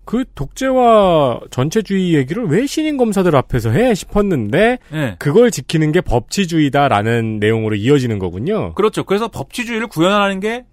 그 0.07 0.25
독재와 0.37 1.41
전체주의 1.51 2.15
얘기를 2.15 2.45
왜 2.47 2.65
신인 2.65 2.97
검사들 2.97 3.35
앞에서 3.35 3.71
해 3.71 3.93
싶었는데 3.93 4.79
네. 4.93 5.17
그걸 5.19 5.51
지키는 5.51 5.91
게 5.91 6.01
법치주의다라는 6.01 7.41
내용으로 7.41 7.75
이어지는 7.75 8.21
거군요. 8.21 8.73
그렇죠. 8.75 9.03
그래서 9.03 9.29
법치주의를 9.29 9.89
구현하는 9.89 10.39
게 10.41 10.65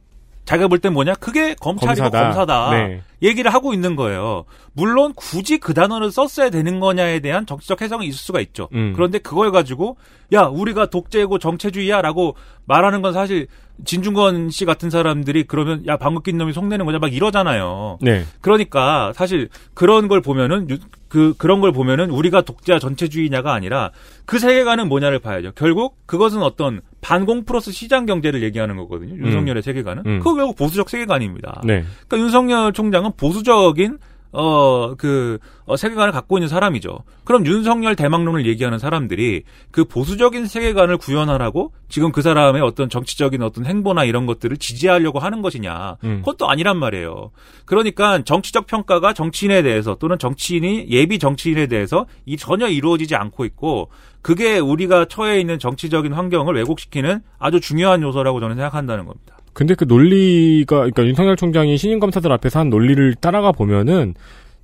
자기가 0.46 0.68
볼 0.68 0.80
땐 0.80 0.92
뭐냐? 0.94 1.14
그게 1.16 1.56
검찰이고 1.56 2.10
검사다. 2.10 2.24
검사다. 2.24 2.70
네. 2.72 3.02
얘기를 3.22 3.54
하고 3.54 3.74
있는 3.74 3.96
거예요. 3.96 4.44
물론 4.74 5.14
굳이 5.16 5.58
그 5.58 5.74
단어를 5.74 6.12
썼어야 6.12 6.50
되는 6.50 6.82
거냐에 6.82 7.20
대한 7.22 7.46
정치적 7.46 7.82
해석은 7.82 8.06
있을 8.06 8.18
수가 8.18 8.42
있죠. 8.42 8.68
음. 8.74 8.92
그런데 8.96 9.20
그걸 9.20 9.52
가지고 9.52 9.96
야 10.34 10.44
우리가 10.44 10.88
독재고 10.88 11.40
정체주의야라고 11.40 12.36
말하는 12.66 13.02
건 13.02 13.14
사실 13.14 13.48
진중권 13.86 14.50
씨 14.50 14.66
같은 14.66 14.90
사람들이 14.90 15.46
그러면 15.46 15.86
야 15.88 15.98
방귀 15.98 16.24
낀 16.32 16.38
놈이 16.38 16.52
속내는 16.54 16.86
거냐 16.86 17.00
막 17.00 17.14
이러잖아요. 17.14 17.98
네. 18.02 18.24
그러니까 18.42 19.14
사실 19.16 19.50
그런 19.74 20.08
걸 20.10 20.22
보면은 20.22 20.70
유- 20.70 20.78
그 21.08 21.34
그런 21.38 21.62
걸 21.62 21.72
보면은 21.72 22.10
우리가 22.12 22.42
독재와 22.42 22.80
전체주의냐가 22.80 23.54
아니라 23.54 23.92
그 24.26 24.40
세계관은 24.40 24.90
뭐냐를 24.90 25.20
봐야죠. 25.20 25.52
결국 25.56 25.96
그것은 26.06 26.44
어떤 26.44 26.82
반공 27.04 27.44
플러스 27.44 27.72
시장 27.72 28.06
경제를 28.06 28.42
얘기하는 28.44 28.78
거거든요. 28.78 29.16
윤석열의 29.16 29.62
세계관은 29.62 30.04
음. 30.06 30.20
그거 30.20 30.36
결국 30.36 30.56
보수적 30.56 30.90
세계관입니다. 30.90 31.62
네. 31.66 31.84
그러니까 32.08 32.18
윤석열 32.18 32.74
총장은 32.74 33.12
보수적인 33.18 34.00
어, 34.32 34.96
그, 34.96 35.38
어, 35.66 35.78
세계관을 35.78 36.12
갖고 36.12 36.38
있는 36.38 36.48
사람이죠. 36.48 37.00
그럼 37.24 37.46
윤석열 37.46 37.96
대망론을 37.96 38.46
얘기하는 38.46 38.80
사람들이 38.80 39.44
그 39.72 39.86
보수적인 39.86 40.46
세계관을 40.46 40.98
구현하라고 40.98 41.72
지금 41.88 42.12
그 42.12 42.22
사람의 42.22 42.62
어떤 42.62 42.90
정치적인 42.90 43.42
어떤 43.42 43.66
행보나 43.66 44.04
이런 44.04 44.26
것들을 44.26 44.58
지지하려고 44.58 45.20
하는 45.20 45.42
것이냐. 45.42 45.98
음. 46.04 46.20
그것도 46.20 46.50
아니란 46.50 46.78
말이에요. 46.78 47.32
그러니까 47.66 48.24
정치적 48.24 48.68
평가가 48.68 49.14
정치인에 49.14 49.62
대해서 49.62 49.96
또는 49.96 50.18
정치인이 50.18 50.88
예비 50.90 51.20
정치인에 51.20 51.68
대해서 51.68 52.06
이 52.26 52.38
전혀 52.38 52.68
이루어지지 52.68 53.16
않고 53.16 53.46
있고 53.46 53.90
그게 54.22 54.58
우리가 54.58 55.06
처해 55.06 55.40
있는 55.40 55.60
정치적인 55.60 56.14
환경을 56.14 56.56
왜곡시키는 56.56 57.22
아주 57.40 57.60
중요한 57.60 58.02
요소라고 58.02 58.40
저는 58.40 58.56
생각한다는 58.56 59.06
겁니다. 59.06 59.38
근데 59.54 59.76
그 59.76 59.84
논리가 59.84 60.78
그러니까 60.78 61.06
윤석열 61.06 61.36
총장이 61.36 61.78
신임 61.78 62.00
검사들 62.00 62.32
앞에서 62.32 62.60
한 62.60 62.70
논리를 62.70 63.14
따라가 63.16 63.52
보면은 63.52 64.16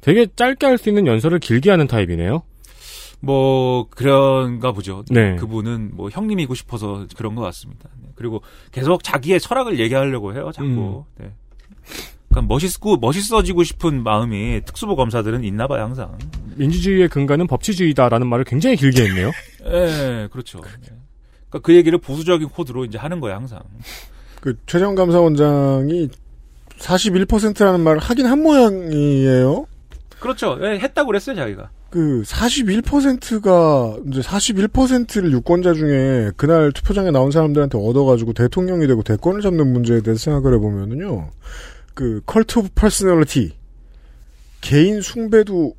되게 0.02 0.28
짧게 0.36 0.66
할 0.66 0.78
수 0.78 0.90
있는 0.90 1.08
연설을 1.08 1.40
길게 1.40 1.70
하는 1.70 1.88
타입이네요. 1.88 2.44
뭐 3.22 3.88
그런가 3.90 4.72
보죠. 4.72 5.04
네. 5.10 5.36
그분은 5.36 5.92
뭐 5.94 6.10
형님이고 6.10 6.56
싶어서 6.56 7.06
그런 7.18 7.36
것 7.36 7.42
같습니다. 7.42 7.90
네. 8.02 8.10
그리고 8.16 8.42
계속 8.72 9.04
자기의 9.04 9.40
철학을 9.42 9.80
얘기하려고 9.80 10.34
해요. 10.34 10.52
자꾸. 10.54 11.04
네. 11.18 11.32
그러니까 12.30 12.54
멋있고 12.54 12.98
멋있어지고 12.98 13.64
싶은 13.64 14.04
마음이 14.04 14.62
특수부 14.64 14.96
검사들은 14.96 15.44
있나 15.44 15.68
봐요, 15.68 15.84
항상. 15.84 16.18
민주주의의 16.56 17.10
근간은 17.10 17.48
법치주의다라는 17.48 18.28
말을 18.28 18.46
굉장히 18.46 18.76
길게 18.78 19.04
했네요. 19.04 19.32
예, 19.66 20.28
그렇죠. 20.32 20.62
네. 20.62 20.70
그러니까 21.50 21.60
그 21.64 21.76
얘기를 21.76 21.98
보수적인 21.98 22.50
코드로 22.50 22.86
이제 22.86 22.98
하는 22.98 23.20
거예요, 23.20 23.36
항상. 23.38 23.60
그 24.40 24.56
최재형 24.68 24.96
감사원장이 24.96 26.10
41%라는 26.78 27.82
말을 27.82 28.00
하긴 28.00 28.28
한 28.28 28.42
모양이에요. 28.44 29.66
그렇죠. 30.20 30.58
예, 30.62 30.80
했다고 30.80 31.08
그랬어요, 31.08 31.36
자기가. 31.36 31.70
그 31.90 32.22
41%가 32.26 33.98
이제 34.08 34.22
41%를 34.22 35.32
유권자 35.32 35.74
중에 35.74 36.32
그날 36.38 36.72
투표장에 36.72 37.10
나온 37.12 37.32
사람들한테 37.32 37.78
얻어가지고 37.78 38.34
대통령이 38.34 38.86
되고 38.86 39.02
대권을 39.02 39.42
잡는 39.42 39.72
문제에 39.72 40.02
대해서 40.02 40.26
생각을 40.26 40.56
해보면은요, 40.56 41.30
그 41.96 42.22
cult 42.26 42.60
of 42.60 42.70
personality 42.76 43.54
개인 44.62 45.02
숭배도 45.02 45.74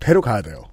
데려가야 0.00 0.42
돼요. 0.42 0.64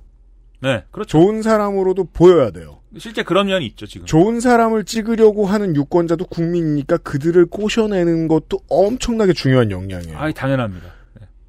네, 0.62 0.84
그렇죠. 0.92 1.18
좋은 1.18 1.42
사람으로도 1.42 2.10
보여야 2.12 2.52
돼요. 2.52 2.80
실제 2.98 3.24
그런 3.24 3.48
면이 3.48 3.66
있죠, 3.68 3.86
지금. 3.86 4.06
좋은 4.06 4.40
사람을 4.40 4.84
찍으려고 4.84 5.46
하는 5.46 5.76
유권자도 5.76 6.26
국민이니까 6.26 6.98
그들을 6.98 7.46
꼬셔내는 7.46 8.28
것도 8.28 8.60
엄청나게 8.68 9.34
중요한 9.34 9.72
역량이에요. 9.72 10.18
아이, 10.18 10.34
당연합니다. 10.34 10.99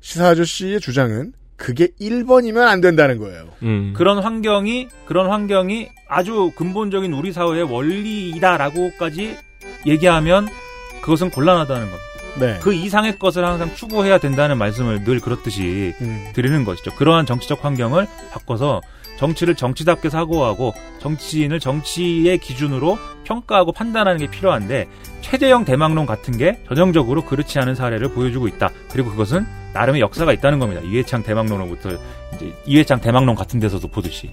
시사 0.01 0.29
아저씨의 0.29 0.81
주장은 0.81 1.33
그게 1.57 1.89
1번이면 2.01 2.67
안 2.67 2.81
된다는 2.81 3.19
거예요. 3.19 3.49
음. 3.63 3.93
그런 3.95 4.19
환경이, 4.19 4.89
그런 5.05 5.31
환경이 5.31 5.89
아주 6.09 6.51
근본적인 6.57 7.13
우리 7.13 7.33
사회의 7.33 7.63
원리이다라고까지 7.63 9.37
얘기하면 9.87 10.49
그것은 11.03 11.31
곤란하다는 11.31 11.83
겁니다. 11.83 12.11
네. 12.39 12.59
그 12.63 12.73
이상의 12.73 13.19
것을 13.19 13.45
항상 13.45 13.75
추구해야 13.75 14.19
된다는 14.19 14.57
말씀을 14.57 15.05
늘 15.05 15.21
그렇듯이 15.21 15.95
음. 16.01 16.31
드리는 16.33 16.65
것이죠. 16.65 16.95
그러한 16.95 17.27
정치적 17.27 17.65
환경을 17.65 18.07
바꿔서 18.33 18.81
정치를 19.19 19.55
정치답게 19.55 20.09
사고하고 20.09 20.73
정치인을 21.01 21.61
정치의 21.61 22.39
기준으로 22.39 22.99
평가하고 23.25 23.73
판단하는 23.73 24.19
게 24.19 24.31
필요한데 24.31 24.89
최대형 25.21 25.67
대망론 25.67 26.07
같은 26.07 26.39
게 26.39 26.63
전형적으로 26.69 27.27
그렇지 27.27 27.59
않은 27.59 27.75
사례를 27.75 28.13
보여주고 28.13 28.49
있다. 28.49 28.71
그리고 28.91 29.11
그것은 29.11 29.45
나름의 29.73 30.01
역사가 30.01 30.33
있다는 30.33 30.59
겁니다. 30.59 30.83
이회창 30.85 31.23
대망론으로부터 31.23 31.91
이제 32.35 32.53
이회창 32.67 33.01
대망론 33.01 33.35
같은 33.35 33.61
데서도 33.61 33.89
보듯이. 33.89 34.31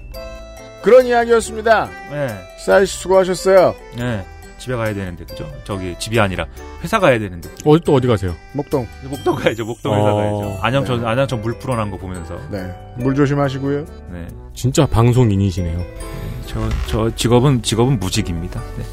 그런 0.81 1.05
이야기였습니다. 1.05 1.89
네. 2.11 2.27
아저씨 2.61 2.97
수고하셨어요. 2.99 3.75
네. 3.97 4.25
집에 4.57 4.75
가야 4.75 4.93
되는데 4.93 5.23
그죠? 5.25 5.49
저기 5.63 5.95
집이 5.99 6.19
아니라 6.19 6.47
회사 6.83 6.99
가야 6.99 7.19
되는데 7.19 7.47
어디 7.63 7.83
또 7.83 7.93
어디 7.93 8.07
가세요? 8.07 8.33
목동. 8.53 8.87
목동 9.03 9.35
가야죠. 9.35 9.65
목동 9.65 9.93
회사 9.93 10.11
어. 10.11 10.15
가야죠. 10.15 10.59
안양천 10.61 11.01
네. 11.01 11.07
안양천 11.07 11.41
물 11.41 11.59
풀어난 11.59 11.91
거 11.91 11.97
보면서. 11.97 12.39
네. 12.49 12.73
물 12.97 13.13
조심하시고요. 13.13 13.85
네. 14.11 14.27
진짜 14.53 14.85
방송인이시네요. 14.87 15.85
저, 16.47 16.69
저 16.87 17.15
직업은, 17.15 17.61
직업은 17.61 17.99
무직입니다. 17.99 18.59
네. 18.77 18.83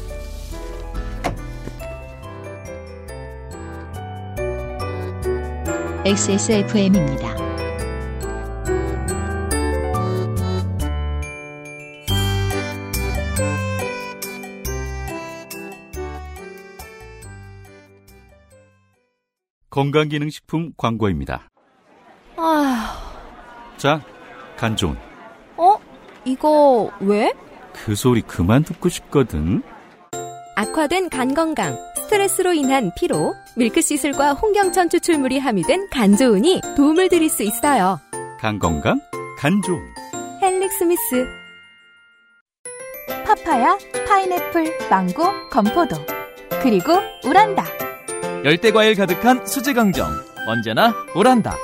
XSFM입니다. 6.05 7.35
건강기능식품 19.71 20.73
광고입니다. 20.77 21.49
아, 22.37 23.01
자, 23.77 23.99
간 24.55 24.75
좋은. 24.75 24.95
어? 25.57 25.75
이거 26.23 26.91
왜? 26.99 27.33
그 27.73 27.95
소리 27.95 28.21
그만 28.21 28.63
듣고 28.63 28.89
싶거든. 28.89 29.63
악화된 30.55 31.09
간 31.09 31.33
건강, 31.33 31.75
스트레스로 31.95 32.53
인한 32.53 32.91
피로, 32.95 33.33
milk 33.57 33.79
thistle과 33.79 34.33
홍경천 34.33 34.89
추출물이 34.89 35.39
함유된 35.39 35.89
간 35.89 36.15
좋은이 36.15 36.61
도움을 36.75 37.09
드릴 37.09 37.29
수 37.29 37.43
있어요. 37.43 37.99
간 38.39 38.59
건강, 38.59 38.99
간 39.37 39.61
좋은. 39.61 39.79
헬릭스미스. 40.41 41.25
파파야, 43.25 43.77
파인애플, 44.07 44.89
망고, 44.89 45.23
건포도. 45.49 45.95
그리고 46.61 46.93
우란다. 47.23 47.63
열대과일 48.43 48.95
가득한 48.95 49.45
수제강정. 49.47 50.07
언제나 50.47 50.93
오란다. 51.15 51.55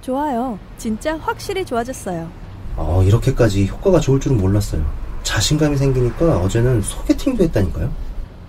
좋아요. 0.00 0.58
진짜 0.78 1.16
확실히 1.18 1.64
좋아졌어요. 1.64 2.28
어, 2.76 3.02
이렇게까지 3.04 3.68
효과가 3.68 4.00
좋을 4.00 4.18
줄은 4.18 4.38
몰랐어요. 4.38 4.84
자신감이 5.32 5.78
생기니까 5.78 6.36
어제는 6.40 6.82
소개팅도 6.82 7.44
했다니까요. 7.44 7.90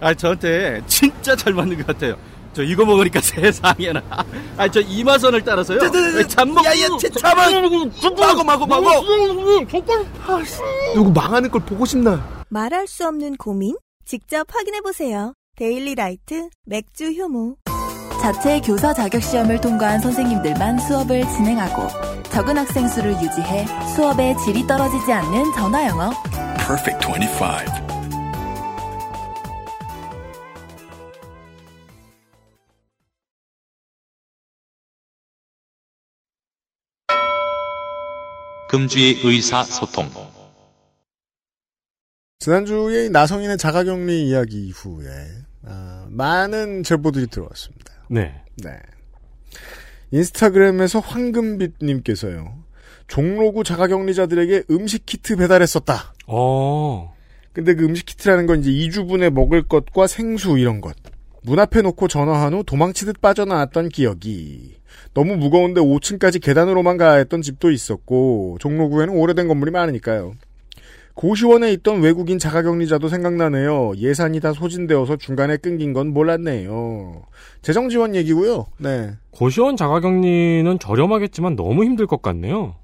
아, 0.01 0.13
저한테 0.13 0.81
진짜 0.85 1.33
잘 1.33 1.53
맞는 1.53 1.77
것 1.77 1.87
같아요. 1.87 2.15
저 2.51 2.61
이거 2.61 2.83
먹으니까 2.83 3.21
세상에나. 3.23 4.01
아, 4.57 4.67
저 4.69 4.81
이마선을 4.81 5.41
따라서요. 5.43 5.79
잠먹. 6.27 6.65
야야, 6.65 6.87
제 6.99 7.09
잠은 7.09 7.89
마고 8.19 8.43
마고 8.43 8.65
마고. 8.65 8.83
누구 10.93 11.09
망하는 11.11 11.49
걸 11.49 11.61
보고 11.61 11.85
싶나? 11.85 12.43
말할 12.49 12.85
수 12.85 13.07
없는 13.07 13.37
고민? 13.37 13.77
직접 14.05 14.45
확인해 14.53 14.81
보세요. 14.81 15.33
데일리 15.55 15.95
라이트 15.95 16.49
맥주 16.65 17.11
효모. 17.13 17.55
자체 18.21 18.59
교사 18.59 18.93
자격 18.93 19.23
시험을 19.23 19.61
통과한 19.61 20.01
선생님들만 20.01 20.79
수업을 20.79 21.21
진행하고 21.29 21.87
적은 22.29 22.57
학생 22.57 22.87
수를 22.89 23.11
유지해 23.13 23.65
수업의 23.95 24.35
질이 24.43 24.67
떨어지지 24.67 25.11
않는 25.13 25.53
전화 25.53 25.87
영어. 25.87 26.11
Perfect 26.65 27.05
25. 27.05 27.83
금주의 38.69 39.19
의사소통. 39.25 40.09
지난주에 42.39 43.07
이 43.07 43.09
나성인의 43.09 43.57
자가격리 43.57 44.29
이야기 44.29 44.67
이후에 44.67 45.09
아, 45.65 46.07
많은 46.09 46.83
제보들이 46.83 47.27
들어왔습니다. 47.27 47.93
네. 48.09 48.41
네. 48.63 48.79
인스타그램에서 50.11 51.01
황금빛님께서요. 51.01 52.63
종로구 53.07 53.65
자가격리자들에게 53.65 54.63
음식 54.71 55.05
키트 55.05 55.35
배달했었다. 55.35 56.12
어. 56.27 57.13
근데 57.51 57.75
그 57.75 57.85
음식 57.85 58.05
키트라는 58.05 58.47
건 58.47 58.59
이제 58.59 58.71
2주분에 58.71 59.29
먹을 59.29 59.63
것과 59.63 60.07
생수 60.07 60.57
이런 60.57 60.81
것. 60.81 60.95
문 61.43 61.59
앞에 61.59 61.81
놓고 61.81 62.07
전화한 62.07 62.53
후 62.53 62.63
도망치듯 62.63 63.21
빠져나왔던 63.21 63.89
기억이. 63.89 64.77
너무 65.13 65.35
무거운데 65.35 65.81
5층까지 65.81 66.41
계단으로만 66.41 66.97
가야 66.97 67.13
했던 67.13 67.41
집도 67.41 67.69
있었고 67.69 68.57
종로구에는 68.59 69.13
오래된 69.13 69.47
건물이 69.47 69.71
많으니까요. 69.71 70.33
고시원에 71.13 71.71
있던 71.73 72.01
외국인 72.01 72.39
자가격리자도 72.39 73.07
생각나네요. 73.07 73.93
예산이 73.97 74.39
다 74.39 74.51
소진되어서 74.51 75.17
중간에 75.17 75.57
끊긴 75.57 75.93
건 75.93 76.07
몰랐네요. 76.07 77.21
재정 77.61 77.89
지원 77.89 78.15
얘기고요. 78.15 78.65
네. 78.79 79.11
고시원 79.29 79.77
자가격리는 79.77 80.79
저렴하겠지만 80.79 81.55
너무 81.55 81.83
힘들 81.83 82.07
것 82.07 82.23
같네요. 82.23 82.75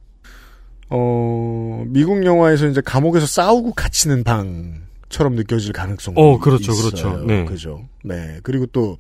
어, 0.90 1.84
미국 1.88 2.24
영화에서 2.26 2.68
이제 2.68 2.82
감옥에서 2.82 3.26
싸우고 3.28 3.74
갇히는 3.74 4.24
방처럼 4.24 5.36
느껴질 5.36 5.74
가능성도 5.74 6.20
어, 6.20 6.40
그렇죠, 6.40 6.72
있어요. 6.72 6.90
그렇죠. 6.92 7.26
네. 7.26 7.46
그죠. 7.46 7.88
네. 8.04 8.40
그리고 8.44 8.66
또 8.68 8.98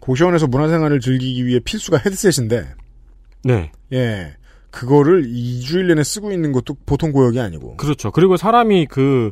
고시원에서 0.00 0.46
문화생활을 0.48 1.00
즐기기 1.00 1.46
위해 1.46 1.60
필수가 1.60 1.98
헤드셋인데 2.04 2.66
네. 3.44 3.70
예. 3.92 4.34
그거를 4.70 5.24
2주일 5.24 5.86
내내 5.88 6.02
쓰고 6.02 6.32
있는 6.32 6.50
것도 6.52 6.74
보통 6.86 7.12
고역이 7.12 7.38
아니고. 7.38 7.76
그렇죠. 7.76 8.10
그리고 8.10 8.36
사람이 8.36 8.86
그 8.86 9.30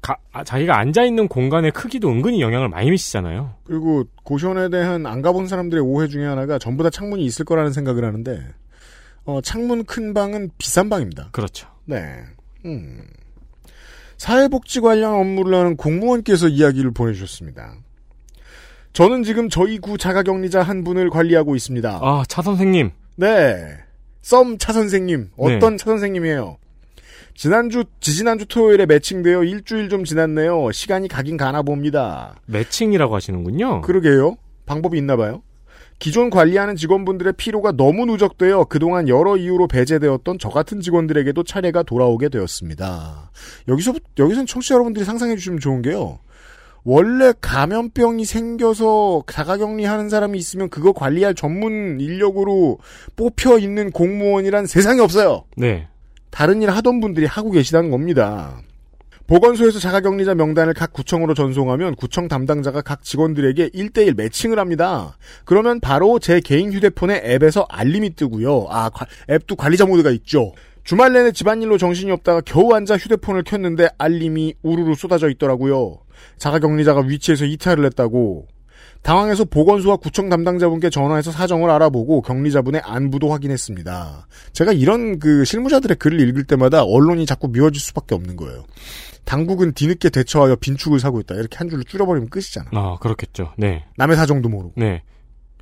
가- 0.00 0.16
아, 0.32 0.42
자기가 0.42 0.76
앉아 0.76 1.04
있는 1.04 1.28
공간의 1.28 1.70
크기도 1.70 2.10
은근히 2.10 2.40
영향을 2.40 2.68
많이 2.68 2.90
미치잖아요. 2.90 3.54
그리고 3.62 4.02
고시원에 4.24 4.68
대한 4.70 5.06
안 5.06 5.22
가본 5.22 5.46
사람들의 5.46 5.82
오해 5.84 6.08
중에 6.08 6.26
하나가 6.26 6.58
전부 6.58 6.82
다 6.82 6.90
창문이 6.90 7.24
있을 7.24 7.44
거라는 7.44 7.72
생각을 7.72 8.04
하는데 8.04 8.44
어, 9.24 9.40
창문 9.40 9.84
큰 9.84 10.14
방은 10.14 10.50
비싼 10.58 10.88
방입니다. 10.88 11.28
그렇죠. 11.32 11.68
네. 11.84 12.20
음. 12.64 13.02
사회복지 14.16 14.80
관련 14.80 15.14
업무를 15.14 15.54
하는 15.58 15.76
공무원께서 15.76 16.48
이야기를 16.48 16.92
보내주셨습니다. 16.92 17.74
저는 18.92 19.22
지금 19.22 19.48
저희 19.48 19.78
구 19.78 19.96
자가격리자 19.98 20.62
한 20.62 20.84
분을 20.84 21.10
관리하고 21.10 21.56
있습니다. 21.56 21.98
아, 22.02 22.22
차 22.28 22.42
선생님. 22.42 22.90
네. 23.16 23.78
썸 24.20 24.56
차 24.58 24.72
선생님. 24.72 25.30
어떤 25.36 25.72
네. 25.72 25.76
차 25.76 25.86
선생님이에요? 25.86 26.58
지난주, 27.34 27.84
지지난주 28.00 28.46
토요일에 28.46 28.84
매칭되어 28.86 29.44
일주일 29.44 29.88
좀 29.88 30.04
지났네요. 30.04 30.70
시간이 30.72 31.08
가긴 31.08 31.36
가나 31.38 31.62
봅니다. 31.62 32.36
매칭이라고 32.46 33.14
하시는군요. 33.16 33.80
그러게요. 33.80 34.36
방법이 34.66 34.98
있나 34.98 35.16
봐요. 35.16 35.42
기존 36.02 36.30
관리하는 36.30 36.74
직원분들의 36.74 37.34
피로가 37.34 37.76
너무 37.76 38.06
누적되어 38.06 38.64
그동안 38.64 39.06
여러 39.06 39.36
이유로 39.36 39.68
배제되었던 39.68 40.40
저 40.40 40.48
같은 40.48 40.80
직원들에게도 40.80 41.44
차례가 41.44 41.84
돌아오게 41.84 42.28
되었습니다. 42.28 43.30
여기서 43.68 43.94
여기선 44.18 44.46
청취자 44.46 44.74
여러분들이 44.74 45.04
상상해 45.04 45.36
주시면 45.36 45.60
좋은 45.60 45.80
게요. 45.80 46.18
원래 46.82 47.32
감염병이 47.40 48.24
생겨서 48.24 49.22
자가격리하는 49.30 50.08
사람이 50.08 50.36
있으면 50.36 50.70
그거 50.70 50.92
관리할 50.92 51.36
전문 51.36 52.00
인력으로 52.00 52.78
뽑혀 53.14 53.58
있는 53.60 53.92
공무원이란 53.92 54.66
세상에 54.66 55.00
없어요. 55.00 55.44
네. 55.56 55.86
다른 56.30 56.62
일 56.62 56.70
하던 56.70 56.98
분들이 56.98 57.26
하고 57.26 57.52
계시다는 57.52 57.92
겁니다. 57.92 58.60
보건소에서 59.32 59.78
자가격리자 59.78 60.34
명단을 60.34 60.74
각 60.74 60.92
구청으로 60.92 61.32
전송하면 61.32 61.94
구청 61.94 62.28
담당자가 62.28 62.82
각 62.82 63.02
직원들에게 63.02 63.70
1대1 63.70 64.14
매칭을 64.14 64.58
합니다. 64.58 65.16
그러면 65.46 65.80
바로 65.80 66.18
제 66.18 66.38
개인 66.40 66.70
휴대폰에 66.70 67.22
앱에서 67.24 67.64
알림이 67.70 68.14
뜨고요. 68.14 68.66
아, 68.68 68.90
과- 68.90 69.06
앱도 69.30 69.56
관리자 69.56 69.86
모드가 69.86 70.10
있죠. 70.10 70.52
주말 70.84 71.14
내내 71.14 71.32
집안일로 71.32 71.78
정신이 71.78 72.10
없다가 72.10 72.42
겨우 72.44 72.74
앉아 72.74 72.98
휴대폰을 72.98 73.44
켰는데 73.44 73.88
알림이 73.96 74.56
우르르 74.62 74.94
쏟아져 74.96 75.30
있더라고요. 75.30 76.00
자가격리자가 76.36 77.00
위치에서 77.00 77.46
이탈을 77.46 77.86
했다고. 77.86 78.48
당황해서 79.00 79.46
보건소와 79.46 79.96
구청 79.96 80.28
담당자분께 80.28 80.90
전화해서 80.90 81.32
사정을 81.32 81.70
알아보고 81.70 82.20
격리자분의 82.20 82.82
안부도 82.84 83.32
확인했습니다. 83.32 84.26
제가 84.52 84.72
이런 84.72 85.18
그 85.18 85.46
실무자들의 85.46 85.96
글을 85.96 86.20
읽을 86.20 86.44
때마다 86.44 86.84
언론이 86.84 87.24
자꾸 87.24 87.48
미워질 87.48 87.80
수밖에 87.80 88.14
없는 88.14 88.36
거예요. 88.36 88.64
당국은 89.24 89.72
뒤늦게 89.72 90.10
대처하여 90.10 90.56
빈축을 90.56 90.98
사고 91.00 91.20
있다. 91.20 91.34
이렇게 91.36 91.56
한 91.56 91.68
줄로 91.68 91.82
줄여버리면 91.82 92.28
끝이잖아. 92.30 92.70
아, 92.72 92.96
그렇겠죠. 93.00 93.52
네. 93.56 93.84
남의 93.96 94.16
사정도 94.16 94.48
모르고. 94.48 94.74
네. 94.76 95.02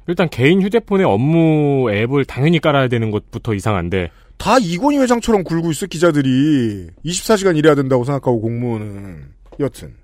일단 0.06 0.28
개인 0.30 0.62
휴대폰에 0.62 1.04
업무 1.04 1.90
앱을 1.92 2.24
당연히 2.24 2.58
깔아야 2.58 2.88
되는 2.88 3.10
것부터 3.10 3.54
이상한데. 3.54 4.10
다 4.38 4.56
이건희 4.58 4.98
회장처럼 4.98 5.44
굴고 5.44 5.70
있어 5.70 5.86
기자들이 5.86 6.88
24시간 7.04 7.56
일해야 7.58 7.74
된다고 7.74 8.04
생각하고 8.04 8.40
공무원은 8.40 9.28
여튼 9.60 9.94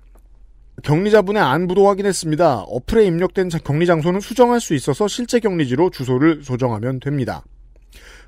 격리자분의 0.83 1.41
안부도 1.41 1.87
확인했습니다. 1.87 2.59
어플에 2.67 3.05
입력된 3.07 3.49
자- 3.49 3.57
격리 3.57 3.87
장소는 3.87 4.19
수정할 4.19 4.61
수 4.61 4.75
있어서 4.75 5.07
실제 5.07 5.39
격리지로 5.39 5.89
주소를 5.89 6.43
조정하면 6.43 6.99
됩니다. 6.99 7.43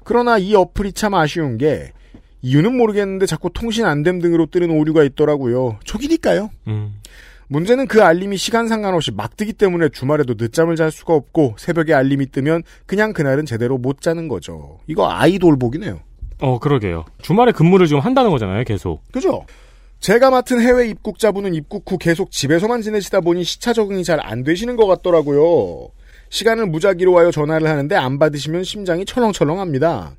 그러나 0.04 0.40
이 0.40 0.56
어플이 0.56 0.94
참 0.94 1.14
아쉬운 1.14 1.60
게 1.60 1.92
이유는 2.42 2.76
모르겠는데 2.78 3.26
자꾸 3.26 3.50
통신 3.54 3.86
안됨 3.86 4.20
등으로 4.22 4.46
뜨는 4.48 4.72
오류가 4.72 5.04
있더라고요. 5.04 5.78
초기니까요. 5.84 6.50
음. 6.68 6.96
문제는 7.48 7.88
그 7.88 8.04
알림이 8.04 8.38
시간 8.38 8.68
상관없이 8.68 9.12
막 9.12 9.36
뜨기 9.36 9.54
때문에 9.54 9.90
주말에도 9.90 10.36
늦잠을 10.38 10.76
잘 10.76 10.92
수가 10.92 11.14
없고 11.16 11.56
새벽에 11.58 11.94
알림이 11.94 12.32
뜨면 12.32 12.62
그냥 12.86 13.12
그날은 13.12 13.46
제대로 13.46 13.78
못 13.78 14.02
자는 14.02 14.28
거죠. 14.28 14.78
이거 14.88 15.10
아이돌복이네요. 15.12 16.00
어, 16.42 16.60
그러게요. 16.60 17.06
주말에 17.22 17.52
근무를 17.52 17.88
지금 17.88 18.02
한다는 18.02 18.30
거잖아요, 18.32 18.64
계속. 18.66 19.02
그죠? 19.12 19.46
제가 20.00 20.30
맡은 20.30 20.62
해외 20.62 20.88
입국자분은 20.90 21.54
입국 21.56 21.92
후 21.92 21.98
계속 21.98 22.32
집에서만 22.32 22.82
지내시다 22.82 23.20
보니 23.20 23.44
시차 23.44 23.74
적응이 23.74 24.04
잘 24.06 24.20
안 24.22 24.44
되시는 24.44 24.76
것 24.78 24.86
같더라고요. 24.86 25.90
시간을 26.30 26.68
무작위로 26.68 27.12
와요 27.12 27.32
전화를 27.32 27.68
하는데 27.68 27.96
안 27.96 28.20
받으시면 28.20 28.64
심장이 28.64 29.04
철렁철렁합니다. 29.06 30.12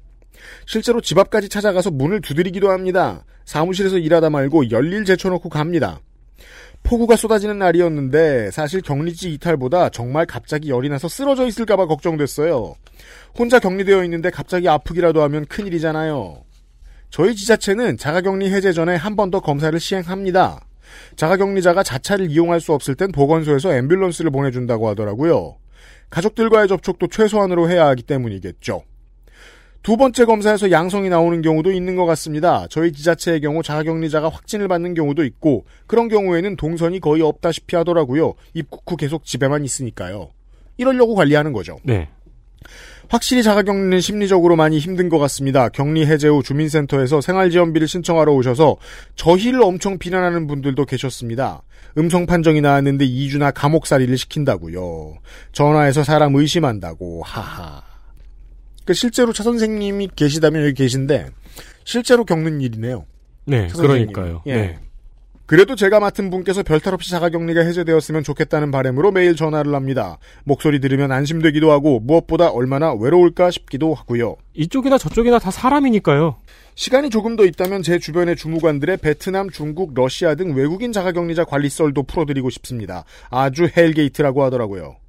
실제로 0.66 1.00
집 1.00 1.18
앞까지 1.18 1.48
찾아가서 1.48 1.90
문을 1.90 2.20
두드리기도 2.20 2.70
합니다. 2.70 3.24
사무실에서 3.44 3.98
일하다 3.98 4.30
말고 4.30 4.70
열일 4.70 5.04
제쳐놓고 5.04 5.48
갑니다. 5.48 6.00
폭우가 6.82 7.16
쏟아지는 7.16 7.58
날이었는데 7.58 8.50
사실 8.52 8.80
격리지 8.80 9.32
이탈보다 9.34 9.90
정말 9.90 10.24
갑자기 10.24 10.70
열이 10.70 10.88
나서 10.88 11.08
쓰러져 11.08 11.46
있을까봐 11.46 11.86
걱정됐어요. 11.86 12.74
혼자 13.38 13.58
격리되어 13.58 14.02
있는데 14.04 14.30
갑자기 14.30 14.68
아프기라도 14.68 15.22
하면 15.22 15.44
큰일이잖아요. 15.46 16.42
저희 17.10 17.34
지자체는 17.34 17.96
자가격리 17.98 18.50
해제 18.52 18.72
전에 18.72 18.94
한 18.96 19.16
번 19.16 19.30
더 19.30 19.40
검사를 19.40 19.78
시행합니다. 19.78 20.64
자가격리자가 21.16 21.82
자차를 21.82 22.30
이용할 22.30 22.60
수 22.60 22.72
없을 22.72 22.94
땐 22.94 23.12
보건소에서 23.12 23.68
앰뷸런스를 23.70 24.32
보내준다고 24.32 24.88
하더라고요. 24.88 25.56
가족들과의 26.08 26.66
접촉도 26.68 27.08
최소한으로 27.08 27.68
해야 27.68 27.86
하기 27.88 28.02
때문이겠죠. 28.04 28.82
두 29.82 29.96
번째 29.96 30.26
검사에서 30.26 30.70
양성이 30.70 31.08
나오는 31.08 31.40
경우도 31.40 31.72
있는 31.72 31.96
것 31.96 32.04
같습니다. 32.06 32.66
저희 32.68 32.92
지자체의 32.92 33.40
경우 33.40 33.62
자가격리자가 33.62 34.28
확진을 34.28 34.68
받는 34.68 34.94
경우도 34.94 35.24
있고 35.24 35.64
그런 35.86 36.08
경우에는 36.08 36.56
동선이 36.56 37.00
거의 37.00 37.22
없다시피 37.22 37.76
하더라고요. 37.76 38.34
입국 38.52 38.82
후 38.90 38.96
계속 38.96 39.24
집에만 39.24 39.64
있으니까요. 39.64 40.30
이러려고 40.76 41.14
관리하는 41.14 41.52
거죠. 41.52 41.78
네. 41.82 42.08
확실히 43.08 43.42
자가격리는 43.42 44.00
심리적으로 44.00 44.54
많이 44.54 44.78
힘든 44.78 45.08
것 45.08 45.18
같습니다. 45.18 45.68
격리 45.68 46.06
해제 46.06 46.28
후 46.28 46.42
주민센터에서 46.42 47.20
생활지원비를 47.20 47.88
신청하러 47.88 48.32
오셔서 48.32 48.76
저희를 49.16 49.62
엄청 49.62 49.98
비난하는 49.98 50.46
분들도 50.46 50.84
계셨습니다. 50.84 51.62
음성 51.98 52.26
판정이 52.26 52.60
나왔는데 52.60 53.06
2주나 53.06 53.52
감옥살이를 53.52 54.16
시킨다고요. 54.16 55.14
전화해서 55.52 56.04
사람 56.04 56.36
의심한다고 56.36 57.22
하하. 57.24 57.89
그 58.84 58.94
실제로 58.94 59.32
차 59.32 59.42
선생님이 59.42 60.10
계시다면 60.16 60.62
여기 60.62 60.74
계신데 60.74 61.26
실제로 61.84 62.24
겪는 62.24 62.60
일이네요. 62.60 63.06
네. 63.46 63.68
그러니까요. 63.68 64.42
예. 64.46 64.54
네. 64.54 64.78
그래도 65.50 65.74
제가 65.74 65.98
맡은 65.98 66.30
분께서 66.30 66.62
별탈 66.62 66.94
없이 66.94 67.10
자가격리가 67.10 67.62
해제되었으면 67.62 68.22
좋겠다는 68.22 68.70
바람으로 68.70 69.10
매일 69.10 69.34
전화를 69.34 69.74
합니다. 69.74 70.18
목소리 70.44 70.78
들으면 70.78 71.10
안심되기도 71.10 71.72
하고 71.72 71.98
무엇보다 71.98 72.50
얼마나 72.50 72.94
외로울까 72.94 73.50
싶기도 73.50 73.92
하고요. 73.92 74.36
이쪽이나 74.54 74.96
저쪽이나 74.96 75.40
다 75.40 75.50
사람이니까요. 75.50 76.36
시간이 76.76 77.10
조금 77.10 77.34
더 77.34 77.44
있다면 77.44 77.82
제 77.82 77.98
주변의 77.98 78.36
주무관들의 78.36 78.98
베트남, 78.98 79.50
중국, 79.50 79.92
러시아 79.92 80.36
등 80.36 80.54
외국인 80.54 80.92
자가격리자 80.92 81.46
관리 81.46 81.68
썰도 81.68 82.04
풀어드리고 82.04 82.48
싶습니다. 82.50 83.02
아주 83.28 83.68
hell 83.76 83.99
gate라고 83.99 84.44
하더라고요. 84.44 84.99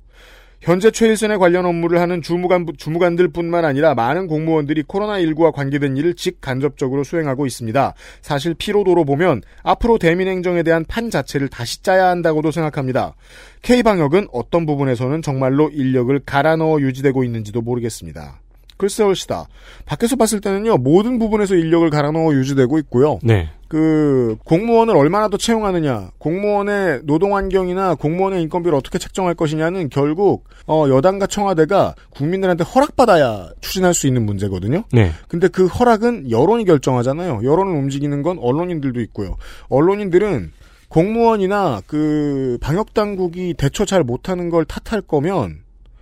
현재 0.61 0.91
최일선에 0.91 1.37
관련 1.37 1.65
업무를 1.65 1.99
하는 1.99 2.21
주무관, 2.21 2.67
주무관들 2.77 3.29
뿐만 3.29 3.65
아니라 3.65 3.95
많은 3.95 4.27
공무원들이 4.27 4.83
코로나19와 4.83 5.51
관계된 5.51 5.97
일을 5.97 6.13
직간접적으로 6.13 7.03
수행하고 7.03 7.47
있습니다. 7.47 7.93
사실 8.21 8.53
피로도로 8.53 9.03
보면 9.03 9.41
앞으로 9.63 9.97
대민행정에 9.97 10.61
대한 10.61 10.85
판 10.87 11.09
자체를 11.09 11.47
다시 11.47 11.81
짜야 11.81 12.09
한다고도 12.09 12.51
생각합니다. 12.51 13.15
K방역은 13.63 14.27
어떤 14.31 14.67
부분에서는 14.67 15.23
정말로 15.23 15.69
인력을 15.69 16.17
갈아 16.25 16.55
넣어 16.55 16.79
유지되고 16.79 17.23
있는지도 17.23 17.61
모르겠습니다. 17.61 18.39
글쎄 18.77 19.03
옳시다. 19.03 19.47
밖에서 19.85 20.15
봤을 20.15 20.41
때는요, 20.41 20.77
모든 20.77 21.17
부분에서 21.17 21.55
인력을 21.55 21.89
갈아 21.89 22.11
넣어 22.11 22.33
유지되고 22.33 22.77
있고요. 22.79 23.19
네. 23.23 23.49
그, 23.71 24.35
공무원을 24.43 24.97
얼마나 24.97 25.29
더 25.29 25.37
채용하느냐, 25.37 26.11
공무원의 26.17 27.03
노동 27.05 27.37
환경이나 27.37 27.95
공무원의 27.95 28.41
인건비를 28.41 28.77
어떻게 28.77 28.99
책정할 28.99 29.33
것이냐는 29.33 29.87
결국, 29.87 30.43
어, 30.67 30.87
여당과 30.89 31.27
청와대가 31.27 31.95
국민들한테 32.09 32.65
허락받아야 32.65 33.51
추진할 33.61 33.93
수 33.93 34.07
있는 34.07 34.25
문제거든요. 34.25 34.83
네. 34.91 35.13
근데 35.29 35.47
그 35.47 35.67
허락은 35.67 36.29
여론이 36.29 36.65
결정하잖아요. 36.65 37.43
여론을 37.45 37.73
움직이는 37.73 38.23
건 38.23 38.39
언론인들도 38.39 38.99
있고요. 38.99 39.37
언론인들은 39.69 40.51
공무원이나 40.89 41.81
그 41.87 42.57
방역 42.59 42.93
당국이 42.93 43.53
대처 43.57 43.85
잘 43.85 44.03
못하는 44.03 44.49
걸 44.49 44.65
탓할 44.65 44.99
거면 44.99 45.59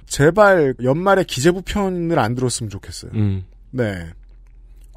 제발 0.08 0.74
연말에 0.82 1.24
기재부 1.24 1.62
편을 1.62 2.18
안 2.18 2.34
들었으면 2.34 2.72
좋겠어요. 2.72 3.12
음. 3.14 3.44
네. 3.70 4.08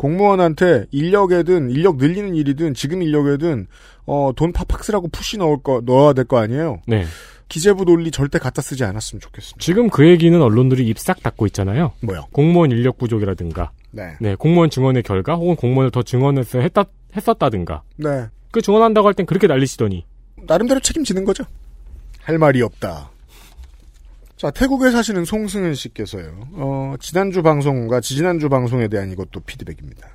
공무원한테 0.07 0.87
인력에든 0.91 1.71
인력 1.71 1.97
늘리는 1.99 2.35
일이든 2.35 2.75
지금 2.75 3.03
인력에든 3.03 3.69
어, 4.07 4.33
돈 4.35 4.53
팍팍 4.53 4.83
쓰라고 4.83 5.07
푸시 5.09 5.39
넣을 5.39 5.59
거 5.63 5.81
넣어야 5.87 6.13
될 6.13 6.25
거 6.25 6.39
아니에요. 6.39 6.81
네. 6.89 7.05
기재부 7.49 7.85
논리 7.85 8.11
절대 8.11 8.39
갖다 8.41 8.63
쓰지 8.63 8.83
않았으면 8.83 9.21
좋겠습니다. 9.21 9.59
지금 9.61 9.89
그 9.91 10.09
얘기는 10.09 10.41
언론들이 10.41 10.89
입 10.89 10.99
싹 10.99 11.23
닫고 11.23 11.47
있잖아요. 11.47 11.93
뭐요? 12.01 12.27
공무원 12.33 12.73
인력 12.73 12.99
부족이라든가. 12.99 13.71
네. 13.93 14.17
공무원 14.39 14.71
증언의 14.71 15.05
결과 15.05 15.35
혹은 15.37 15.55
공무원을 15.55 15.91
더 15.93 16.03
증언해서 16.03 16.59
했다, 16.61 16.85
했었다든가. 17.15 17.83
네. 17.97 18.27
그 18.51 18.61
증언한다고 18.61 19.07
할 19.07 19.15
땐 19.15 19.25
그렇게 19.27 19.47
난리시더니. 19.47 20.05
나름대로 20.47 20.81
책임지는 20.81 21.25
거죠. 21.25 21.45
할 22.23 22.39
말이 22.39 22.61
없다. 22.63 23.11
자, 24.43 24.51
태국에 24.51 24.91
사시는 24.91 25.25
송승은 25.25 25.77
씨께서요. 25.77 26.49
어, 26.55 26.95
지난주 26.99 27.43
방송과 27.43 28.01
지지난주 28.01 28.49
방송에 28.49 28.89
대한 28.89 29.13
이것도 29.13 29.39
피드백입니다. 29.47 30.09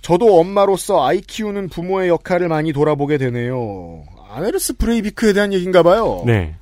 저도 0.00 0.40
엄마로서 0.40 1.06
아이 1.06 1.20
키우는 1.20 1.68
부모의 1.68 2.08
역할을 2.08 2.48
많이 2.48 2.72
돌아보게 2.72 3.18
되네요. 3.18 4.04
아네르스 4.30 4.78
브레이비크에 4.78 5.34
대한 5.34 5.52
얘기인가 5.52 5.82
봐요. 5.82 6.22
네. 6.24 6.56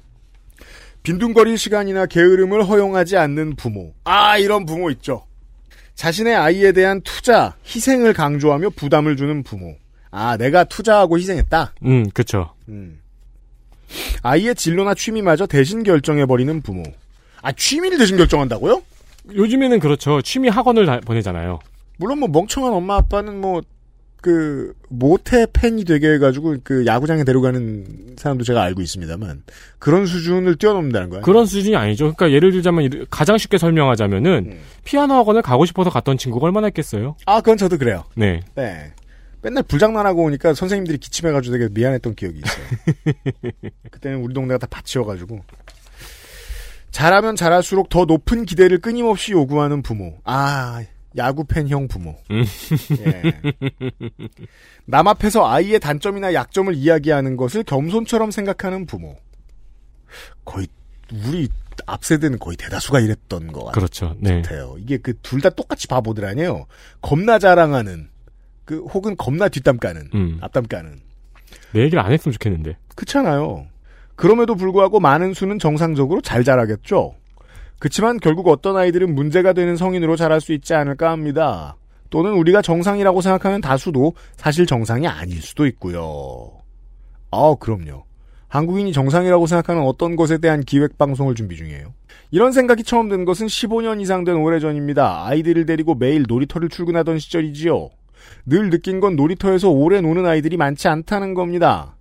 빈둥거릴 1.05 1.57
시간이나 1.57 2.07
게으름을 2.07 2.65
허용하지 2.65 3.17
않는 3.17 3.55
부모. 3.55 3.95
아, 4.03 4.37
이런 4.39 4.67
부모 4.67 4.91
있죠. 4.91 5.27
자신의 5.95 6.35
아이에 6.35 6.73
대한 6.73 7.03
투자, 7.03 7.55
희생을 7.67 8.15
강조하며 8.15 8.71
부담을 8.71 9.17
주는 9.17 9.45
부모. 9.45 9.77
아, 10.11 10.37
내가 10.37 10.65
투자하고 10.65 11.19
희생했다. 11.19 11.75
음, 11.85 12.11
그쵸. 12.11 12.53
음. 12.69 12.99
아이의 14.23 14.55
진로나 14.55 14.95
취미마저 14.95 15.47
대신 15.47 15.83
결정해버리는 15.83 16.63
부모. 16.63 16.83
아 17.43 17.53
취미를 17.53 17.99
대신 17.99 18.17
결정한다고요? 18.17 18.83
요즘에는 19.35 19.81
그렇죠. 19.81 20.23
취미 20.23 20.49
학원을 20.49 20.87
다 20.87 21.01
보내잖아요. 21.05 21.59
물론 21.99 22.19
뭐 22.21 22.29
멍청한 22.29 22.73
엄마 22.73 22.97
아빠는 22.97 23.41
뭐 23.41 23.63
그 24.27 24.73
모태 24.89 25.47
팬이 25.53 25.85
되게 25.85 26.15
해가지고 26.15 26.57
그 26.65 26.85
야구장에 26.85 27.23
데려가는 27.23 28.17
사람도 28.17 28.43
제가 28.43 28.61
알고 28.61 28.83
있습니다만 28.83 29.45
그런 29.79 30.05
수준을 30.07 30.57
뛰어넘는다는 30.57 31.11
거예요. 31.11 31.23
그런 31.23 31.47
수준이 31.47 31.77
아니죠. 31.77 32.13
그러니까 32.13 32.33
예를 32.33 32.51
들자면 32.51 33.07
가장 33.09 33.39
쉽게 33.39 33.57
설명하자면은 33.57 34.47
음. 34.51 34.59
피아노 34.85 35.15
학원을 35.15 35.43
가고 35.43 35.65
싶어서 35.65 35.91
갔던 35.91 36.19
친구가 36.19 36.47
얼마나 36.47 36.67
있겠어요. 36.67 37.15
아 37.25 37.41
그건 37.41 37.57
저도 37.57 37.79
그래요. 37.79 38.03
네. 38.17 38.41
네. 38.57 38.93
맨날 39.47 39.63
불장난하고 39.63 40.25
오니까 40.25 40.55
선생님들이 40.55 40.99
기침해가지고 40.99 41.57
되게 41.57 41.69
미안했던 41.73 42.17
기억이 42.17 42.41
있어요. 42.45 42.67
그때는 43.93 44.19
우리 44.19 44.35
동네가 44.35 44.59
다 44.59 44.67
밭이어가지고. 44.69 45.41
잘하면 46.91 47.37
잘할수록 47.37 47.89
더 47.89 48.07
높은 48.07 48.45
기대를 48.45 48.79
끊임없이 48.81 49.31
요구하는 49.31 49.83
부모. 49.83 50.19
아, 50.25 50.83
야구 51.17 51.45
팬 51.45 51.69
형 51.69 51.87
부모. 51.87 52.17
예. 52.33 53.41
남 54.85 55.07
앞에서 55.07 55.47
아이의 55.49 55.79
단점이나 55.79 56.35
약점을 56.35 56.75
이야기하는 56.75 57.37
것을 57.37 57.63
겸손처럼 57.63 58.33
생각하는 58.33 58.85
부모. 58.87 59.15
거의, 60.45 60.67
우리 61.13 61.49
앞 61.87 62.05
세대는 62.05 62.41
거의 62.41 62.57
대다수가 62.57 62.99
이랬던 62.99 63.53
것 63.53 63.61
같아요. 63.61 63.73
그렇죠. 63.73 64.17
네. 64.19 64.43
이게 64.79 64.97
그 64.97 65.13
둘 65.23 65.41
다 65.41 65.51
똑같이 65.51 65.87
바보들 65.87 66.25
아니에요. 66.25 66.67
겁나 67.01 67.39
자랑하는, 67.39 68.09
그, 68.67 68.81
혹은 68.81 69.17
겁나 69.17 69.49
뒷담 69.49 69.79
까는, 69.79 70.11
음. 70.15 70.39
앞담 70.43 70.67
까는. 70.67 71.01
내 71.73 71.81
얘기를 71.81 72.01
안 72.01 72.13
했으면 72.13 72.35
좋겠는데. 72.35 72.77
그렇잖아요. 72.95 73.67
그럼에도 74.15 74.55
불구하고 74.55 75.01
많은 75.01 75.33
수는 75.33 75.59
정상적으로 75.59 76.21
잘 76.21 76.45
자라겠죠. 76.45 77.15
그치만 77.79 78.19
결국 78.19 78.49
어떤 78.49 78.77
아이들은 78.77 79.15
문제가 79.15 79.53
되는 79.53 79.77
성인으로 79.77 80.17
자랄 80.17 80.41
수 80.41 80.53
있지 80.53 80.75
않을까 80.75 81.11
합니다. 81.11 81.77
또는 82.11 82.33
우리가 82.33 82.63
정상이라고 82.63 83.21
생각하는 83.21 83.61
다수도 83.61 84.15
사실 84.37 84.67
정상이 84.67 85.07
아닐 85.07 85.41
수도 85.43 85.67
있고요. 85.67 86.53
아, 87.31 87.55
그럼요. 87.59 88.05
한국인이 88.49 88.93
정상이라고 88.93 89.47
생각하는 89.47 89.83
어떤 89.83 90.17
것에 90.17 90.39
대한 90.39 90.61
기획 90.61 90.97
방송을 90.97 91.35
준비 91.35 91.57
중이에요. 91.57 91.93
이런 92.31 92.53
생각이 92.53 92.85
처음 92.85 93.09
든 93.09 93.25
것은 93.25 93.47
15년 93.47 94.01
이상 94.01 94.25
된 94.25 94.37
오래전입니다. 94.37 95.27
아이들을 95.27 95.67
데리고 95.67 95.95
매일 95.95 96.25
놀이터를 96.27 96.69
출근하던 96.69 97.19
시절이지요. 97.19 97.91
늘 98.45 98.71
느낀 98.71 99.01
건 99.01 99.17
놀이터에서 99.17 99.71
오래 99.71 100.01
노는 100.01 100.27
아이들이 100.27 100.57
많지 100.57 100.89
않다는 100.89 101.35
겁니다. 101.35 101.97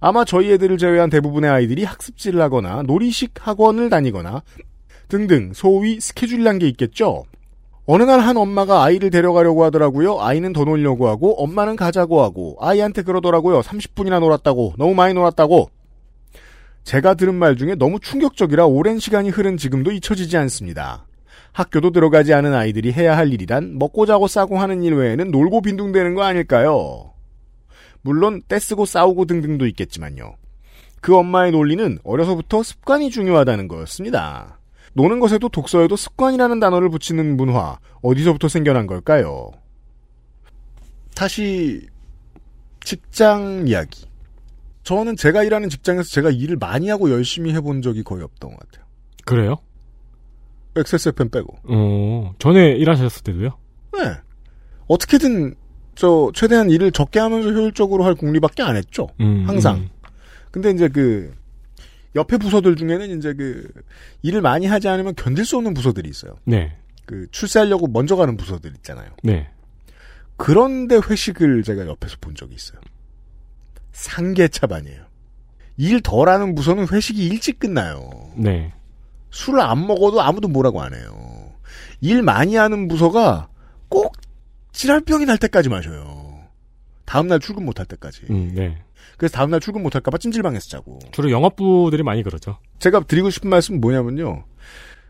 아마 0.00 0.24
저희 0.24 0.52
애들을 0.52 0.78
제외한 0.78 1.10
대부분의 1.10 1.50
아이들이 1.50 1.84
학습지를 1.84 2.40
하거나 2.40 2.82
놀이식 2.82 3.32
학원을 3.40 3.90
다니거나 3.90 4.42
등등 5.08 5.52
소위 5.54 6.00
스케줄이란 6.00 6.58
게 6.58 6.68
있겠죠. 6.68 7.24
어느 7.90 8.02
날 8.02 8.20
한 8.20 8.36
엄마가 8.36 8.84
아이를 8.84 9.08
데려가려고 9.08 9.64
하더라고요. 9.64 10.20
아이는 10.20 10.52
더 10.52 10.64
놀려고 10.64 11.08
하고 11.08 11.42
엄마는 11.42 11.74
가자고 11.74 12.22
하고 12.22 12.56
아이한테 12.60 13.02
그러더라고요. 13.02 13.60
30분이나 13.60 14.20
놀았다고 14.20 14.74
너무 14.76 14.94
많이 14.94 15.14
놀았다고. 15.14 15.70
제가 16.84 17.14
들은 17.14 17.34
말 17.34 17.56
중에 17.56 17.74
너무 17.74 17.98
충격적이라 17.98 18.66
오랜 18.66 18.98
시간이 18.98 19.30
흐른 19.30 19.56
지금도 19.56 19.90
잊혀지지 19.90 20.36
않습니다. 20.36 21.07
학교도 21.58 21.90
들어가지 21.90 22.32
않은 22.34 22.54
아이들이 22.54 22.92
해야 22.92 23.16
할 23.16 23.32
일이란 23.32 23.78
먹고 23.80 24.06
자고 24.06 24.28
싸고 24.28 24.60
하는 24.60 24.84
일 24.84 24.94
외에는 24.94 25.32
놀고 25.32 25.62
빈둥대는 25.62 26.14
거 26.14 26.22
아닐까요? 26.22 27.14
물론 28.00 28.42
떼쓰고 28.46 28.86
싸우고 28.86 29.24
등등도 29.24 29.66
있겠지만요. 29.66 30.36
그 31.00 31.16
엄마의 31.16 31.50
논리는 31.50 31.98
어려서부터 32.04 32.62
습관이 32.62 33.10
중요하다는 33.10 33.66
거였습니다. 33.66 34.60
노는 34.92 35.18
것에도 35.18 35.48
독서에도 35.48 35.96
습관이라는 35.96 36.60
단어를 36.60 36.90
붙이는 36.90 37.36
문화 37.36 37.80
어디서부터 38.02 38.46
생겨난 38.46 38.86
걸까요? 38.86 39.50
다시 41.16 41.88
직장 42.84 43.64
이야기. 43.66 44.06
저는 44.84 45.16
제가 45.16 45.42
일하는 45.42 45.68
직장에서 45.68 46.08
제가 46.08 46.30
일을 46.30 46.56
많이 46.56 46.88
하고 46.88 47.10
열심히 47.10 47.52
해본 47.52 47.82
적이 47.82 48.04
거의 48.04 48.22
없던 48.22 48.50
것 48.50 48.58
같아요. 48.60 48.86
그래요? 49.24 49.56
XSFM 50.76 51.30
빼고. 51.30 51.56
어, 51.64 52.34
전에 52.38 52.72
일하셨을 52.72 53.22
때도요? 53.22 53.58
네. 53.94 54.14
어떻게든 54.86 55.54
저 55.94 56.30
최대한 56.34 56.70
일을 56.70 56.92
적게 56.92 57.18
하면서 57.18 57.50
효율적으로 57.50 58.04
할 58.04 58.14
궁리밖에 58.14 58.62
안 58.62 58.76
했죠. 58.76 59.08
음, 59.20 59.44
항상. 59.46 59.76
음. 59.76 59.88
근데 60.50 60.70
이제 60.70 60.88
그 60.88 61.34
옆에 62.14 62.36
부서들 62.38 62.76
중에는 62.76 63.18
이제 63.18 63.34
그 63.34 63.68
일을 64.22 64.40
많이 64.40 64.66
하지 64.66 64.88
않으면 64.88 65.14
견딜 65.14 65.44
수 65.44 65.56
없는 65.56 65.74
부서들이 65.74 66.08
있어요. 66.08 66.36
네. 66.44 66.76
그 67.04 67.26
출세하려고 67.30 67.88
먼저 67.88 68.16
가는 68.16 68.36
부서들 68.36 68.72
있잖아요. 68.76 69.10
네. 69.22 69.48
그런데 70.36 70.96
회식을 70.96 71.62
제가 71.64 71.86
옆에서 71.86 72.16
본 72.20 72.34
적이 72.34 72.54
있어요. 72.54 72.80
상계 73.92 74.48
차반이에요. 74.48 75.02
일 75.76 76.00
덜하는 76.00 76.54
부서는 76.54 76.86
회식이 76.90 77.26
일찍 77.26 77.58
끝나요. 77.58 78.10
네. 78.36 78.72
술을 79.30 79.60
안 79.60 79.86
먹어도 79.86 80.20
아무도 80.20 80.48
뭐라고 80.48 80.82
안 80.82 80.94
해요. 80.94 81.52
일 82.00 82.22
많이 82.22 82.56
하는 82.56 82.88
부서가 82.88 83.48
꼭 83.88 84.16
찌랄병이 84.72 85.26
날 85.26 85.38
때까지 85.38 85.68
마셔요. 85.68 86.38
다음날 87.04 87.40
출근 87.40 87.64
못 87.64 87.78
할 87.78 87.86
때까지. 87.86 88.22
음, 88.30 88.52
네. 88.54 88.78
그래서 89.16 89.34
다음날 89.34 89.58
출근 89.60 89.82
못 89.82 89.94
할까봐 89.94 90.18
찜질방에서 90.18 90.68
자고. 90.68 90.98
주로 91.10 91.30
영업부들이 91.30 92.02
많이 92.02 92.22
그러죠. 92.22 92.58
제가 92.78 93.00
드리고 93.00 93.30
싶은 93.30 93.50
말씀은 93.50 93.80
뭐냐면요. 93.80 94.44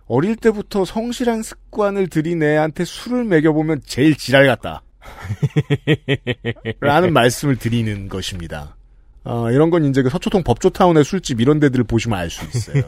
어릴 0.06 0.36
때부터 0.36 0.86
성실한 0.86 1.42
습관을 1.42 2.08
들인 2.08 2.42
애한테 2.42 2.86
술을 2.86 3.24
먹여보면 3.24 3.82
제일 3.84 4.16
지랄 4.16 4.46
같다. 4.46 4.82
라는 6.80 7.12
말씀을 7.12 7.56
드리는 7.56 8.08
것입니다. 8.08 8.77
아, 9.24 9.50
이런 9.50 9.70
건 9.70 9.84
이제 9.84 10.02
그 10.02 10.08
서초동 10.08 10.42
법조타운의 10.42 11.04
술집 11.04 11.40
이런 11.40 11.60
데들을 11.60 11.84
보시면 11.84 12.18
알 12.18 12.30
수 12.30 12.44
있어요. 12.46 12.82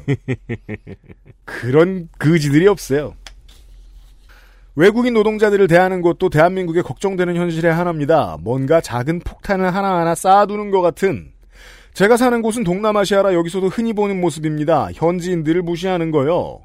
그런 1.45 2.09
그지들이 2.19 2.67
없어요. 2.67 3.15
외국인 4.77 5.15
노동자들을 5.15 5.67
대하는 5.67 6.01
것도 6.01 6.31
대한민국에 6.31 6.81
걱정되는 6.83 7.37
현실의 7.37 7.73
하나입니다. 7.75 8.39
뭔가 8.41 8.81
작은 8.81 9.21
폭탄을 9.21 9.75
하나하나 9.75 10.15
쌓아두는 10.15 10.71
것 10.71 10.81
같은 10.81 11.33
제가 11.93 12.17
사는 12.17 12.41
곳은 12.41 12.65
동남아시아라 12.65 13.35
여기서도 13.35 13.69
흔히 13.69 13.93
보는 13.93 14.21
모습입니다. 14.21 14.91
현지인들을 14.95 15.63
무시하는 15.63 16.11
거요. 16.11 16.61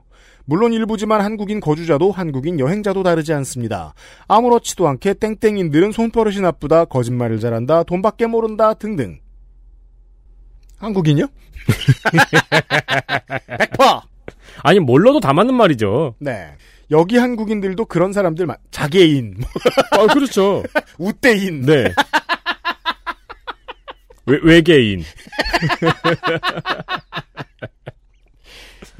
물론 0.45 0.71
일부지만 0.73 1.21
한국인 1.21 1.59
거주자도 1.59 2.11
한국인 2.11 2.59
여행자도 2.59 3.01
다르지 3.01 3.33
않습니다. 3.33 3.95
아무렇지도 4.27 4.87
않게 4.87 5.15
땡땡인들은 5.15 5.91
손버릇이 5.91 6.39
나쁘다, 6.41 6.85
거짓말을 6.85 7.39
잘한다, 7.39 7.83
돈밖에 7.83 8.27
모른다 8.27 8.75
등등. 8.75 9.17
한국인요? 10.85 11.27
100%! 13.47 14.01
아니, 14.63 14.79
뭘로도 14.79 15.19
다 15.19 15.33
맞는 15.33 15.53
말이죠. 15.55 16.15
네. 16.19 16.53
여기 16.91 17.17
한국인들도 17.17 17.85
그런 17.85 18.13
사람들, 18.13 18.45
많- 18.45 18.57
자개인, 18.71 19.35
아, 19.91 20.05
그렇죠. 20.07 20.63
우대인. 20.99 21.61
네. 21.65 21.91
외, 24.27 24.39
외계인. 24.43 25.03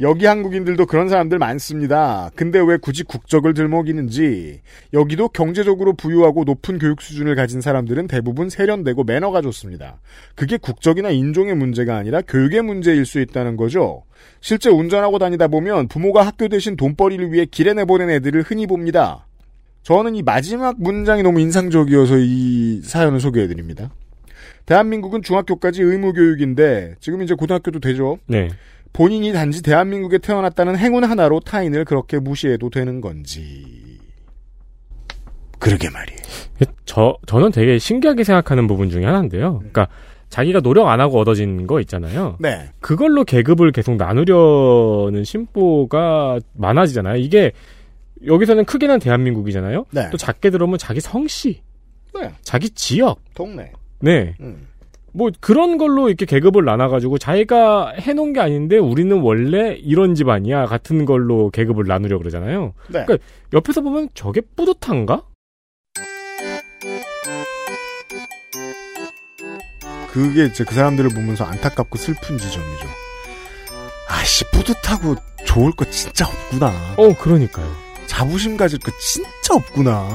여기 0.02 0.26
한국인들도 0.26 0.86
그런 0.88 1.08
사람들 1.08 1.40
많습니다. 1.40 2.30
근데 2.36 2.60
왜 2.60 2.78
굳이 2.78 3.04
국적을 3.04 3.54
들먹이는지. 3.54 4.62
여기도 4.94 5.30
경제적으로 5.30 5.94
부유하고 5.94 6.44
높은 6.44 6.80
교육 6.80 7.02
수준을 7.02 7.36
가진 7.36 7.62
사람들은 7.62 8.08
대부분 8.08 8.50
세련되고 8.50 9.04
매너가 9.06 9.42
좋습니다. 9.42 10.02
그게 10.36 10.58
국적이나 10.58 11.12
인종의 11.12 11.56
문제가 11.56 11.96
아니라 11.96 12.22
교육의 12.22 12.62
문제일 12.64 13.06
수 13.06 13.20
있다는 13.22 13.56
거죠. 13.56 14.04
실제 14.42 14.70
운전하고 14.70 15.18
다니다 15.18 15.48
보면 15.48 15.88
부모가 15.88 16.26
학교 16.26 16.48
대신 16.48 16.76
돈벌이를 16.76 17.32
위해 17.32 17.46
길에 17.46 17.74
내보낸 17.74 18.10
애들을 18.10 18.42
흔히 18.42 18.68
봅니다. 18.68 19.28
저는 19.84 20.16
이 20.16 20.24
마지막 20.24 20.82
문장이 20.82 21.24
너무 21.24 21.40
인상적이어서 21.40 22.18
이 22.18 22.82
사연을 22.84 23.20
소개해드립니다. 23.20 23.92
대한민국은 24.66 25.22
중학교까지 25.22 25.84
의무교육인데 25.84 26.96
지금 27.00 27.22
이제 27.22 27.36
고등학교도 27.36 27.80
되죠. 27.80 28.18
네. 28.26 28.50
본인이 28.96 29.34
단지 29.34 29.62
대한민국에 29.62 30.20
태어났다는 30.20 30.78
행운 30.78 31.04
하나로 31.04 31.42
타인을 31.42 31.84
그렇게 31.84 32.18
무시해도 32.18 32.70
되는 32.70 33.02
건지. 33.02 34.00
그러게 35.60 35.90
말이에요. 35.90 36.20
저, 36.86 37.18
저는 37.26 37.52
되게 37.52 37.78
신기하게 37.78 38.24
생각하는 38.24 38.68
부분 38.68 38.90
중에 38.90 39.04
하나인데요. 39.04 39.58
그러니까 39.58 39.90
자기가 40.30 40.62
노력 40.62 40.88
안 40.88 41.02
하고 41.02 41.20
얻어진 41.20 41.68
거 41.68 41.82
있잖아요. 41.82 42.38
네. 42.40 42.70
그걸로 42.80 43.26
계급을 43.26 43.74
계속 43.74 43.98
나누려는 43.98 45.26
심보가 45.26 46.40
많아지잖아요. 46.54 47.18
이게 47.18 47.52
여기서는 48.26 48.64
크게는 48.64 49.00
대한민국이잖아요. 49.00 49.88
네. 49.92 50.10
또 50.10 50.16
작게 50.16 50.52
들어오면 50.52 50.78
자기 50.78 51.02
성씨, 51.02 51.62
네. 52.18 52.32
자기 52.44 52.70
지역, 52.70 53.20
동네. 53.34 53.74
네. 54.00 54.36
음. 54.40 54.68
뭐 55.16 55.32
그런 55.40 55.78
걸로 55.78 56.10
이렇게 56.10 56.26
계급을 56.26 56.66
나눠가지고 56.66 57.18
자기가 57.18 57.94
해놓은 57.98 58.34
게 58.34 58.42
아닌데 58.42 58.78
우리는 58.78 59.18
원래 59.22 59.74
이런 59.82 60.14
집안이야 60.14 60.66
같은 60.66 61.06
걸로 61.06 61.50
계급을 61.52 61.86
나누려 61.88 62.18
그러잖아요. 62.18 62.74
네. 62.90 63.06
그러니까 63.06 63.26
옆에서 63.54 63.80
보면 63.80 64.10
저게 64.14 64.42
뿌듯한가? 64.42 65.24
그게 70.10 70.46
이제 70.46 70.66
그 70.66 70.76
사람들을 70.76 71.10
보면서 71.12 71.46
안타깝고 71.46 71.98
슬픈 71.98 72.38
지점이죠. 72.38 72.88
아씨 74.10 74.44
뿌듯하고 74.52 75.16
좋을 75.46 75.72
거 75.72 75.86
진짜 75.86 76.26
없구나. 76.26 76.74
어, 76.98 77.16
그러니까요. 77.18 77.70
자부심 78.08 78.58
가질 78.58 78.80
거 78.80 78.92
진짜 79.00 79.56
없구나. 79.56 80.10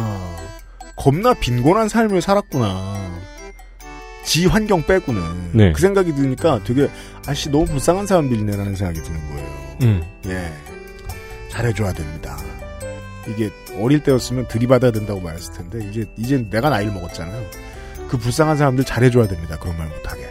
겁나 0.96 1.32
빈곤한 1.32 1.88
삶을 1.88 2.20
살았구나. 2.20 3.29
지 4.24 4.46
환경 4.46 4.82
빼고는 4.84 5.22
네. 5.52 5.72
그 5.72 5.80
생각이 5.80 6.14
드니까 6.14 6.60
되게 6.64 6.88
아씨 7.26 7.50
너무 7.50 7.64
불쌍한 7.66 8.06
사람들이네라는 8.06 8.76
생각이 8.76 9.02
드는 9.02 9.28
거예요. 9.30 9.76
음. 9.82 10.02
예, 10.26 10.52
잘해줘야 11.48 11.92
됩니다. 11.92 12.38
이게 13.28 13.50
어릴 13.78 14.02
때였으면 14.02 14.48
들이받아야 14.48 14.90
된다고 14.90 15.20
말했을 15.20 15.52
텐데 15.54 15.86
이제 15.90 16.06
이제 16.16 16.46
내가 16.50 16.70
나이를 16.70 16.92
먹었잖아요. 16.92 17.44
그 18.08 18.18
불쌍한 18.18 18.56
사람들 18.56 18.84
잘해줘야 18.84 19.28
됩니다. 19.28 19.58
그런 19.58 19.76
말 19.78 19.88
못하게. 19.88 20.22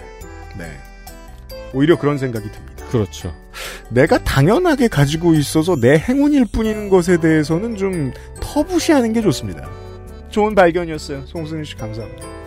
네, 0.58 0.72
오히려 1.74 1.98
그런 1.98 2.18
생각이 2.18 2.50
듭니다. 2.52 2.86
그렇죠. 2.90 3.34
내가 3.90 4.18
당연하게 4.18 4.88
가지고 4.88 5.34
있어서 5.36 5.76
내 5.76 5.98
행운일 5.98 6.46
뿐인 6.52 6.90
것에 6.90 7.18
대해서는 7.18 7.76
좀 7.76 8.14
터부시하는 8.42 9.14
게 9.14 9.22
좋습니다. 9.22 9.70
좋은 10.30 10.56
발견이었어요. 10.56 11.26
송승윤 11.26 11.64
씨 11.66 11.76
감사합니다. 11.76 12.39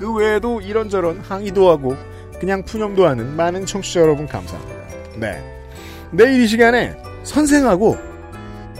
그 0.00 0.10
외에도 0.14 0.62
이런저런 0.62 1.20
항의도 1.20 1.68
하고 1.70 1.94
그냥 2.40 2.64
푸념도 2.64 3.06
하는 3.06 3.36
많은 3.36 3.66
청취자 3.66 4.00
여러분 4.00 4.26
감사합니다. 4.26 4.74
네. 5.16 5.44
내일 6.10 6.40
이 6.40 6.46
시간에 6.46 6.96
선생하고 7.22 7.98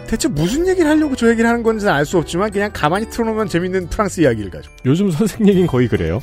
대체 0.06 0.28
무슨 0.28 0.66
얘기를 0.66 0.90
하려고 0.90 1.14
저 1.14 1.28
얘기를 1.28 1.48
하는 1.48 1.62
건지는 1.62 1.92
알 1.92 2.06
수 2.06 2.16
없지만 2.16 2.50
그냥 2.50 2.70
가만히 2.72 3.08
틀어놓으면 3.10 3.48
재밌는 3.48 3.90
프랑스 3.90 4.22
이야기를 4.22 4.50
가지고 4.50 4.74
요즘 4.86 5.10
선생 5.10 5.46
얘기는 5.46 5.66
거의 5.66 5.88
그래요. 5.88 6.20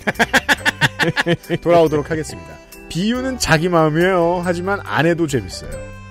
돌아오도록 1.62 2.10
하겠습니다. 2.10 2.50
비유는 2.90 3.38
자기 3.38 3.70
마음이에요. 3.70 4.42
하지만 4.44 4.80
안 4.84 5.06
해도 5.06 5.28
재밌어요. 5.28 5.70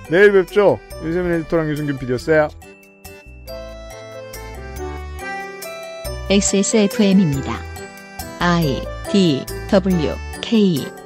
내일 0.09 0.31
뵙죠. 0.31 0.79
윤세민 1.03 1.33
에디터랑 1.33 1.69
유승균 1.69 1.97
PD였어요. 1.99 2.47
XSFM입니다. 6.29 7.76
I 8.39 8.85
D 9.11 9.45
W 9.69 10.15
K 10.41 10.96